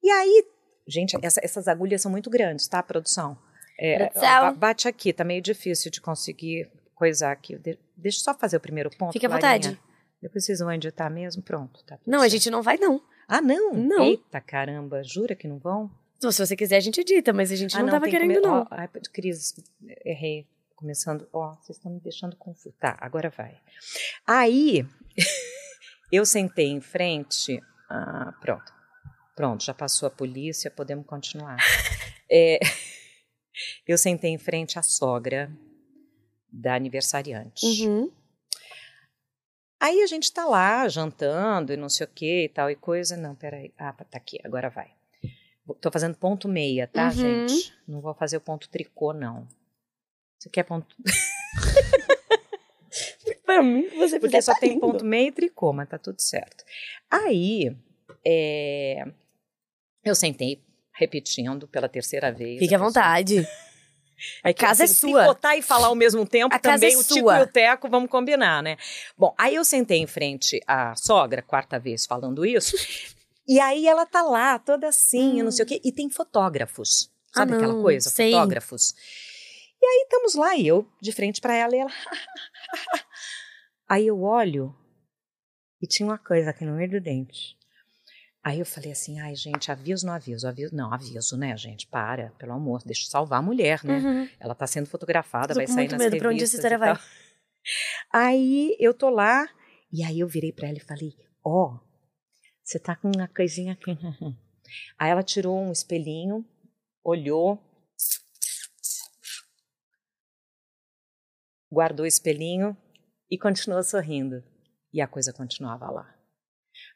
[0.02, 0.44] E aí,
[0.88, 3.38] gente, essa- essas agulhas são muito grandes, tá, produção?
[3.78, 7.56] É, ba- bate aqui, tá meio difícil de conseguir coisar aqui.
[7.56, 9.12] De- deixa eu só fazer o primeiro ponto.
[9.12, 9.80] Fique à vontade.
[10.20, 11.42] Depois vocês vão editar mesmo?
[11.42, 12.32] Pronto, tá Não, a certo.
[12.32, 13.00] gente não vai, não.
[13.28, 13.72] Ah, não?
[13.74, 14.04] Não.
[14.04, 15.90] Eita, caramba, jura que não vão?
[16.16, 18.18] Então, se você quiser, a gente edita, mas a gente ah, não, tava tem que
[18.18, 18.62] querendo, come- não.
[18.62, 19.54] Ó, ai, Cris,
[20.04, 20.46] errei.
[20.74, 21.28] Começando.
[21.32, 22.74] Ó, vocês estão me deixando confuso.
[22.78, 23.58] Tá, agora vai.
[24.26, 24.86] Aí,
[26.12, 27.62] eu sentei em frente.
[27.88, 28.72] Ah, pronto.
[29.36, 31.56] Pronto, já passou a polícia, podemos continuar.
[32.30, 32.58] É,
[33.86, 35.52] eu sentei em frente à sogra
[36.50, 37.66] da aniversariante.
[37.66, 38.10] Uhum.
[39.78, 43.14] Aí a gente tá lá jantando e não sei o que e tal e coisa.
[43.14, 43.74] Não, peraí.
[43.76, 44.90] Ah, tá aqui, agora vai.
[45.80, 47.10] Tô fazendo ponto meia, tá, Uhum.
[47.12, 47.72] gente?
[47.88, 49.46] Não vou fazer o ponto tricô, não.
[50.38, 50.94] Você quer ponto.
[53.44, 54.80] Pra mim, você Porque só tá tem lindo.
[54.80, 56.64] ponto meia e tricô, mas tá tudo certo.
[57.10, 57.74] Aí,
[58.24, 59.04] é,
[60.04, 60.62] eu sentei
[60.94, 62.58] repetindo pela terceira vez.
[62.58, 63.48] Fique à a pessoa- vontade.
[64.56, 65.22] Casa é assim, sua.
[65.22, 67.14] Picotar e falar ao mesmo tempo A casa também é o sua.
[67.14, 68.76] Tico e o Teco, vamos combinar, né?
[69.18, 72.74] Bom, aí eu sentei em frente à sogra, quarta vez falando isso,
[73.46, 77.10] e aí ela tá lá, toda assim, não sei o quê, e tem fotógrafos.
[77.30, 78.08] Ah, Sabe aquela não, coisa?
[78.08, 78.32] sei.
[78.32, 78.94] Fotógrafos.
[79.82, 81.90] E aí estamos lá, e eu de frente para ela, e ela.
[83.88, 84.74] aí eu olho,
[85.82, 87.56] e tinha uma coisa aqui no meio do dente.
[88.42, 92.30] Aí eu falei assim, ai, gente, aviso, não aviso, aviso, não, aviso, né, gente, para,
[92.38, 93.98] pelo amor, deixa eu salvar a mulher, né?
[93.98, 94.28] Uhum.
[94.38, 96.98] Ela tá sendo fotografada, Tô vai sair nas medo pra onde essa revistas história vai.
[98.12, 99.48] Aí eu tô lá,
[99.90, 101.78] e aí eu virei pra ela e falei, ó,
[102.64, 103.90] você tá com uma coisinha aqui.
[104.98, 106.44] Aí ela tirou um espelhinho,
[107.04, 107.62] olhou,
[111.70, 112.76] guardou o espelhinho
[113.30, 114.42] e continuou sorrindo.
[114.92, 116.14] E a coisa continuava lá.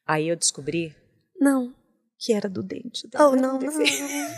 [0.07, 0.97] Aí eu descobri
[1.39, 1.75] Não.
[2.19, 3.29] que era do dente dela.
[3.31, 3.73] Oh, não, não.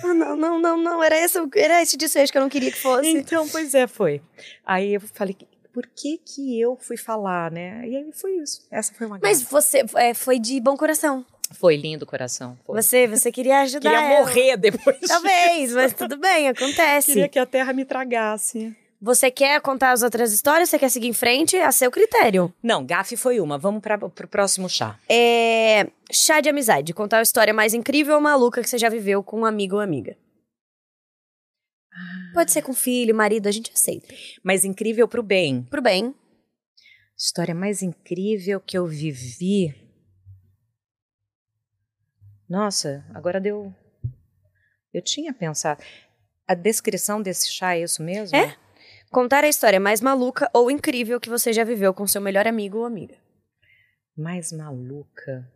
[0.02, 1.02] Ah, não, não, não, não.
[1.02, 3.08] Era esse, era esse desfecho que eu não queria que fosse.
[3.08, 4.22] Então, pois é, foi.
[4.64, 5.36] Aí eu falei,
[5.72, 7.86] por que que eu fui falar, né?
[7.86, 8.66] E aí foi isso.
[8.70, 9.50] Essa foi uma Mas graça.
[9.50, 11.24] você é, foi de bom coração.
[11.52, 12.56] Foi lindo, coração.
[12.64, 12.80] Foi.
[12.80, 14.20] Você, você queria ajudar Queria ela.
[14.20, 14.98] morrer depois.
[15.06, 17.12] Talvez, mas tudo bem, acontece.
[17.12, 18.74] Queria que a terra me tragasse.
[19.02, 20.68] Você quer contar as outras histórias?
[20.68, 21.56] Você quer seguir em frente?
[21.56, 22.52] A seu critério.
[22.62, 23.56] Não, gafe foi uma.
[23.56, 24.98] Vamos para o próximo chá.
[25.08, 25.86] É.
[26.12, 26.92] Chá de amizade.
[26.92, 29.80] Contar a história mais incrível ou maluca que você já viveu com um amigo ou
[29.80, 30.16] amiga.
[32.32, 34.14] Pode ser com filho, marido, a gente aceita.
[34.42, 35.64] Mas incrível pro bem.
[35.64, 36.14] Pro bem.
[37.16, 39.74] História mais incrível que eu vivi.
[42.48, 43.74] Nossa, agora deu.
[44.92, 45.82] Eu tinha pensado.
[46.48, 48.36] A descrição desse chá é isso mesmo?
[48.36, 48.56] É?
[49.10, 52.78] Contar a história mais maluca ou incrível que você já viveu com seu melhor amigo
[52.78, 53.16] ou amiga.
[54.16, 55.52] Mais maluca.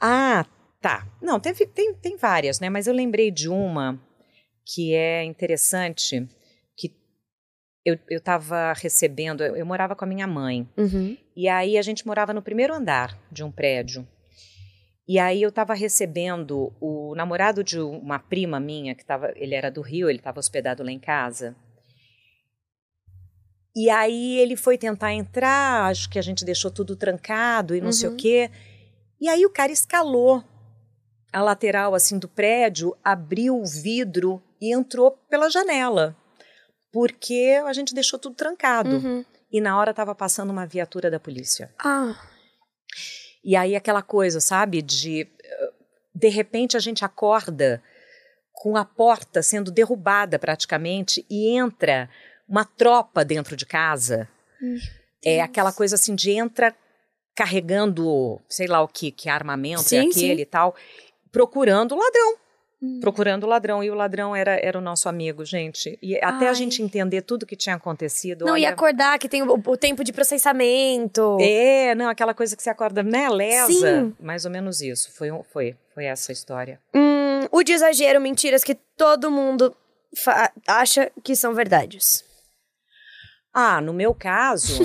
[0.00, 0.46] Ah,
[0.80, 1.06] tá.
[1.20, 2.70] Não, teve, tem, tem várias, né?
[2.70, 4.00] Mas eu lembrei de uma
[4.68, 6.28] que é interessante,
[6.76, 6.92] que
[7.84, 11.16] eu, eu tava recebendo, eu, eu morava com a minha mãe, Uhum.
[11.36, 14.06] e aí a gente morava no primeiro andar de um prédio.
[15.08, 19.70] E aí eu estava recebendo o namorado de uma prima minha, que tava, ele era
[19.70, 21.54] do Rio, ele estava hospedado lá em casa.
[23.74, 27.92] E aí ele foi tentar entrar, acho que a gente deixou tudo trancado e não
[27.92, 28.16] sei o Uhum.
[28.16, 28.50] quê.
[29.20, 30.42] E aí o cara escalou
[31.32, 36.16] a lateral assim do prédio, abriu o vidro e entrou pela janela.
[36.92, 38.96] Porque a gente deixou tudo trancado.
[38.96, 39.24] Uhum.
[39.52, 41.72] E na hora estava passando uma viatura da polícia.
[41.78, 42.14] Ah,
[43.44, 45.72] E aí aquela coisa, sabe, de eh,
[46.14, 47.82] de repente a gente acorda
[48.52, 52.08] com a porta sendo derrubada praticamente e entra
[52.48, 54.28] uma tropa dentro de casa.
[55.24, 56.74] É aquela coisa assim de entra
[57.34, 60.42] carregando, sei lá o que, que armamento é Sim, aquele sim.
[60.42, 60.74] e tal,
[61.30, 62.36] procurando o ladrão.
[62.86, 63.00] Hum.
[63.00, 63.82] Procurando o ladrão.
[63.82, 65.98] E o ladrão era, era o nosso amigo, gente.
[66.00, 66.54] E até a Ai.
[66.54, 68.44] gente entender tudo que tinha acontecido.
[68.44, 71.38] não, e olha, acordar que tem o, o tempo de processamento.
[71.40, 73.72] é, não, aquela coisa que você acorda, né, lesa.
[73.72, 74.14] Sim.
[74.20, 75.10] Mais ou menos isso.
[75.12, 76.80] Foi, foi, foi essa a história.
[76.94, 79.74] Hum, o de exagero, mentiras que todo mundo
[80.66, 82.24] acha que são verdades.
[83.52, 84.84] Ah, no meu caso,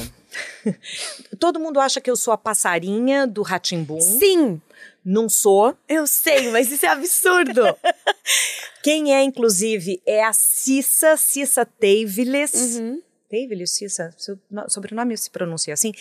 [1.39, 3.99] todo mundo acha que eu sou a passarinha do Ratimbum.
[3.99, 4.61] Sim,
[5.03, 5.75] Não sou.
[5.89, 7.61] eu sei, mas isso é absurdo.
[8.83, 12.53] Quem é, inclusive, é a Cissa, Cissa Teiviles.
[12.79, 13.01] Uhum.
[13.29, 15.91] Teiviles, Cissa, seu no- sobrenome se pronuncia assim.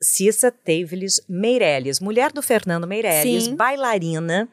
[0.00, 3.54] Cissa Teiviles Meirelles, mulher do Fernando Meirelles, Sim.
[3.54, 4.48] bailarina,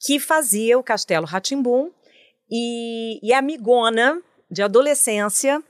[0.00, 1.90] que fazia o Castelo Ratimbum
[2.50, 4.20] e, e amigona
[4.50, 5.62] de adolescência.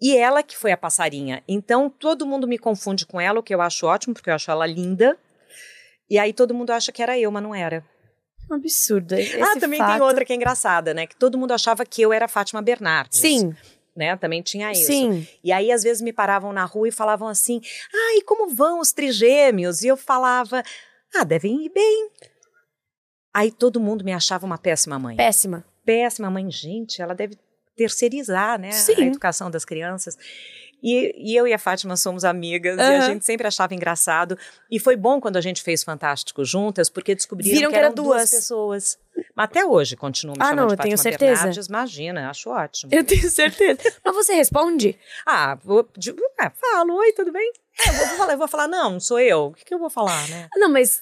[0.00, 1.44] E ela que foi a passarinha.
[1.46, 4.50] Então, todo mundo me confunde com ela, o que eu acho ótimo, porque eu acho
[4.50, 5.16] ela linda.
[6.08, 7.84] E aí todo mundo acha que era eu, mas não era.
[8.50, 9.14] Um absurdo.
[9.14, 9.92] Esse ah, também fato...
[9.92, 11.06] tem outra que é engraçada, né?
[11.06, 13.18] Que todo mundo achava que eu era Fátima Bernardes.
[13.18, 13.54] Sim.
[13.96, 14.16] Né?
[14.16, 14.86] Também tinha isso.
[14.86, 15.26] Sim.
[15.44, 17.60] E aí, às vezes, me paravam na rua e falavam assim:
[17.92, 19.82] ai, ah, como vão os trigêmeos?
[19.82, 20.62] E eu falava:
[21.14, 22.10] ah, devem ir bem.
[23.34, 25.16] Aí todo mundo me achava uma péssima mãe.
[25.16, 25.64] Péssima.
[25.84, 26.50] Péssima mãe.
[26.50, 27.38] Gente, ela deve
[27.76, 28.70] terceirizar, né?
[28.70, 28.94] Sim.
[28.96, 30.16] A educação das crianças.
[30.82, 32.82] E, e, eu e a Fátima somos amigas uhum.
[32.82, 34.36] e a gente sempre achava engraçado.
[34.70, 38.18] E foi bom quando a gente fez Fantástico juntas, porque descobriram Viram que, eram duas.
[38.18, 38.98] duas pessoas.
[39.34, 41.34] Mas até hoje continuam me ah, não, de eu tenho certeza.
[41.34, 41.66] Bernardes.
[41.66, 42.92] Imagina, acho ótimo.
[42.92, 43.78] Eu tenho certeza.
[44.04, 44.98] Mas você responde?
[45.26, 47.52] Ah, vou, de, ah, falo, oi, tudo bem?
[47.86, 49.46] É, eu, vou falar, eu vou falar, não, sou eu.
[49.46, 50.48] O que, que eu vou falar, né?
[50.56, 51.00] Não, mas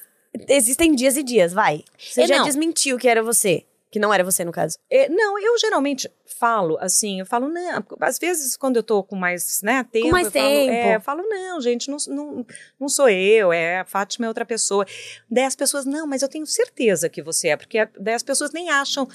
[0.48, 1.84] existem dias e dias, vai.
[1.98, 2.44] Você É, já não.
[2.44, 3.64] desmentiu que era você.
[3.91, 4.78] Que não era você, no caso.
[4.88, 9.16] É, não, eu geralmente falo assim, eu falo, não, às vezes quando eu tô com
[9.16, 10.72] mais, né, tempo, mais eu falo, tempo.
[10.72, 12.47] é, eu falo, não, gente, não, não,
[12.78, 14.86] não sou eu, é a Fátima é outra pessoa.
[15.28, 18.53] Daí as pessoas, não, mas eu tenho certeza que você é, porque daí as pessoas
[18.53, 19.09] nem acham.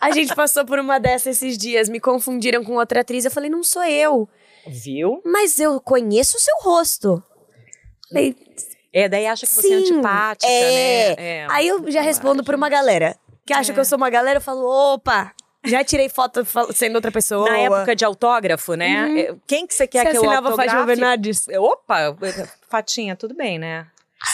[0.00, 3.48] A gente passou por uma dessas esses dias, me confundiram com outra atriz, eu falei,
[3.48, 4.28] não sou eu.
[4.66, 5.22] Viu?
[5.24, 7.22] Mas eu conheço o seu rosto.
[8.08, 8.36] Falei,
[8.92, 11.16] É, daí acha que você é Sim, antipática, é.
[11.16, 11.16] né?
[11.18, 11.46] É.
[11.50, 13.16] Aí eu já respondo por uma galera.
[13.52, 13.74] Que acha É.
[13.74, 15.32] que eu sou uma galera, eu falo, opa,
[15.64, 17.48] já tirei foto sendo outra pessoa.
[17.48, 19.04] Na época de autógrafo, né?
[19.06, 19.18] Uhum.
[19.18, 20.70] é, Quem que você quer Você que eu assinava autografe?
[20.70, 21.46] Fátima Bernardes?
[21.58, 22.16] Opa,
[22.68, 23.86] Fatinha, tudo bem, né?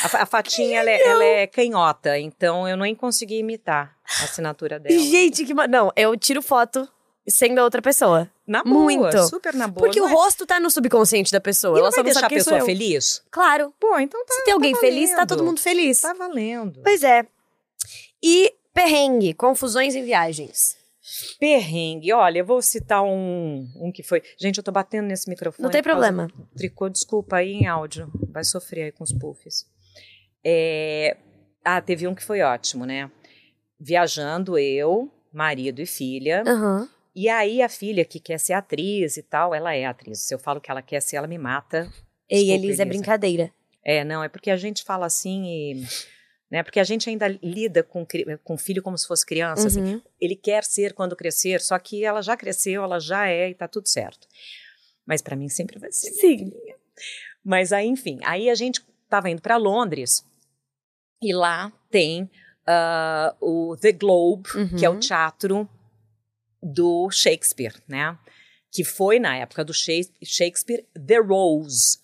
[0.05, 4.79] A, a Fatinha, ela é, ela é canhota, então eu nem consegui imitar a assinatura
[4.79, 4.99] dela.
[4.99, 5.55] Gente, que...
[5.55, 6.87] Não, eu tiro foto
[7.27, 8.31] sendo outra pessoa.
[8.47, 9.23] Na boa, muito.
[9.29, 9.87] super na boa.
[9.87, 11.77] Porque o é- rosto tá no subconsciente da pessoa.
[11.77, 13.23] E ela só deixar a pessoa feliz?
[13.31, 13.73] Claro.
[13.79, 16.01] Pô, então tá Se tem alguém tá feliz, tá todo mundo feliz.
[16.01, 16.81] Tá valendo.
[16.83, 17.27] Pois é.
[18.23, 20.77] E perrengue, confusões em viagens.
[21.41, 24.23] Perrengue, olha, eu vou citar um, um que foi...
[24.39, 25.65] Gente, eu tô batendo nesse microfone.
[25.65, 26.29] Não tem problema.
[26.57, 28.11] Tricô, desculpa aí em áudio.
[28.31, 29.67] Vai sofrer aí com os puffs.
[30.45, 31.17] É...
[31.65, 33.11] Ah, teve um que foi ótimo, né?
[33.81, 36.45] Viajando eu, marido e filha.
[36.47, 36.89] Aham.
[37.17, 40.21] E aí a filha que quer ser atriz e tal, ela é atriz.
[40.21, 41.91] Se eu falo que ela quer ser, ela me mata.
[42.29, 43.53] Ei, Desculpa, Elisa, é brincadeira.
[43.85, 45.87] É, não, é porque a gente fala assim e...
[46.51, 48.07] Né, porque a gente ainda lida com,
[48.43, 49.67] com o filho como se fosse criança.
[49.67, 49.83] assim.
[49.83, 50.03] Uhum.
[50.19, 53.69] Ele quer ser quando crescer, só que ela já cresceu, ela já é e tá
[53.69, 54.27] tudo certo.
[55.05, 56.11] Mas para mim sempre vai ser.
[56.13, 56.51] Sim.
[57.45, 58.81] Mas aí, enfim, aí a gente
[59.11, 60.25] tava indo para Londres
[61.23, 62.31] e lá tem
[62.67, 65.01] ah, o The Globe, que é o Uhum.
[65.01, 65.69] teatro
[66.63, 68.19] do Shakespeare, né?
[68.73, 71.99] Que foi na época do Shakes- Shakespeare The Rose.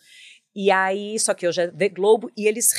[0.54, 2.72] E aí, só que hoje é The Globe e eles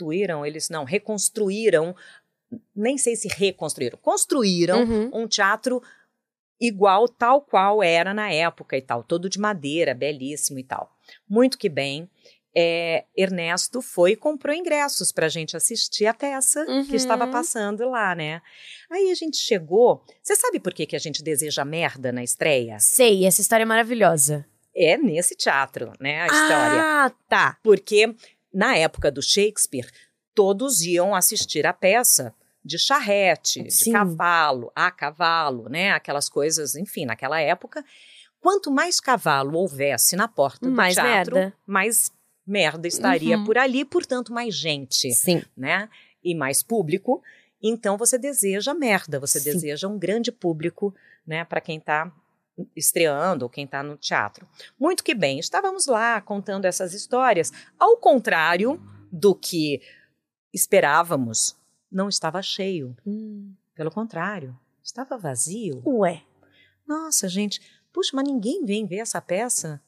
[0.00, 1.94] reconstituíram, eles não, reconstruíram,
[2.74, 5.10] nem sei se reconstruíram, construíram Uhum.
[5.12, 5.82] um teatro
[6.60, 10.90] igual, tal qual era na época e tal, todo de madeira, belíssimo e tal.
[11.28, 12.08] Muito que bem.
[12.52, 16.84] É, Ernesto foi e comprou ingressos para a gente assistir a peça Uhum.
[16.84, 18.42] que estava passando lá, né?
[18.90, 20.04] Aí a gente chegou.
[20.20, 22.76] Você sabe por que, que a gente deseja merda na estreia?
[22.80, 24.44] Sei, essa história é maravilhosa.
[24.74, 26.22] É nesse teatro, né?
[26.22, 26.82] A história.
[26.82, 27.56] Ah, tá.
[27.62, 28.14] Porque
[28.52, 29.90] na época do Shakespeare,
[30.34, 32.34] todos iam assistir a peça
[32.64, 33.92] de charrete, de Sim.
[33.92, 35.92] cavalo, a cavalo, né?
[35.92, 37.84] Aquelas coisas, enfim, naquela época.
[38.40, 41.56] Quanto mais cavalo houvesse na porta do Mais teatro, merda.
[41.66, 42.10] mais
[42.46, 43.44] merda estaria Uhum.
[43.44, 45.42] por ali, portanto, mais gente, Sim.
[45.56, 45.88] né?
[46.22, 47.22] E mais público.
[47.62, 49.52] Então você deseja merda, você Sim.
[49.52, 50.94] deseja um grande público,
[51.26, 52.10] né, para quem está
[52.76, 54.48] estreando ou quem está no teatro.
[54.78, 58.80] Muito que bem, estávamos lá contando essas histórias, ao contrário
[59.12, 59.80] do que
[60.52, 61.56] esperávamos,
[61.90, 62.96] não estava cheio.
[63.06, 63.54] Hum.
[63.74, 65.82] Pelo contrário, estava vazio.
[65.86, 66.22] Ué.
[66.86, 67.60] Nossa, gente,
[67.92, 69.80] puxa, mas ninguém vem ver essa peça?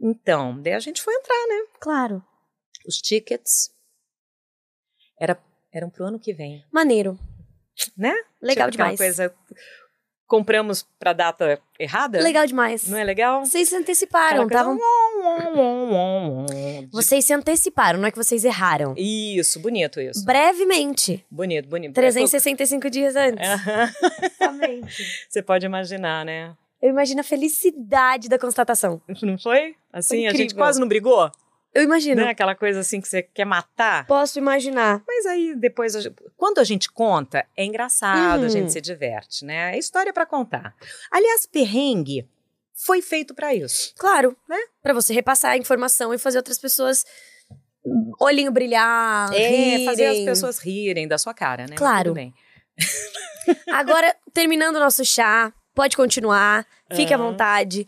[0.00, 1.66] Então, daí a gente foi entrar, né?
[1.80, 2.24] Claro.
[2.86, 3.70] Os tickets
[5.18, 5.40] era,
[5.72, 7.18] eram pro ano que vem, Maneiro.
[7.96, 8.12] né?
[8.40, 8.98] Legal Tipo demais.
[8.98, 9.34] coisa,
[10.32, 12.18] compramos pra data errada?
[12.22, 12.88] Legal demais.
[12.88, 13.44] Não é legal?
[13.44, 14.78] Vocês se anteciparam, estavam.
[14.78, 18.94] coisa, Vocês se anteciparam, não é que vocês erraram.
[18.96, 20.24] Isso, bonito isso.
[20.24, 21.22] Brevemente.
[21.30, 21.92] Bonito, bonito.
[21.92, 23.46] 365 dias antes.
[25.28, 26.54] Você pode imaginar, né?
[26.80, 29.02] Eu imagino a felicidade da constatação.
[29.20, 29.74] Não foi?
[29.92, 31.30] Assim, a gente quase não brigou?
[31.74, 32.22] Eu imagino.
[32.22, 32.30] Né?
[32.30, 34.06] Aquela coisa assim que você quer matar.
[34.06, 35.02] Posso imaginar.
[35.06, 36.00] Mas aí depois, a
[36.36, 38.46] quando a gente conta, é engraçado, Uhum.
[38.46, 39.74] a gente se diverte, né?
[39.74, 40.74] É história pra contar.
[41.10, 42.28] Aliás, perrengue
[42.74, 43.94] foi feito pra isso.
[43.96, 44.58] Claro, Né?
[44.82, 47.04] Pra você repassar a informação e fazer outras pessoas
[48.20, 49.84] olhinho brilhar, É, rirem.
[49.86, 51.74] fazer as pessoas rirem da sua cara, né?
[51.76, 52.14] Claro.
[53.72, 57.30] Agora, terminando o nosso chá, pode continuar, fique à Aham.
[57.30, 57.86] vontade.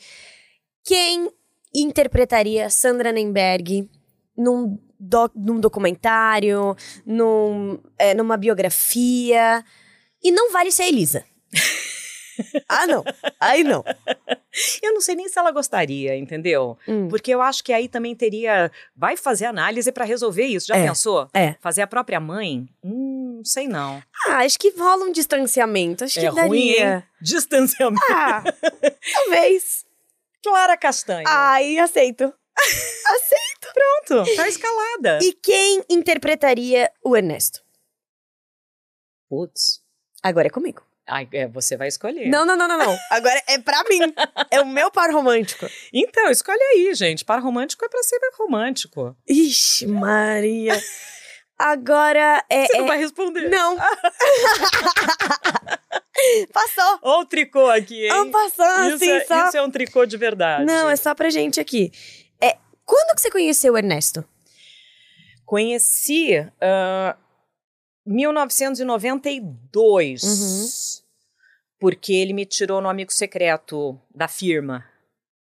[0.85, 1.31] Quem
[1.75, 3.89] interpretaria Sandra Nemberg
[4.37, 9.65] num doc, num documentário, num, é, numa biografia.
[10.23, 11.25] E não vale ser Elisa.
[12.69, 13.05] ah, não.
[13.39, 13.85] Aí não.
[14.83, 16.79] Eu não sei nem se ela gostaria, entendeu?
[16.89, 17.09] Hum.
[17.09, 18.71] Porque eu acho que aí também teria.
[18.97, 20.69] Vai fazer análise para resolver isso.
[20.69, 21.29] Já É, pensou?
[21.35, 21.55] é.
[21.61, 22.67] Fazer a própria mãe?
[22.83, 24.03] Hum, não sei não.
[24.27, 26.05] Ah, acho que rola um distanciamento.
[26.05, 26.49] Acho que é daria.
[26.49, 27.03] ruim, hein?
[27.21, 28.03] Distanciamento.
[28.11, 28.43] Ah,
[29.13, 29.85] talvez.
[30.45, 31.25] Clara Castanha.
[31.27, 32.25] Ai, aceito.
[32.57, 33.73] aceito.
[34.07, 35.19] Pronto, tá escalada.
[35.23, 37.61] E quem interpretaria o Ernesto?
[39.29, 39.81] Putz.
[40.23, 40.83] Agora é comigo.
[41.07, 42.29] Ai, é, você vai escolher.
[42.29, 42.97] Não, não, não, não, não.
[43.11, 44.01] Agora é pra mim.
[44.51, 45.67] É o meu par romântico.
[45.93, 47.25] Então, escolhe aí, gente.
[47.25, 49.15] Par romântico é pra ser romântico.
[49.29, 50.81] Ixi, Maria.
[51.59, 52.67] Agora é.
[52.67, 53.49] Você não é- vai responder.
[53.51, 53.77] Não.
[56.53, 56.99] Passou.
[57.03, 58.09] Olha o tricô aqui, hein?
[58.09, 59.49] Não passou, isso, assim, é, só.
[59.49, 60.65] isso é um tricô de verdade.
[60.65, 61.91] Não, é só pra gente aqui.
[62.41, 64.25] É, quando que você conheceu o Ernesto?
[65.45, 67.17] Conheci ah,
[68.07, 70.23] 1992.
[70.23, 70.67] Uhum.
[71.79, 74.85] Porque ele me tirou no amigo secreto da firma.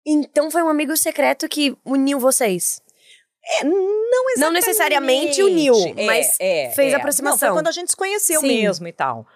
[0.07, 2.83] Então foi um amigo secreto que uniu vocês.
[3.47, 4.41] É, não exatamente.
[4.41, 6.97] Não necessariamente uniu, É, mas é, fez é.
[6.97, 7.49] aproximação.
[7.49, 8.49] Não, foi quando a gente se conheceu Sim.
[8.49, 9.27] mesmo e tal.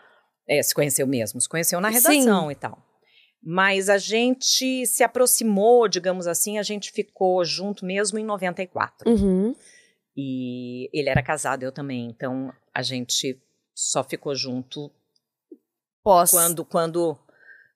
[0.48, 1.98] É, se conheceu mesmo, se conheceu na Sim.
[1.98, 2.82] redação e tal.
[3.42, 9.08] Mas a gente se aproximou, digamos assim, a gente ficou junto mesmo em 94.
[9.08, 9.54] Uhum.
[10.16, 12.06] E ele era casado, eu também.
[12.06, 13.40] Então a gente
[13.74, 14.90] só ficou junto
[16.02, 16.32] Pós.
[16.32, 17.16] quando, quando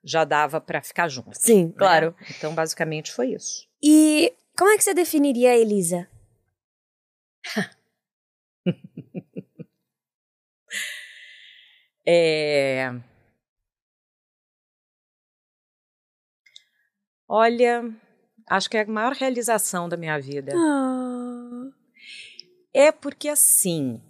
[0.02, 1.34] já dava pra ficar junto.
[1.34, 1.74] Sim, né?
[1.76, 2.16] claro.
[2.30, 3.68] Então basicamente foi isso.
[3.80, 6.08] E como é que você definiria a Elisa?
[12.06, 12.90] É...
[17.28, 17.82] Olha,
[18.48, 20.52] acho que é a maior realização da minha vida.
[20.54, 21.70] Ah.
[22.74, 24.00] É porque assim,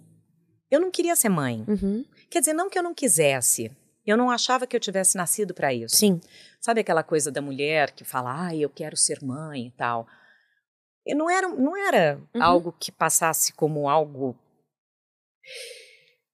[0.69, 1.63] eu não queria ser mãe.
[1.67, 2.05] Uhum.
[2.29, 3.71] Quer dizer, não que eu não quisesse.
[4.05, 5.95] Eu não achava que eu tivesse nascido para isso.
[5.95, 6.19] Sim.
[6.59, 10.05] Sabe aquela coisa da mulher que fala, ai, eu quero ser mãe e tal.
[11.05, 12.43] E não era, não era Uhum.
[12.43, 14.37] algo que passasse como algo.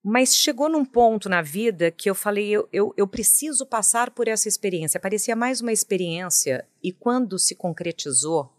[0.03, 4.27] Mas chegou num ponto na vida que eu falei, eu, eu, eu preciso passar por
[4.29, 4.99] essa experiência.
[4.99, 8.49] Parecia mais uma experiência, e quando se concretizou,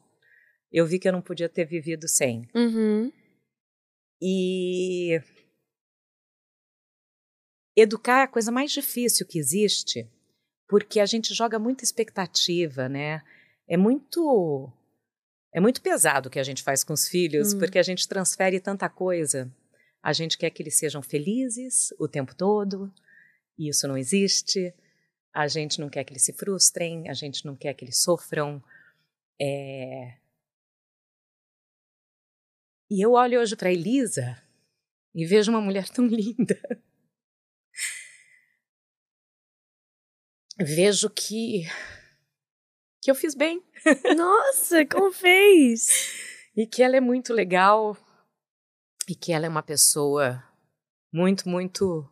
[0.70, 2.46] eu vi que eu não podia ter vivido sem.
[2.54, 3.10] Uhum.
[4.20, 5.18] E
[7.76, 10.06] educar é a coisa mais difícil que existe,
[10.68, 13.22] porque a gente joga muita expectativa, né?
[13.66, 14.70] É muito
[15.52, 17.58] é muito pesado o que a gente faz com os filhos, Hum.
[17.58, 19.50] porque a gente transfere tanta coisa.
[20.02, 22.92] A gente quer que eles sejam felizes o tempo todo,
[23.58, 24.74] e isso não existe.
[25.32, 28.62] A gente não quer que eles se frustrem, a gente não quer que eles sofram.
[29.40, 30.14] É,
[32.90, 34.36] e eu olho hoje para Elisa
[35.14, 36.60] e vejo uma mulher tão linda.
[40.58, 41.62] Vejo que
[43.02, 43.64] que eu fiz bem
[44.14, 46.12] Nossa, como fez?
[46.54, 47.96] e que ela é muito legal
[49.10, 50.42] e que ela é uma pessoa
[51.12, 52.08] muito, muito,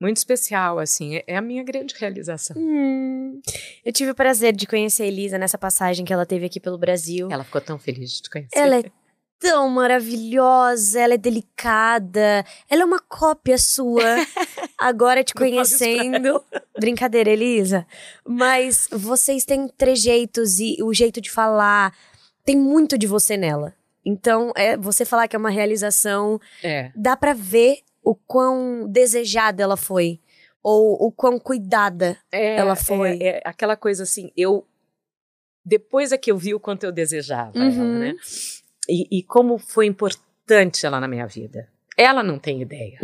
[0.00, 1.16] muito especial, assim.
[1.16, 2.56] É- É a minha grande realização.
[2.56, 3.40] Hum.
[3.84, 6.78] Eu tive o prazer de conhecer a Elisa nessa passagem que ela teve aqui pelo
[6.78, 7.28] Brasil.
[7.30, 8.58] Ela ficou tão feliz de te conhecer.
[8.58, 8.84] Ela é
[9.40, 14.02] tão maravilhosa, ela é delicada, ela é uma cópia sua.
[14.78, 16.42] Agora te conhecendo.
[16.78, 17.86] Brincadeira, Elisa.
[18.26, 21.96] Mas vocês têm trejeitos e o jeito de falar.
[22.44, 23.74] Tem muito de você nela.
[24.04, 26.90] Então, é, você falar que é uma realização, É.
[26.96, 30.20] dá pra ver o quão desejada ela foi.
[30.62, 32.16] Ou o quão cuidada.
[32.32, 33.18] É, Ela foi.
[33.22, 34.66] É, é aquela coisa assim, eu.
[35.64, 37.98] Depois é que eu vi o quanto eu desejava ela, Uhum.
[37.98, 38.14] né?
[38.88, 41.68] E, e como foi importante ela na minha vida.
[41.96, 42.98] Ela não tem ideia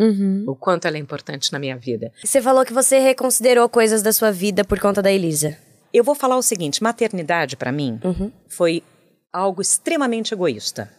[0.47, 2.13] o quanto ela é importante na minha vida.
[2.25, 5.57] Você falou que você reconsiderou coisas da sua vida por conta da Elisa.
[5.93, 8.31] Eu vou falar o seguinte: maternidade, para mim, Uhum.
[8.49, 8.83] foi
[9.35, 10.91] algo extremamente egoísta.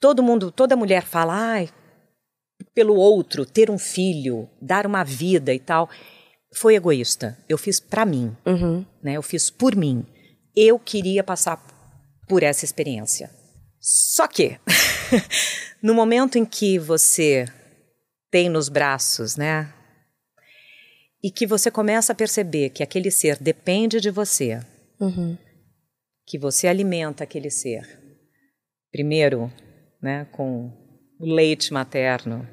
[0.00, 1.70] Todo mundo, toda mulher fala, ai,
[2.74, 5.88] pelo outro, ter um filho, dar uma vida e tal.
[6.54, 7.38] Foi egoísta.
[7.48, 8.84] Eu fiz para mim, Uhum.
[9.02, 9.12] né?
[9.14, 10.04] Eu fiz por mim.
[10.54, 11.56] Eu queria passar
[12.28, 13.30] por essa experiência.
[13.80, 14.58] Só que,
[15.82, 17.46] no momento em que você
[18.30, 19.72] tem nos braços, né?
[21.22, 24.60] E que você começa a perceber que aquele ser depende de você,
[25.00, 25.36] Uhum.
[26.32, 27.86] Que você alimenta aquele ser.
[28.90, 29.52] Primeiro,
[30.00, 30.72] né, com
[31.20, 32.48] o leite materno,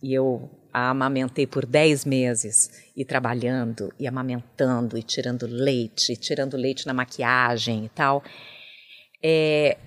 [0.00, 6.16] e eu a amamentei por 10 meses, e trabalhando, e amamentando, e tirando leite, e
[6.16, 8.22] tirando leite na maquiagem e tal.
[9.20, 9.78] É,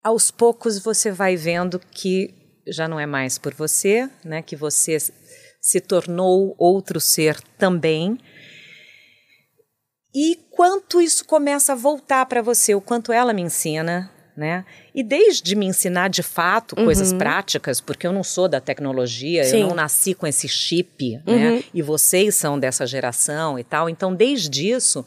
[0.00, 4.42] aos poucos você vai vendo que já não é mais por você, né?
[4.42, 4.96] Que você
[5.60, 8.16] se tornou outro ser também.
[10.14, 14.64] E quanto isso começa a voltar para você, o quanto ela me ensina, né?
[14.94, 17.18] E desde me ensinar de fato coisas Uhum.
[17.18, 19.62] práticas, porque eu não sou da tecnologia, Sim.
[19.62, 21.34] eu não nasci com esse chip, Uhum.
[21.36, 21.64] né?
[21.72, 23.88] E vocês são dessa geração e tal.
[23.88, 25.04] Então, desde isso,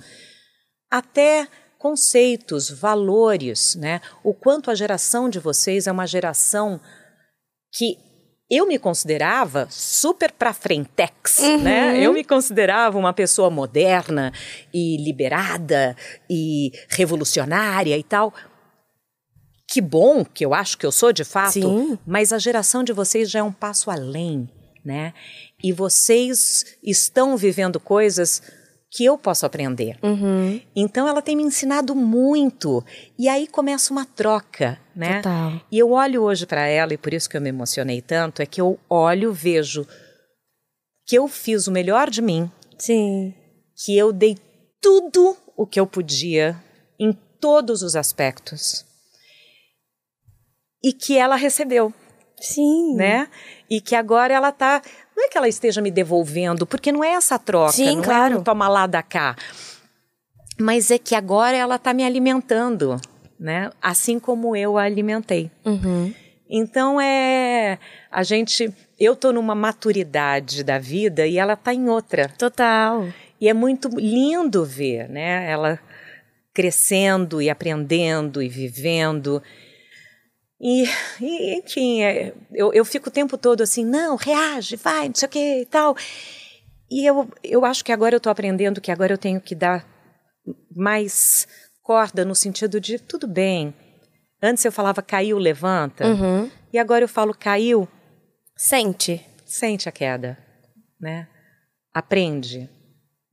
[0.91, 1.47] até
[1.77, 4.01] conceitos, valores, né?
[4.23, 6.79] O quanto a geração de vocês é uma geração
[7.71, 7.97] que
[8.49, 11.99] eu me considerava super pra frentex, né?
[12.03, 14.33] Eu me considerava uma pessoa moderna
[14.73, 15.95] e liberada
[16.29, 18.33] e revolucionária e tal.
[19.67, 21.99] Que bom que eu acho que eu sou de fato, Sim.
[22.07, 24.49] mas a geração de vocês já é um passo além,
[24.83, 25.13] né?
[25.63, 28.41] E vocês estão vivendo coisas
[28.91, 29.97] que eu posso aprender.
[30.01, 30.59] Uhum.
[30.75, 32.83] Então ela tem me ensinado muito.
[33.17, 35.17] E aí começa uma troca, né?
[35.17, 35.61] Total.
[35.71, 38.45] E eu olho hoje para ela, e por isso que eu me emocionei tanto, é
[38.45, 39.85] que eu olho, vejo
[41.05, 43.33] que eu fiz o melhor de mim, Sim.
[43.75, 44.37] que eu dei
[44.81, 46.55] tudo o que eu podia
[46.99, 48.85] em todos os aspectos.
[50.83, 51.93] E que ela recebeu,
[52.39, 52.95] Sim.
[52.95, 53.27] né?
[53.69, 54.81] E que agora ela tá,
[55.19, 58.35] não é que ela esteja me devolvendo, porque não é essa troca, Sim, não claro.
[58.35, 59.35] é um toma lá da cá.
[60.57, 62.95] Mas é que agora ela tá me alimentando,
[63.37, 63.69] né?
[63.81, 65.51] Assim como eu a alimentei.
[65.65, 66.13] Uhum.
[66.49, 67.77] Então é
[68.09, 72.29] a gente, eu tô numa maturidade da vida e ela tá em outra.
[72.37, 73.05] Total.
[73.41, 75.51] E é muito lindo ver, né?
[75.51, 75.79] Ela
[76.53, 79.43] crescendo e aprendendo e vivendo.
[80.61, 80.83] E,
[81.21, 85.25] e, enfim, é, eu, eu fico o tempo todo assim, não, reage, vai, não sei
[85.27, 85.95] o que e tal.
[86.91, 89.87] E eu, eu acho que agora eu estou aprendendo que agora eu tenho que dar
[90.75, 91.47] mais
[91.81, 93.73] corda no sentido de tudo bem.
[94.41, 96.05] Antes eu falava caiu, levanta.
[96.05, 96.49] Uhum.
[96.73, 97.87] E agora eu falo caiu,
[98.57, 99.25] Sente.
[99.45, 100.37] sente a queda,
[100.99, 101.27] né?
[101.93, 102.69] Aprende,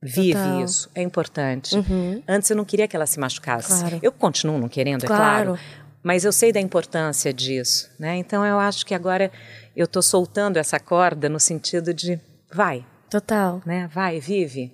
[0.01, 0.63] vive Total.
[0.63, 1.75] isso, é importante.
[1.75, 2.23] Uhum.
[2.27, 3.79] Antes eu não queria que ela se machucasse.
[3.81, 3.99] Claro.
[4.01, 5.55] Eu continuo não querendo, é Claro.
[5.55, 5.59] claro.
[6.07, 8.15] Mas eu sei da importância disso, né?
[8.15, 9.29] Então eu acho que agora
[9.75, 12.17] eu estou soltando essa corda no sentido de
[12.49, 13.61] vai, Total.
[13.65, 13.89] né?
[13.93, 14.71] Vai, vive.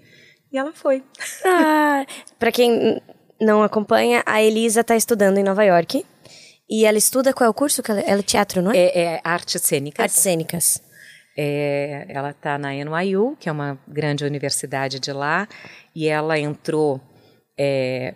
[0.51, 1.03] E ela foi.
[1.43, 2.05] Ah,
[2.37, 3.01] pra quem
[3.41, 6.05] não acompanha, a Elisa está estudando em Nova York.
[6.69, 7.81] E ela estuda qual é o curso?
[7.81, 8.77] Que ela, ela é teatro, não é?
[8.77, 10.03] É, é artes cênicas.
[10.03, 10.83] Artes cênicas.
[11.35, 15.47] É, ela está na NYU, que é uma grande universidade de lá,
[15.95, 17.01] e ela entrou
[17.57, 18.13] é,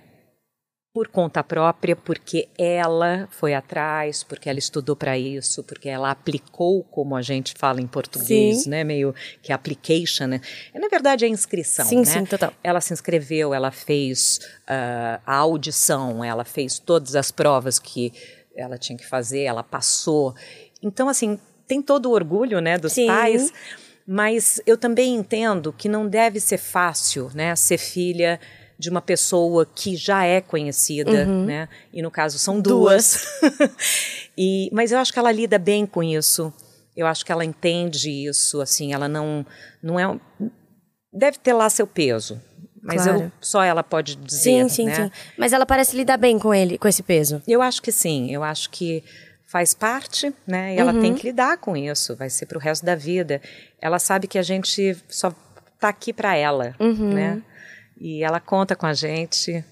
[0.98, 6.84] por conta própria, porque ela foi atrás, porque ela estudou para isso, porque ela aplicou,
[6.86, 8.72] como a gente fala em português, Sim.
[8.72, 8.84] né?
[8.84, 9.14] Meio
[9.44, 10.26] que application.
[10.26, 10.41] Né?
[10.74, 11.86] É, na verdade, é inscrição.
[11.86, 12.06] Sim, né?
[12.06, 12.52] sim, total.
[12.64, 18.11] Ela se inscreveu, ela fez ah, a audição, ela fez todas as provas que
[18.56, 20.34] ela tinha que fazer, ela passou.
[20.82, 23.06] Então, assim, tem todo o orgulho, né, dos Sim.
[23.06, 23.53] pais,
[24.07, 28.40] mas eu também entendo que não deve ser fácil, né, ser filha
[28.80, 31.68] de uma pessoa que já é conhecida, né?
[31.91, 33.26] E no caso são duas.
[34.38, 36.54] e, mas eu acho que ela lida bem com isso.
[36.95, 39.45] Eu acho que ela entende isso, assim, ela não
[39.82, 40.20] não é
[41.14, 42.41] deve ter lá seu peso.
[42.82, 43.24] Mas Claro.
[43.24, 44.95] eu, só ela pode dizer, Sim, sim, né?
[44.95, 45.12] sim.
[45.38, 47.41] Mas ela parece lidar bem com ele, com esse peso.
[47.48, 49.04] Eu acho que sim, eu acho que
[49.45, 50.76] faz parte, né?
[50.76, 53.41] E ela tem que lidar com isso, vai ser pro resto da vida.
[53.82, 55.34] Ela sabe que a gente só
[55.80, 57.41] tá aqui para ela, né?
[57.99, 59.64] E ela conta com a gente.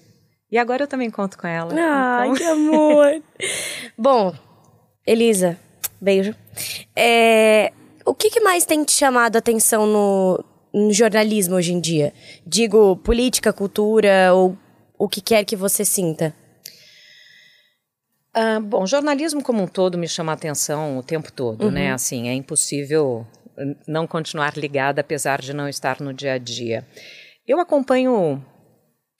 [0.50, 1.72] E agora eu também conto com ela.
[1.76, 3.22] Ai, Então, que amor.
[3.96, 4.34] Bom,
[5.06, 5.58] Elisa,
[6.00, 6.34] beijo.
[6.94, 7.72] É,
[8.04, 12.12] o que, que mais tem te chamado a atenção no, no jornalismo hoje em dia?
[12.46, 14.56] Digo, política, cultura ou
[14.98, 16.34] o que quer que você sinta.
[18.32, 21.92] Ah, bom, jornalismo como um todo me chama a atenção o tempo todo, né?
[21.92, 23.26] Assim, é impossível
[23.56, 26.86] eh, não continuar ligada, apesar de não estar no dia a dia.
[27.46, 28.44] Eu acompanho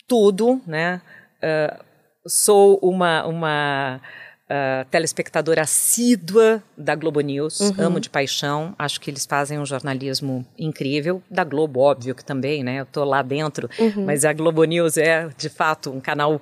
[0.08, 1.00] tudo, né?
[1.42, 1.78] Ah,
[2.26, 4.00] sou uma, uma
[4.48, 10.46] ah, telespectadora assídua da Globo News, amo de paixão, acho que eles fazem um jornalismo
[10.58, 12.80] incrível, da Globo, óbvio que também, né?
[12.80, 13.68] Eu tô lá dentro,
[14.04, 16.40] mas a Globo News é, de fato, um canal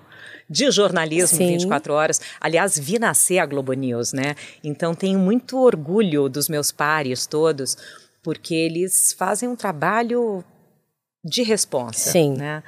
[0.49, 1.47] de jornalismo Sim.
[1.49, 2.21] 24 horas.
[2.41, 4.35] Aliás, vi nascer a Globo News, né?
[4.63, 7.77] Então tenho muito orgulho dos meus pares todos,
[8.23, 10.45] porque eles fazem um trabalho
[11.25, 12.37] de responsa, Sim.
[12.37, 12.63] né?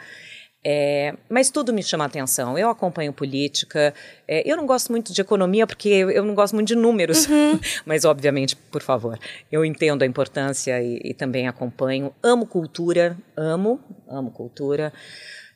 [0.68, 2.58] É, mas tudo me chama atenção.
[2.58, 3.94] Eu acompanho política.
[4.26, 7.28] é, eu não gosto muito de economia porque eu, não gosto muito de números.
[7.86, 9.16] mas, obviamente, por favor,
[9.52, 12.12] eu entendo a importância e, e também acompanho.
[12.20, 13.78] Amo cultura, amo,
[14.08, 14.92] amo cultura.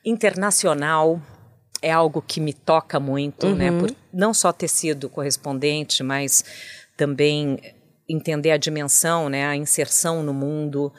[0.05, 1.21] Internacional.
[1.81, 3.69] é algo que me toca muito, né?
[3.69, 6.45] Por não só ter sido correspondente, mas
[6.95, 7.59] também
[8.07, 9.45] entender a dimensão, né?
[9.45, 10.93] A inserção no mundo.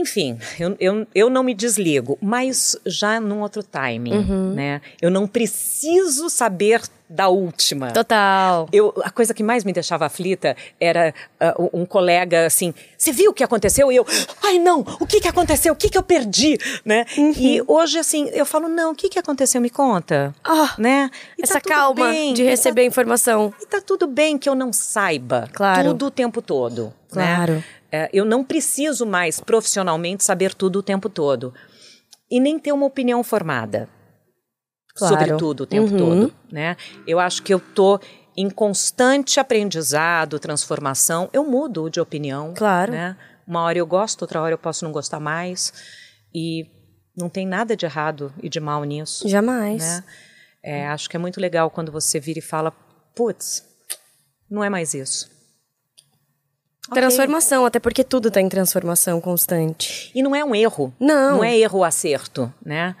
[0.00, 4.80] Enfim, eu, eu, eu não me desligo, mas já num outro timing, né?
[5.00, 7.92] Eu não preciso saber da última.
[7.92, 8.68] Total.
[8.72, 11.14] Eu, a coisa que mais me deixava aflita era
[11.58, 13.90] uh, um colega assim, você viu o que aconteceu?
[13.92, 14.04] E eu,
[14.42, 15.72] ai não, o que que aconteceu?
[15.72, 16.58] O que que eu perdi?
[16.84, 17.06] Né?
[17.16, 19.60] E hoje assim, eu falo, não, o que que aconteceu?
[19.60, 20.34] Me conta.
[20.44, 21.08] Ah, né?
[21.38, 23.54] E Essa tá calma bem, de tá- receber a informação.
[23.62, 25.90] E tá tudo bem que eu não saiba Claro.
[25.90, 26.92] tudo o tempo todo.
[27.14, 27.62] né?
[27.96, 31.54] É, eu não preciso mais profissionalmente saber tudo o tempo todo.
[32.30, 33.88] E nem ter uma opinião formada
[34.94, 35.14] Claro.
[35.18, 35.96] sobre tudo o tempo Uhum.
[35.98, 36.34] todo.
[36.52, 36.76] Né?
[37.06, 37.98] Eu acho que eu tô
[38.36, 41.30] em constante aprendizado, transformação.
[41.32, 42.52] Eu mudo de opinião.
[42.54, 42.92] Claro.
[42.92, 43.16] Né?
[43.46, 45.72] Uma hora eu gosto, outra hora eu posso não gostar mais.
[46.34, 46.66] E
[47.16, 49.82] não tem nada de errado e de mal nisso Jamais.
[49.82, 50.04] né?
[50.62, 52.72] É, acho que é muito legal quando você vira e fala,
[53.14, 53.64] putz,
[54.50, 55.30] não é mais isso.
[56.92, 60.10] Transformação, até porque tudo tá em transformação constante.
[60.14, 60.94] E não é um erro.
[61.00, 61.36] Não.
[61.36, 62.94] Não é erro ou acerto, né?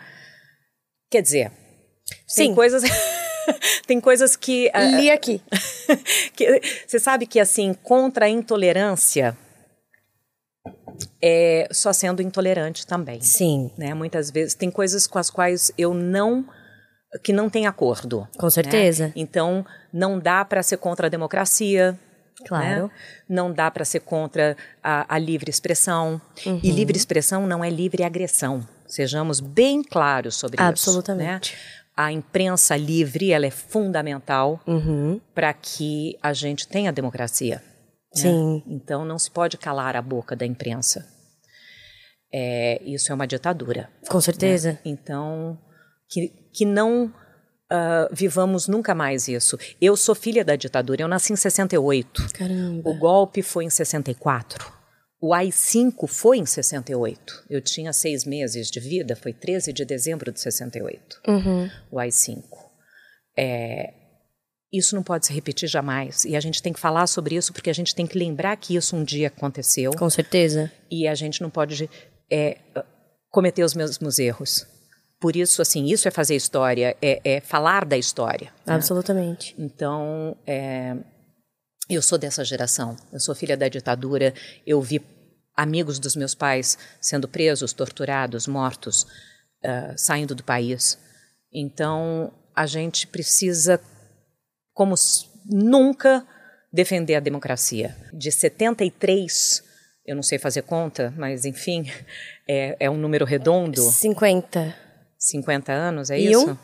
[1.10, 1.52] Quer dizer,
[2.34, 2.54] tem Sim.
[2.54, 2.82] coisas,
[3.86, 5.40] tem coisas que, ah, Li aqui.
[6.34, 9.36] que você sabe que assim contra a intolerância
[11.22, 13.20] é só sendo intolerante também.
[13.20, 13.94] Sim, Né?
[13.94, 16.44] Muitas vezes tem coisas com as quais eu não
[17.22, 18.28] que não tem acordo.
[18.36, 19.06] com certeza.
[19.06, 19.12] né?
[19.16, 21.98] Então, não dá para ser contra a democracia.
[22.46, 22.84] Claro.
[22.84, 22.90] né?
[23.28, 26.20] Não dá para ser contra a, a livre expressão.
[26.44, 26.60] Uhum.
[26.62, 28.66] E livre expressão não é livre agressão.
[28.86, 31.54] Sejamos bem claros sobre Absolutamente.
[31.54, 31.62] isso.
[31.62, 31.76] Né?
[31.96, 35.18] A imprensa livre ela é fundamental Uhum.
[35.34, 37.56] para que a gente tenha democracia.
[38.14, 38.22] né?
[38.22, 38.62] Sim.
[38.66, 41.06] Então, não se pode calar a boca da imprensa.
[42.32, 43.88] É, isso é uma ditadura.
[44.08, 44.72] Com certeza.
[44.72, 44.78] né?
[44.84, 45.58] Então,
[46.08, 47.12] que, que não
[47.70, 49.58] ah, vivamos nunca mais isso.
[49.80, 52.28] Eu sou filha da ditadura, eu nasci em 68.
[52.32, 52.88] Caramba.
[52.88, 54.72] O golpe foi em 64.
[55.20, 57.46] O AI-5 foi em 68.
[57.48, 61.20] Eu tinha seis meses de vida, foi 13 de dezembro de 68.
[61.26, 61.70] Uhum.
[61.90, 62.44] O AI-5.
[63.36, 63.92] É,
[64.72, 66.24] isso não pode se repetir jamais.
[66.24, 68.76] E a gente tem que falar sobre isso porque a gente tem que lembrar que
[68.76, 70.70] isso um dia aconteceu Com certeza.
[70.90, 71.88] e a gente não pode
[72.30, 72.58] é,
[73.30, 74.66] cometer os mesmos erros.
[75.20, 78.52] Por isso, assim, isso é fazer história, é, é falar da história.
[78.66, 78.74] né?
[78.74, 79.54] Absolutamente.
[79.58, 80.94] Então, é,
[81.88, 82.96] eu sou dessa geração.
[83.12, 84.34] Eu sou filha da ditadura.
[84.66, 85.00] Eu vi
[85.56, 89.06] amigos dos meus pais sendo presos, torturados, mortos,
[89.64, 90.98] ah, saindo do país.
[91.52, 93.80] Então, a gente precisa,
[94.74, 94.94] como
[95.44, 96.26] nunca,
[96.72, 97.96] defender a democracia.
[98.12, 99.62] De 73,
[100.06, 101.90] eu não sei fazer conta, mas enfim,
[102.48, 103.80] é, é um número redondo.
[103.80, 104.85] 50.
[105.18, 106.50] 50 anos, é E isso?
[106.50, 106.56] um?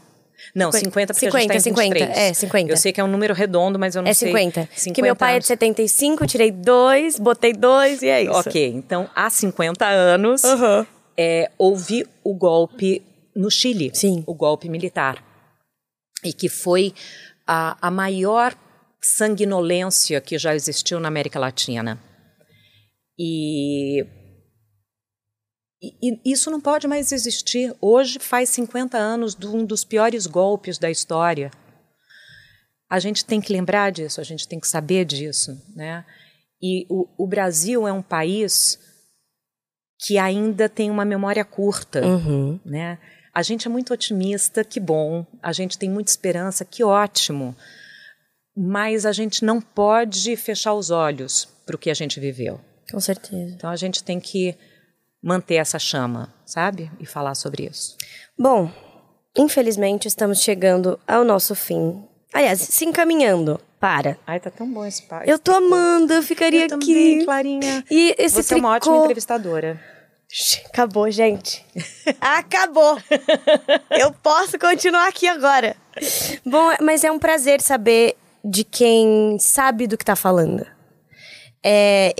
[0.57, 1.15] Não, 50 Cinquenta.
[1.15, 2.19] porque a gente tá em 50, 23.
[2.19, 2.73] é, 50.
[2.73, 4.29] Eu sei que é um número redondo, mas eu não É sei.
[4.29, 4.69] 50.
[4.75, 5.47] 50 Que meu pai é de anos.
[5.47, 8.33] 75, tirei dois, botei dois e é isso.
[8.33, 10.85] Ok, então há 50 anos Aham.
[11.17, 13.03] é, houve o golpe
[13.37, 13.91] no Chile.
[13.95, 14.25] Sim.
[14.27, 15.23] O golpe militar.
[16.25, 16.93] E que foi
[17.47, 18.53] a, a maior
[19.01, 22.01] sanguinolência que já existiu na América Latina.
[23.19, 24.05] E,
[25.83, 27.75] e- e isso não pode mais existir.
[27.81, 31.51] Hoje faz 50 anos de um dos piores golpes da história.
[32.91, 36.05] A gente tem que lembrar disso, a gente tem que saber disso, né?
[36.61, 38.79] E o, o Brasil é um país
[40.05, 42.61] que ainda tem uma memória curta, Uhum.
[42.65, 42.99] né?
[43.35, 45.27] A gente é muito otimista, que bom.
[45.43, 47.57] A gente tem muita esperança, que ótimo.
[48.55, 52.61] Mas a gente não pode fechar os olhos para o que a gente viveu.
[52.91, 53.55] Com certeza.
[53.55, 54.55] Então a gente tem que
[55.23, 56.91] manter essa chama, sabe?
[56.99, 57.97] E falar sobre isso.
[58.39, 58.71] Bom,
[59.37, 62.03] infelizmente estamos chegando ao nosso fim.
[62.33, 64.17] Aliás, se encaminhando para.
[64.27, 65.25] Ai, tá tão bom esse pai.
[65.27, 66.87] Eu tô amando, eu ficaria Eu aqui.
[66.95, 67.85] também, Clarinha.
[67.91, 68.91] E esse Você é uma tricô...
[68.91, 69.81] ótima entrevistadora.
[70.67, 71.65] Acabou, gente.
[72.19, 72.99] Acabou.
[73.91, 75.77] Eu posso continuar aqui agora.
[76.47, 80.67] Bom, mas é um prazer saber de quem sabe do que tá falando.
[81.63, 82.15] É,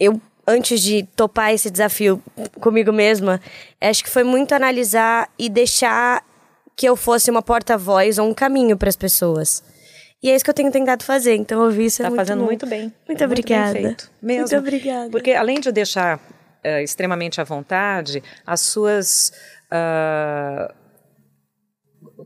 [0.00, 2.22] eu, antes de topar esse desafio
[2.60, 3.40] comigo mesma,
[3.80, 6.24] acho que foi muito analisar e deixar
[6.76, 9.62] que eu fosse uma porta-voz ou um caminho para as pessoas.
[10.22, 12.40] E é isso que eu tenho tentado fazer, então ouvir isso é Tá muito fazendo
[12.40, 12.46] bom.
[12.46, 12.92] muito bem.
[13.06, 13.72] Muito Tá obrigada.
[13.74, 14.10] bem feito.
[14.20, 14.40] Mesmo.
[14.42, 15.10] Muito obrigada.
[15.10, 16.20] Porque além de deixar
[16.64, 19.32] eh, extremamente à vontade, as suas.
[19.70, 20.72] ah,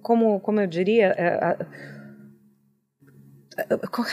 [0.02, 1.14] como, como eu diria.
[1.18, 1.56] a-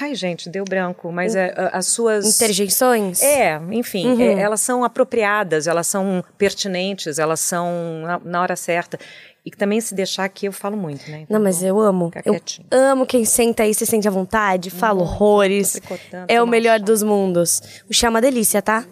[0.01, 2.35] Ai, gente, deu branco, mas é, as suas.
[2.35, 3.21] Interjeições?
[3.21, 4.21] É, enfim, uhum.
[4.21, 8.99] é, elas são apropriadas, elas são pertinentes, elas são na, na hora certa.
[9.45, 11.21] E também se deixar aqui, eu falo muito, né?
[11.21, 12.11] Então, não, mas eu amo.
[12.25, 15.79] Eu amo quem senta aí, se sente à vontade, fala horrores.
[16.27, 17.61] É o melhor dos mundos.
[17.89, 18.85] O chá é uma delícia, tá?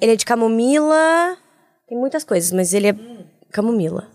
[0.00, 1.36] Ele é de camomila.
[1.88, 2.96] Tem muitas coisas, mas ele é
[3.50, 4.11] camomila.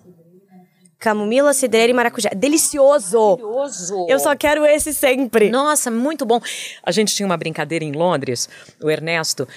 [1.00, 2.30] Camomila, cidreira e maracujá.
[2.36, 3.38] Delicioso!
[3.38, 4.08] Delicioso!
[4.10, 5.50] Eu só quero esse sempre.
[5.50, 6.40] Nossa, muito bom.
[6.84, 8.50] A gente tinha uma brincadeira em Londres,
[8.82, 9.48] o Ernesto,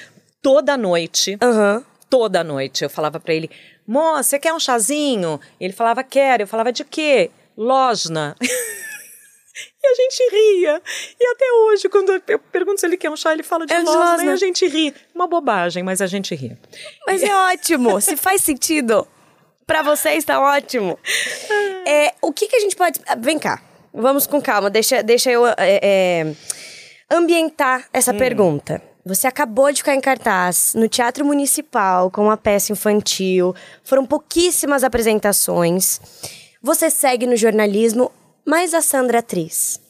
[0.43, 1.39] toda noite.
[1.43, 1.85] Uhum.
[2.09, 3.51] Toda noite eu falava para ele:
[3.87, 5.41] Moça, você quer um chazinho?
[5.59, 6.43] Ele falava, quero.
[6.43, 7.31] Eu falava, de quê?
[7.57, 8.37] Losna.
[9.83, 10.83] E a gente ria.
[11.19, 13.81] E até hoje, quando eu pergunto se ele quer um chá, ele fala de é
[13.81, 14.95] losna, e a gente ri.
[15.15, 16.57] Uma bobagem, mas a gente ri.
[17.07, 17.99] Mas é ótimo.
[18.01, 19.09] se faz sentido,
[19.70, 20.98] para você está ótimo.
[21.86, 22.98] É, o que, que a gente pode...
[23.20, 23.62] Vem cá,
[23.94, 24.68] vamos com calma.
[24.68, 26.34] Deixa, deixa eu é, é,
[27.09, 28.18] ambientar essa hum.
[28.18, 28.82] pergunta.
[29.06, 33.55] Você acabou de ficar em cartaz no Teatro Municipal com uma peça infantil.
[33.84, 36.01] Foram pouquíssimas apresentações.
[36.60, 38.10] Você segue no jornalismo,
[38.44, 39.80] mas a Sandra é atriz.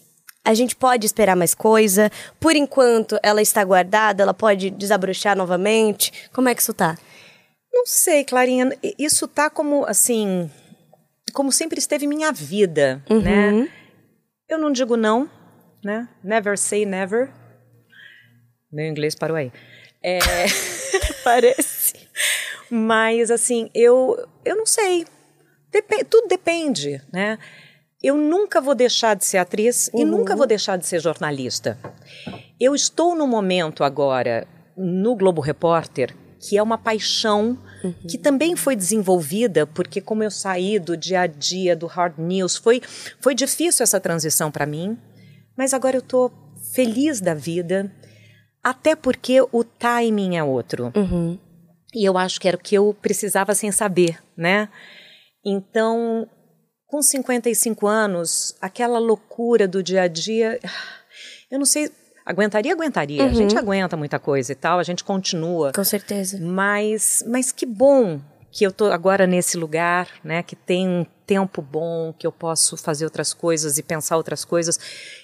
[0.44, 2.12] A gente pode esperar mais coisa?
[2.38, 4.22] Por enquanto, ela está guardada?
[4.22, 6.12] Ela pode desabrochar novamente?
[6.34, 6.98] Como é que isso tá?
[7.72, 8.70] Não sei, Clarinha.
[8.98, 10.50] Isso tá como, assim...
[11.32, 13.22] Como sempre esteve em minha vida, uhum.
[13.22, 13.68] né?
[14.48, 15.30] Eu não digo não,
[15.84, 16.08] né?
[16.24, 17.30] Never say never.
[18.72, 19.52] Meu inglês parou aí.
[20.02, 20.18] É...
[21.22, 21.94] Parece.
[22.70, 25.06] Mas, assim, eu, eu não sei.
[25.70, 27.38] Dep tudo depende, né?
[28.02, 30.00] Eu nunca vou deixar de ser atriz uhum.
[30.00, 31.78] e nunca vou deixar de ser jornalista.
[32.58, 37.94] Eu estou no momento agora, no Globo Repórter, que é uma paixão uhum.
[38.08, 42.56] que também foi desenvolvida, porque como eu saí do dia a dia, do hard news,
[42.56, 42.80] foi,
[43.20, 44.96] foi difícil essa transição para mim,
[45.56, 46.32] mas agora eu estou
[46.72, 47.92] feliz da vida,
[48.62, 50.92] até porque o timing é outro.
[50.96, 51.38] Uhum.
[51.94, 54.68] E eu acho que era o que eu precisava sem saber, né?
[55.44, 56.28] Então,
[56.86, 60.58] com 55 anos, aquela loucura do dia a dia,
[61.50, 61.90] eu não sei,
[62.30, 63.22] aguentaria, aguentaria.
[63.22, 63.30] Uhum.
[63.30, 65.72] A gente aguenta muita coisa e tal, a gente continua.
[65.72, 66.38] Com certeza.
[66.40, 68.20] Mas, mas que bom
[68.50, 72.76] que eu tô agora nesse lugar, né, que tem um tempo bom, que eu posso
[72.76, 74.78] fazer outras coisas e pensar outras coisas.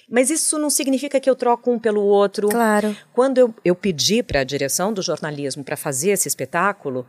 [0.09, 2.49] Mas isso não significa que eu troco um pelo outro.
[2.49, 2.97] Claro.
[3.13, 7.05] Quando eu, eu pedi para a direção do jornalismo para fazer esse espetáculo,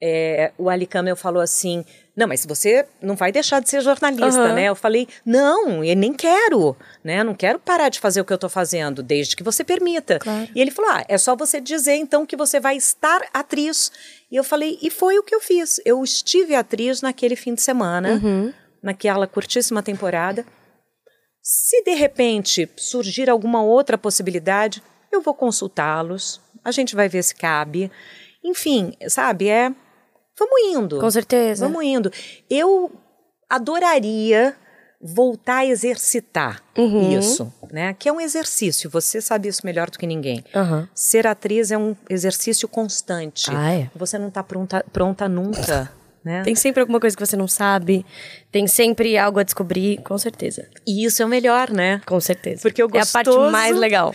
[0.00, 1.84] é, o Ali falou assim:
[2.16, 4.54] Não, mas você não vai deixar de ser jornalista, uhum.
[4.54, 4.64] né?
[4.64, 7.24] Eu falei: Não, eu nem quero, né?
[7.24, 10.20] Não quero parar de fazer o que eu estou fazendo, desde que você permita.
[10.20, 10.48] Claro.
[10.54, 13.90] E ele falou: Ah, é só você dizer então que você vai estar atriz.
[14.30, 15.80] E eu falei: E foi o que eu fiz.
[15.84, 18.52] Eu estive atriz naquele fim de semana, uhum.
[18.80, 20.46] naquela curtíssima temporada.
[21.42, 26.40] Se de repente surgir alguma outra possibilidade, eu vou consultá-los.
[26.64, 27.90] A gente vai ver se cabe.
[28.44, 29.72] Enfim, sabe, é
[30.38, 30.98] Vamos indo.
[31.00, 31.66] Com certeza.
[31.66, 32.12] Vamos indo.
[32.48, 32.92] Eu
[33.48, 34.54] adoraria
[35.00, 37.16] voltar a exercitar uhum.
[37.18, 37.94] isso, né?
[37.98, 38.90] Que é um exercício.
[38.90, 40.44] Você sabe isso melhor do que ninguém.
[40.54, 40.86] Uhum.
[40.94, 43.50] Ser atriz é um exercício constante.
[43.52, 43.90] Ah, é?
[43.94, 45.92] Você não está pronta, pronta nunca.
[46.24, 46.42] Né?
[46.42, 48.04] Tem sempre alguma coisa que você não sabe,
[48.50, 50.68] tem sempre algo a descobrir, com certeza.
[50.86, 52.02] E isso é o melhor, né?
[52.04, 52.60] Com certeza.
[52.60, 54.12] Porque o gostoso, é a parte mais legal.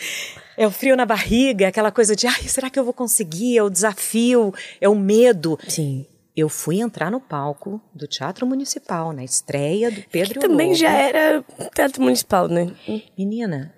[0.56, 3.58] É o frio na barriga, aquela coisa de, ai, será que eu vou conseguir?
[3.58, 5.58] É o desafio, é o medo.
[5.68, 6.06] Sim
[6.36, 10.92] eu fui entrar no palco do Teatro Municipal, na estreia do Pedro que também já
[10.92, 11.44] era
[11.74, 12.76] Teatro Municipal, né?
[13.18, 13.74] Menina,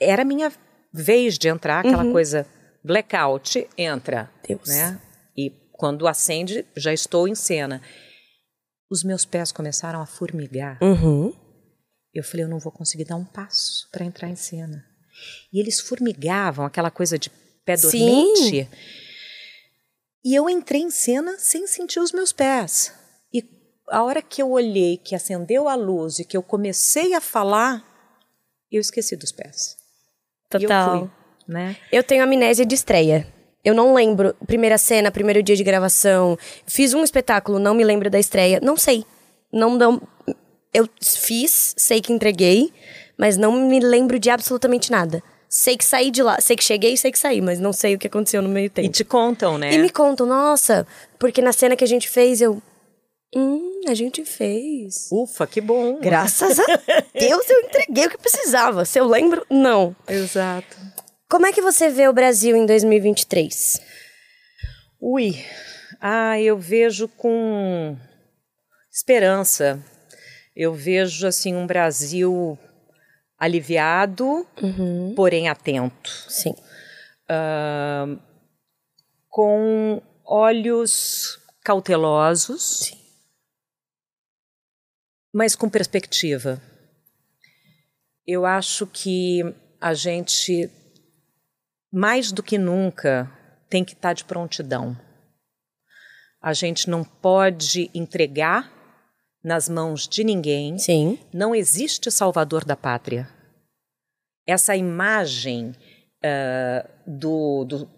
[0.00, 0.52] era minha
[0.92, 2.12] vez de entrar, aquela uhum.
[2.12, 2.46] coisa
[2.84, 4.68] blackout, entra, Deus.
[4.68, 5.00] né?
[5.36, 7.82] E quando acende, já estou em cena.
[8.90, 10.78] Os meus pés começaram a formigar.
[10.80, 11.34] Uhum.
[12.14, 14.84] Eu falei, eu não vou conseguir dar um passo para entrar em cena.
[15.52, 17.28] E eles formigavam, aquela coisa de
[17.64, 18.64] pé dormente.
[18.64, 18.68] Sim.
[20.26, 22.92] E eu entrei em cena sem sentir os meus pés.
[23.32, 23.44] E
[23.88, 27.84] a hora que eu olhei, que acendeu a luz e que eu comecei a falar,
[28.68, 29.76] eu esqueci dos pés.
[30.50, 30.94] Total.
[30.94, 31.10] eu fui,
[31.46, 31.76] né?
[31.92, 33.32] Eu tenho amnésia de estreia.
[33.64, 36.36] Eu não lembro primeira cena, primeiro dia de gravação.
[36.66, 38.58] Fiz um espetáculo, não me lembro da estreia.
[38.60, 39.04] Não sei.
[39.52, 40.02] Não, não
[40.74, 42.72] eu fiz, sei que entreguei,
[43.16, 45.22] mas não me lembro de absolutamente nada.
[45.48, 47.94] Sei que saí de lá, sei que cheguei e sei que saí, mas não sei
[47.94, 48.88] o que aconteceu no meio tempo.
[48.88, 49.72] E te contam, né?
[49.72, 50.86] E me contam, nossa,
[51.18, 52.60] porque na cena que a gente fez, eu.
[53.34, 55.08] Hum, a gente fez.
[55.10, 55.98] Ufa, que bom.
[56.00, 56.64] Graças a
[57.14, 58.84] Deus eu entreguei o que precisava.
[58.84, 59.94] Se eu lembro, não.
[60.08, 60.76] Exato.
[61.28, 63.80] Como é que você vê o Brasil em 2023?
[65.00, 65.36] Ui,
[66.00, 67.96] ah, eu vejo com
[68.92, 69.82] esperança.
[70.54, 72.58] Eu vejo assim um Brasil
[73.38, 75.14] aliviado, Uhum.
[75.14, 76.54] porém atento, Sim.
[77.28, 78.06] Ah,
[79.28, 82.98] com olhos cautelosos, Sim.
[85.34, 86.60] mas com perspectiva.
[88.26, 89.42] Eu acho que
[89.80, 90.70] a gente,
[91.92, 93.30] mais do que nunca,
[93.68, 94.96] tem que estar de prontidão.
[96.40, 98.72] A gente não pode entregar
[99.46, 100.76] nas mãos de ninguém.
[100.76, 101.20] Sim.
[101.32, 103.28] Não existe salvador da pátria.
[104.44, 105.72] Essa imagem
[106.24, 107.88] ah, do, do,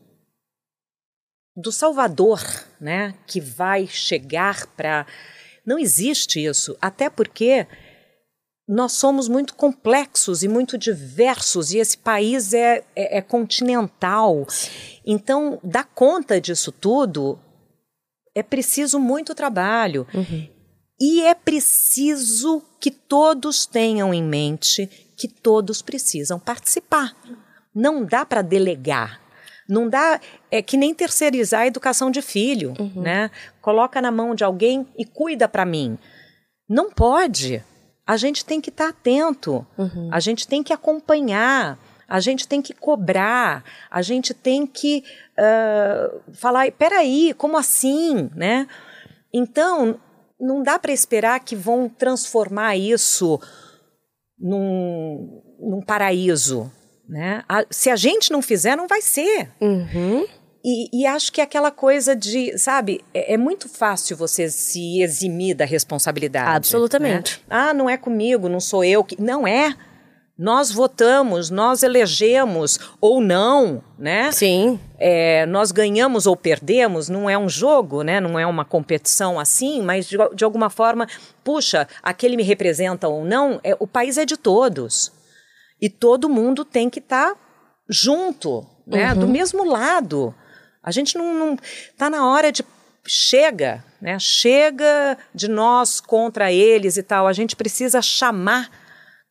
[1.56, 2.38] do salvador,
[2.78, 5.06] né, que vai chegar para.
[5.64, 7.66] Não existe isso, até porque
[8.68, 14.46] nós somos muito complexos e muito diversos e esse país é, é, é continental.
[15.06, 17.38] Então, dar conta disso tudo
[18.34, 20.06] é preciso muito trabalho.
[20.12, 20.57] Uhum.
[21.00, 27.14] E é preciso que todos tenham em mente que todos precisam participar.
[27.74, 29.20] Não dá para delegar.
[29.68, 30.20] Não dá,
[30.50, 33.30] é que nem terceirizar a educação de filho, né?
[33.60, 35.98] Coloca na mão de alguém e cuida para mim.
[36.68, 37.62] Não pode.
[38.06, 39.66] A gente tem que estar atento.
[39.76, 40.08] Uhum.
[40.10, 41.78] A gente tem que acompanhar.
[42.08, 43.62] A gente tem que cobrar.
[43.90, 45.04] A gente tem que
[45.36, 48.66] ah, falar, peraí, como assim, né?
[49.32, 50.00] Então,
[50.40, 53.40] não dá para esperar que vão transformar isso
[54.38, 56.70] num, num paraíso.
[57.08, 57.42] Né?
[57.48, 59.50] A- se a gente não fizer, não vai ser.
[59.60, 60.26] Uhum.
[60.64, 65.00] E, e acho que é aquela coisa de, sabe, é, é muito fácil você se
[65.00, 66.50] eximir da responsabilidade.
[66.56, 67.38] Absolutamente.
[67.38, 67.44] né?
[67.48, 69.20] Ah, não é comigo, não sou eu que.
[69.20, 69.74] Não é.
[70.38, 74.30] Nós votamos, nós elegemos ou não, né?
[74.30, 74.78] Sim.
[74.96, 78.20] É, nós ganhamos ou perdemos, não é um jogo, né?
[78.20, 81.08] não é uma competição assim, mas de, de alguma forma,
[81.42, 85.10] puxa, aquele me representa ou não, é, o país é de todos.
[85.80, 87.34] E todo mundo tem que estar
[87.88, 89.16] junto, né?
[89.16, 90.32] do mesmo lado.
[90.82, 91.58] A gente não, não.
[91.96, 92.64] Tá na hora de.
[93.06, 94.18] Chega, né?
[94.18, 97.26] Chega de nós contra eles e tal.
[97.26, 98.70] A gente precisa chamar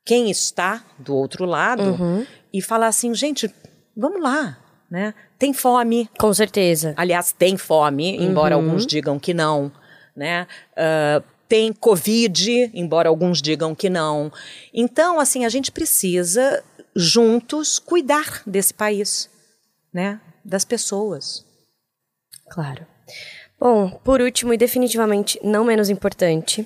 [0.07, 2.25] quem está do outro lado Uhum.
[2.53, 3.53] e falar assim, gente,
[3.95, 4.57] vamos lá,
[4.89, 5.13] né?
[5.37, 6.93] Tem fome, Com certeza.
[6.95, 8.63] aliás, tem fome, embora Uhum.
[8.63, 9.69] alguns digam que não,
[10.15, 10.47] né?
[10.75, 14.31] Ah, tem Covid, embora alguns digam que não.
[14.73, 16.63] Então, assim, a gente precisa
[16.95, 19.29] juntos cuidar desse país,
[19.93, 20.19] né?
[20.43, 21.45] Das pessoas.
[22.49, 22.85] Claro.
[23.59, 26.65] Bom, por último e definitivamente não menos importante,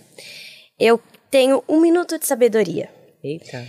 [0.80, 0.99] eu
[1.30, 2.89] tenho um minuto de sabedoria.
[3.23, 3.68] Eita.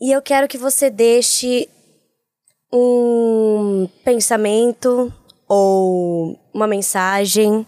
[0.00, 1.68] E eu quero que você deixe
[2.72, 5.12] um pensamento
[5.46, 7.66] ou uma mensagem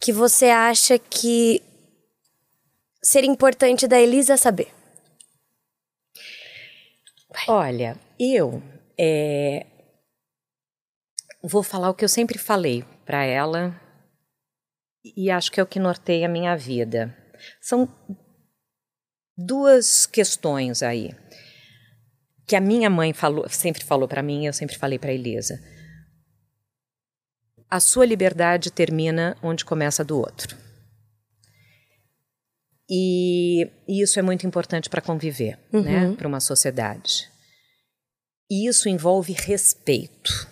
[0.00, 1.62] que você acha que
[3.02, 4.72] seria importante da Elisa saber.
[7.46, 8.62] Olha, eu
[8.98, 9.66] é,
[11.42, 13.78] vou falar o que eu sempre falei para ela
[15.04, 17.16] e acho que é o que norteia a minha vida.
[17.60, 17.88] São
[19.46, 21.14] duas questões aí
[22.46, 25.62] que a minha mãe falou, sempre falou para mim, eu sempre falei para Elisa.
[27.70, 30.58] A sua liberdade termina onde começa a do outro.
[32.88, 37.30] E, e isso é muito importante para conviver, né, para uma sociedade.
[38.50, 40.48] E isso envolve respeito.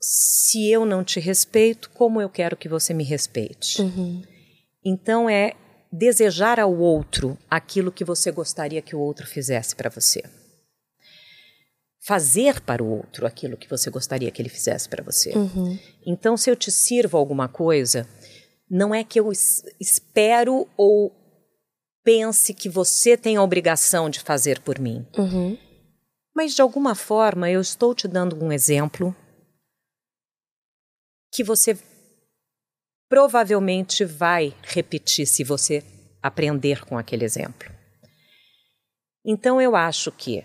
[0.00, 3.80] Se eu não te respeito, como eu quero que você me respeite?
[4.84, 5.54] Então é
[5.96, 10.22] desejar ao outro aquilo que você gostaria que o outro fizesse para você.
[12.06, 15.32] Fazer para o outro aquilo que você gostaria que ele fizesse para você.
[16.06, 18.06] Então, se eu te sirvo alguma coisa,
[18.68, 21.12] não é que eu es- espero ou
[22.02, 25.06] pense que você tem a obrigação de fazer por mim.
[25.16, 25.56] Uhum.
[26.34, 29.14] Mas de alguma forma eu estou te dando um exemplo
[31.32, 31.78] que você
[33.14, 35.84] provavelmente vai repetir se você
[36.20, 37.70] aprender com aquele exemplo.
[39.24, 40.44] Então eu acho que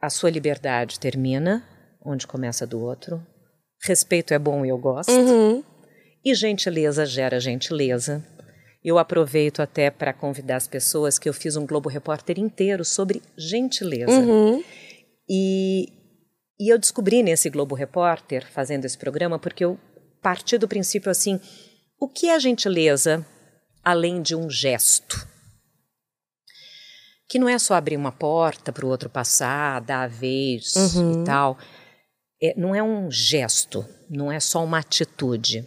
[0.00, 1.62] a sua liberdade termina
[2.02, 3.22] onde começa do outro.
[3.84, 5.12] Respeito é bom e eu gosto.
[5.12, 5.62] Uhum.
[6.24, 8.24] E gentileza gera gentileza.
[8.82, 13.20] Eu aproveito até para convidar as pessoas que eu fiz um Globo Repórter inteiro sobre
[13.36, 14.10] gentileza.
[14.10, 14.64] Uhum.
[15.28, 15.92] E,
[16.58, 19.78] e eu descobri nesse Globo Repórter, fazendo esse programa, porque eu
[20.22, 21.38] parti do princípio assim:
[21.98, 23.26] o que é gentileza
[23.82, 25.26] além de um gesto?
[27.28, 31.24] Que não é só abrir uma porta para o outro passar, dar a vez e
[31.24, 31.58] tal.
[32.40, 35.66] É, não é um gesto, não é só uma atitude.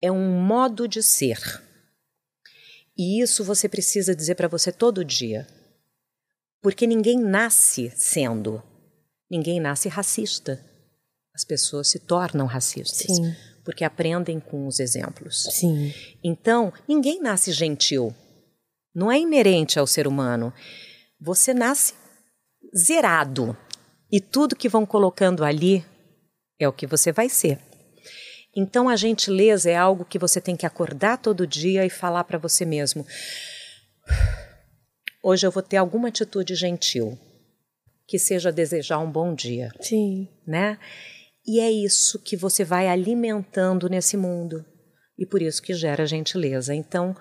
[0.00, 1.38] É um modo de ser.
[2.96, 5.46] E isso você precisa dizer para você todo dia.
[6.60, 8.62] Porque ninguém nasce sendo.
[9.30, 10.64] Ninguém nasce racista.
[11.34, 13.16] As pessoas se tornam racistas.
[13.16, 13.34] Sim.
[13.68, 15.46] Porque aprendem com os exemplos.
[15.50, 15.92] Sim.
[16.24, 18.14] Então, ninguém nasce gentil.
[18.94, 20.54] Não é inerente ao ser humano.
[21.20, 21.92] Você nasce
[22.74, 23.54] zerado.
[24.10, 25.84] E tudo que vão colocando ali
[26.58, 27.58] é o que você vai ser.
[28.56, 32.38] Então, a gentileza é algo que você tem que acordar todo dia e falar para
[32.38, 33.06] você mesmo:
[35.22, 37.18] hoje eu vou ter alguma atitude gentil,
[38.06, 40.26] que seja desejar um bom dia, Sim.
[40.46, 40.78] né?
[41.48, 44.62] E é isso que você vai alimentando nesse mundo.
[45.18, 46.74] E por isso que gera gentileza.
[46.74, 47.16] Então,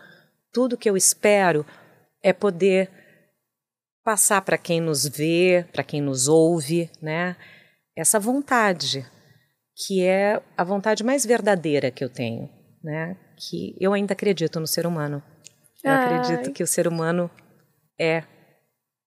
[0.51, 1.65] tudo que eu espero
[2.21, 2.91] é poder
[4.03, 7.37] passar para quem nos vê, para quem nos ouve, né?
[7.95, 9.05] Essa vontade,
[9.85, 12.49] que é a vontade mais verdadeira que eu tenho,
[12.83, 13.17] né?
[13.37, 15.23] Que eu ainda acredito no ser humano.
[15.81, 16.17] Eu Ai.
[16.17, 17.31] acredito que o ser humano
[17.97, 18.23] é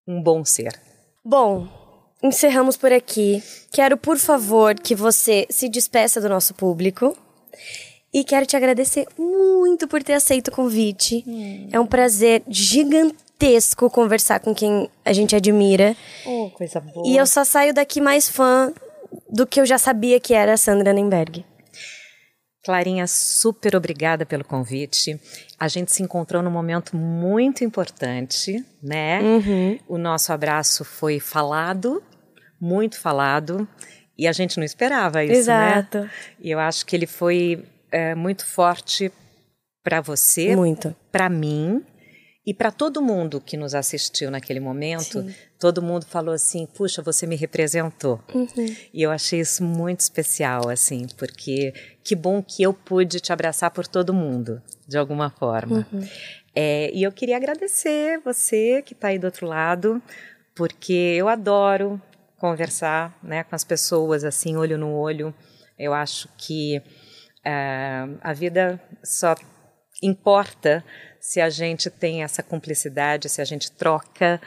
[0.07, 0.73] um bom ser.
[1.23, 1.80] Bom,
[2.21, 3.41] encerramos por aqui.
[3.71, 7.17] Quero, por favor, que você se despeça do nosso público.
[8.13, 11.23] E quero te agradecer muito por ter aceito o convite.
[11.71, 15.95] É um prazer gigantesco conversar com quem a gente admira.
[16.25, 17.07] Oh, coisa boa.
[17.07, 18.73] E eu só saio daqui mais fã
[19.29, 21.45] do que eu já sabia que era a Sandra Nemberg.
[22.63, 25.19] Clarinha, super obrigada pelo convite.
[25.59, 29.19] A gente se encontrou num momento muito importante, né?
[29.21, 29.79] Uhum.
[29.87, 32.03] O nosso abraço foi falado,
[32.61, 33.67] muito falado,
[34.17, 36.01] e a gente não esperava isso, Exato.
[36.01, 36.11] né?
[36.39, 39.11] E eu acho que ele foi é, muito forte
[39.83, 40.95] para você, Muito.
[41.11, 41.83] para mim
[42.45, 45.25] e para todo mundo que nos assistiu naquele momento.
[45.59, 48.19] Todo mundo falou assim: "Puxa, você me representou".
[48.93, 51.73] E eu achei isso muito especial, assim, porque
[52.03, 55.87] que bom que eu pude te abraçar por todo mundo, de alguma forma.
[56.53, 60.01] É, e eu queria agradecer você que está aí do outro lado,
[60.53, 61.99] porque eu adoro
[62.41, 65.31] conversar né, com as pessoas, assim, olho no olho.
[65.77, 66.81] Eu acho que
[67.45, 69.35] ah, a vida só
[70.01, 70.83] importa
[71.19, 74.41] se a gente tem essa cumplicidade, se a gente troca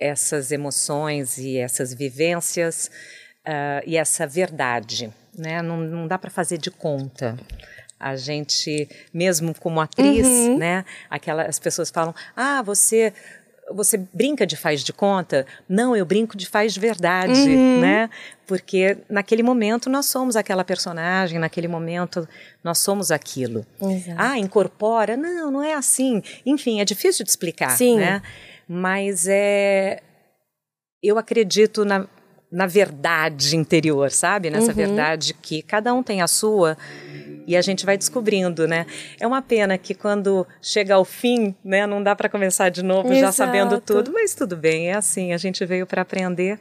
[0.00, 2.90] essas emoções e essas vivências
[3.46, 5.62] ah, e essa verdade, né?
[5.62, 7.38] Não, não dá para fazer de conta.
[8.00, 10.26] A gente, mesmo como atriz,
[10.58, 10.84] né?
[11.08, 13.12] Aquela, as pessoas falam: Ah, você
[13.72, 15.46] você brinca de faz de conta?
[15.68, 17.46] Não, eu brinco de faz de verdade,
[17.80, 18.10] né?
[18.46, 22.26] Porque naquele momento nós somos aquela personagem, naquele momento
[22.62, 23.66] nós somos aquilo.
[23.80, 24.16] Exato.
[24.20, 25.16] Ah, incorpora?
[25.16, 26.22] Não, não é assim.
[26.46, 27.98] Enfim, é difícil de explicar, Sim.
[27.98, 28.22] né?
[28.66, 30.02] Mas é
[31.02, 32.06] eu acredito na,
[32.50, 34.50] na verdade interior, sabe?
[34.50, 36.76] Nessa verdade que cada um tem a sua
[37.48, 38.84] e a gente vai descobrindo, né?
[39.18, 43.08] É uma pena que quando chega ao fim, né, não dá para começar de novo
[43.08, 43.36] já Exato.
[43.36, 46.60] sabendo tudo, mas tudo bem, é assim, a gente veio para aprender.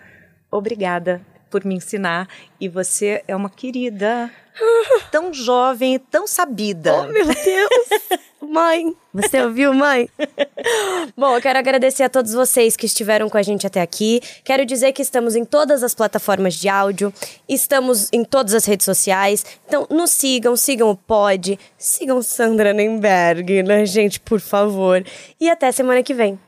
[0.49, 4.31] Obrigada por me ensinar e você é uma querida,
[5.11, 6.93] tão jovem e tão sabida.
[6.93, 8.19] Oh, meu Deus!
[8.41, 8.95] mãe!
[9.13, 10.09] Você ouviu, mãe?
[11.17, 14.21] Bom, eu quero agradecer a todos vocês que estiveram com a gente até aqui.
[14.43, 17.13] Quero dizer que estamos em todas as plataformas de áudio,
[17.47, 19.45] estamos em todas as redes sociais.
[19.67, 25.03] Então, nos sigam, sigam o Pod, sigam Sandra Nemberg, né, gente, por favor.
[25.39, 26.39] E até semana que vem.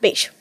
[0.00, 0.32] Beijo!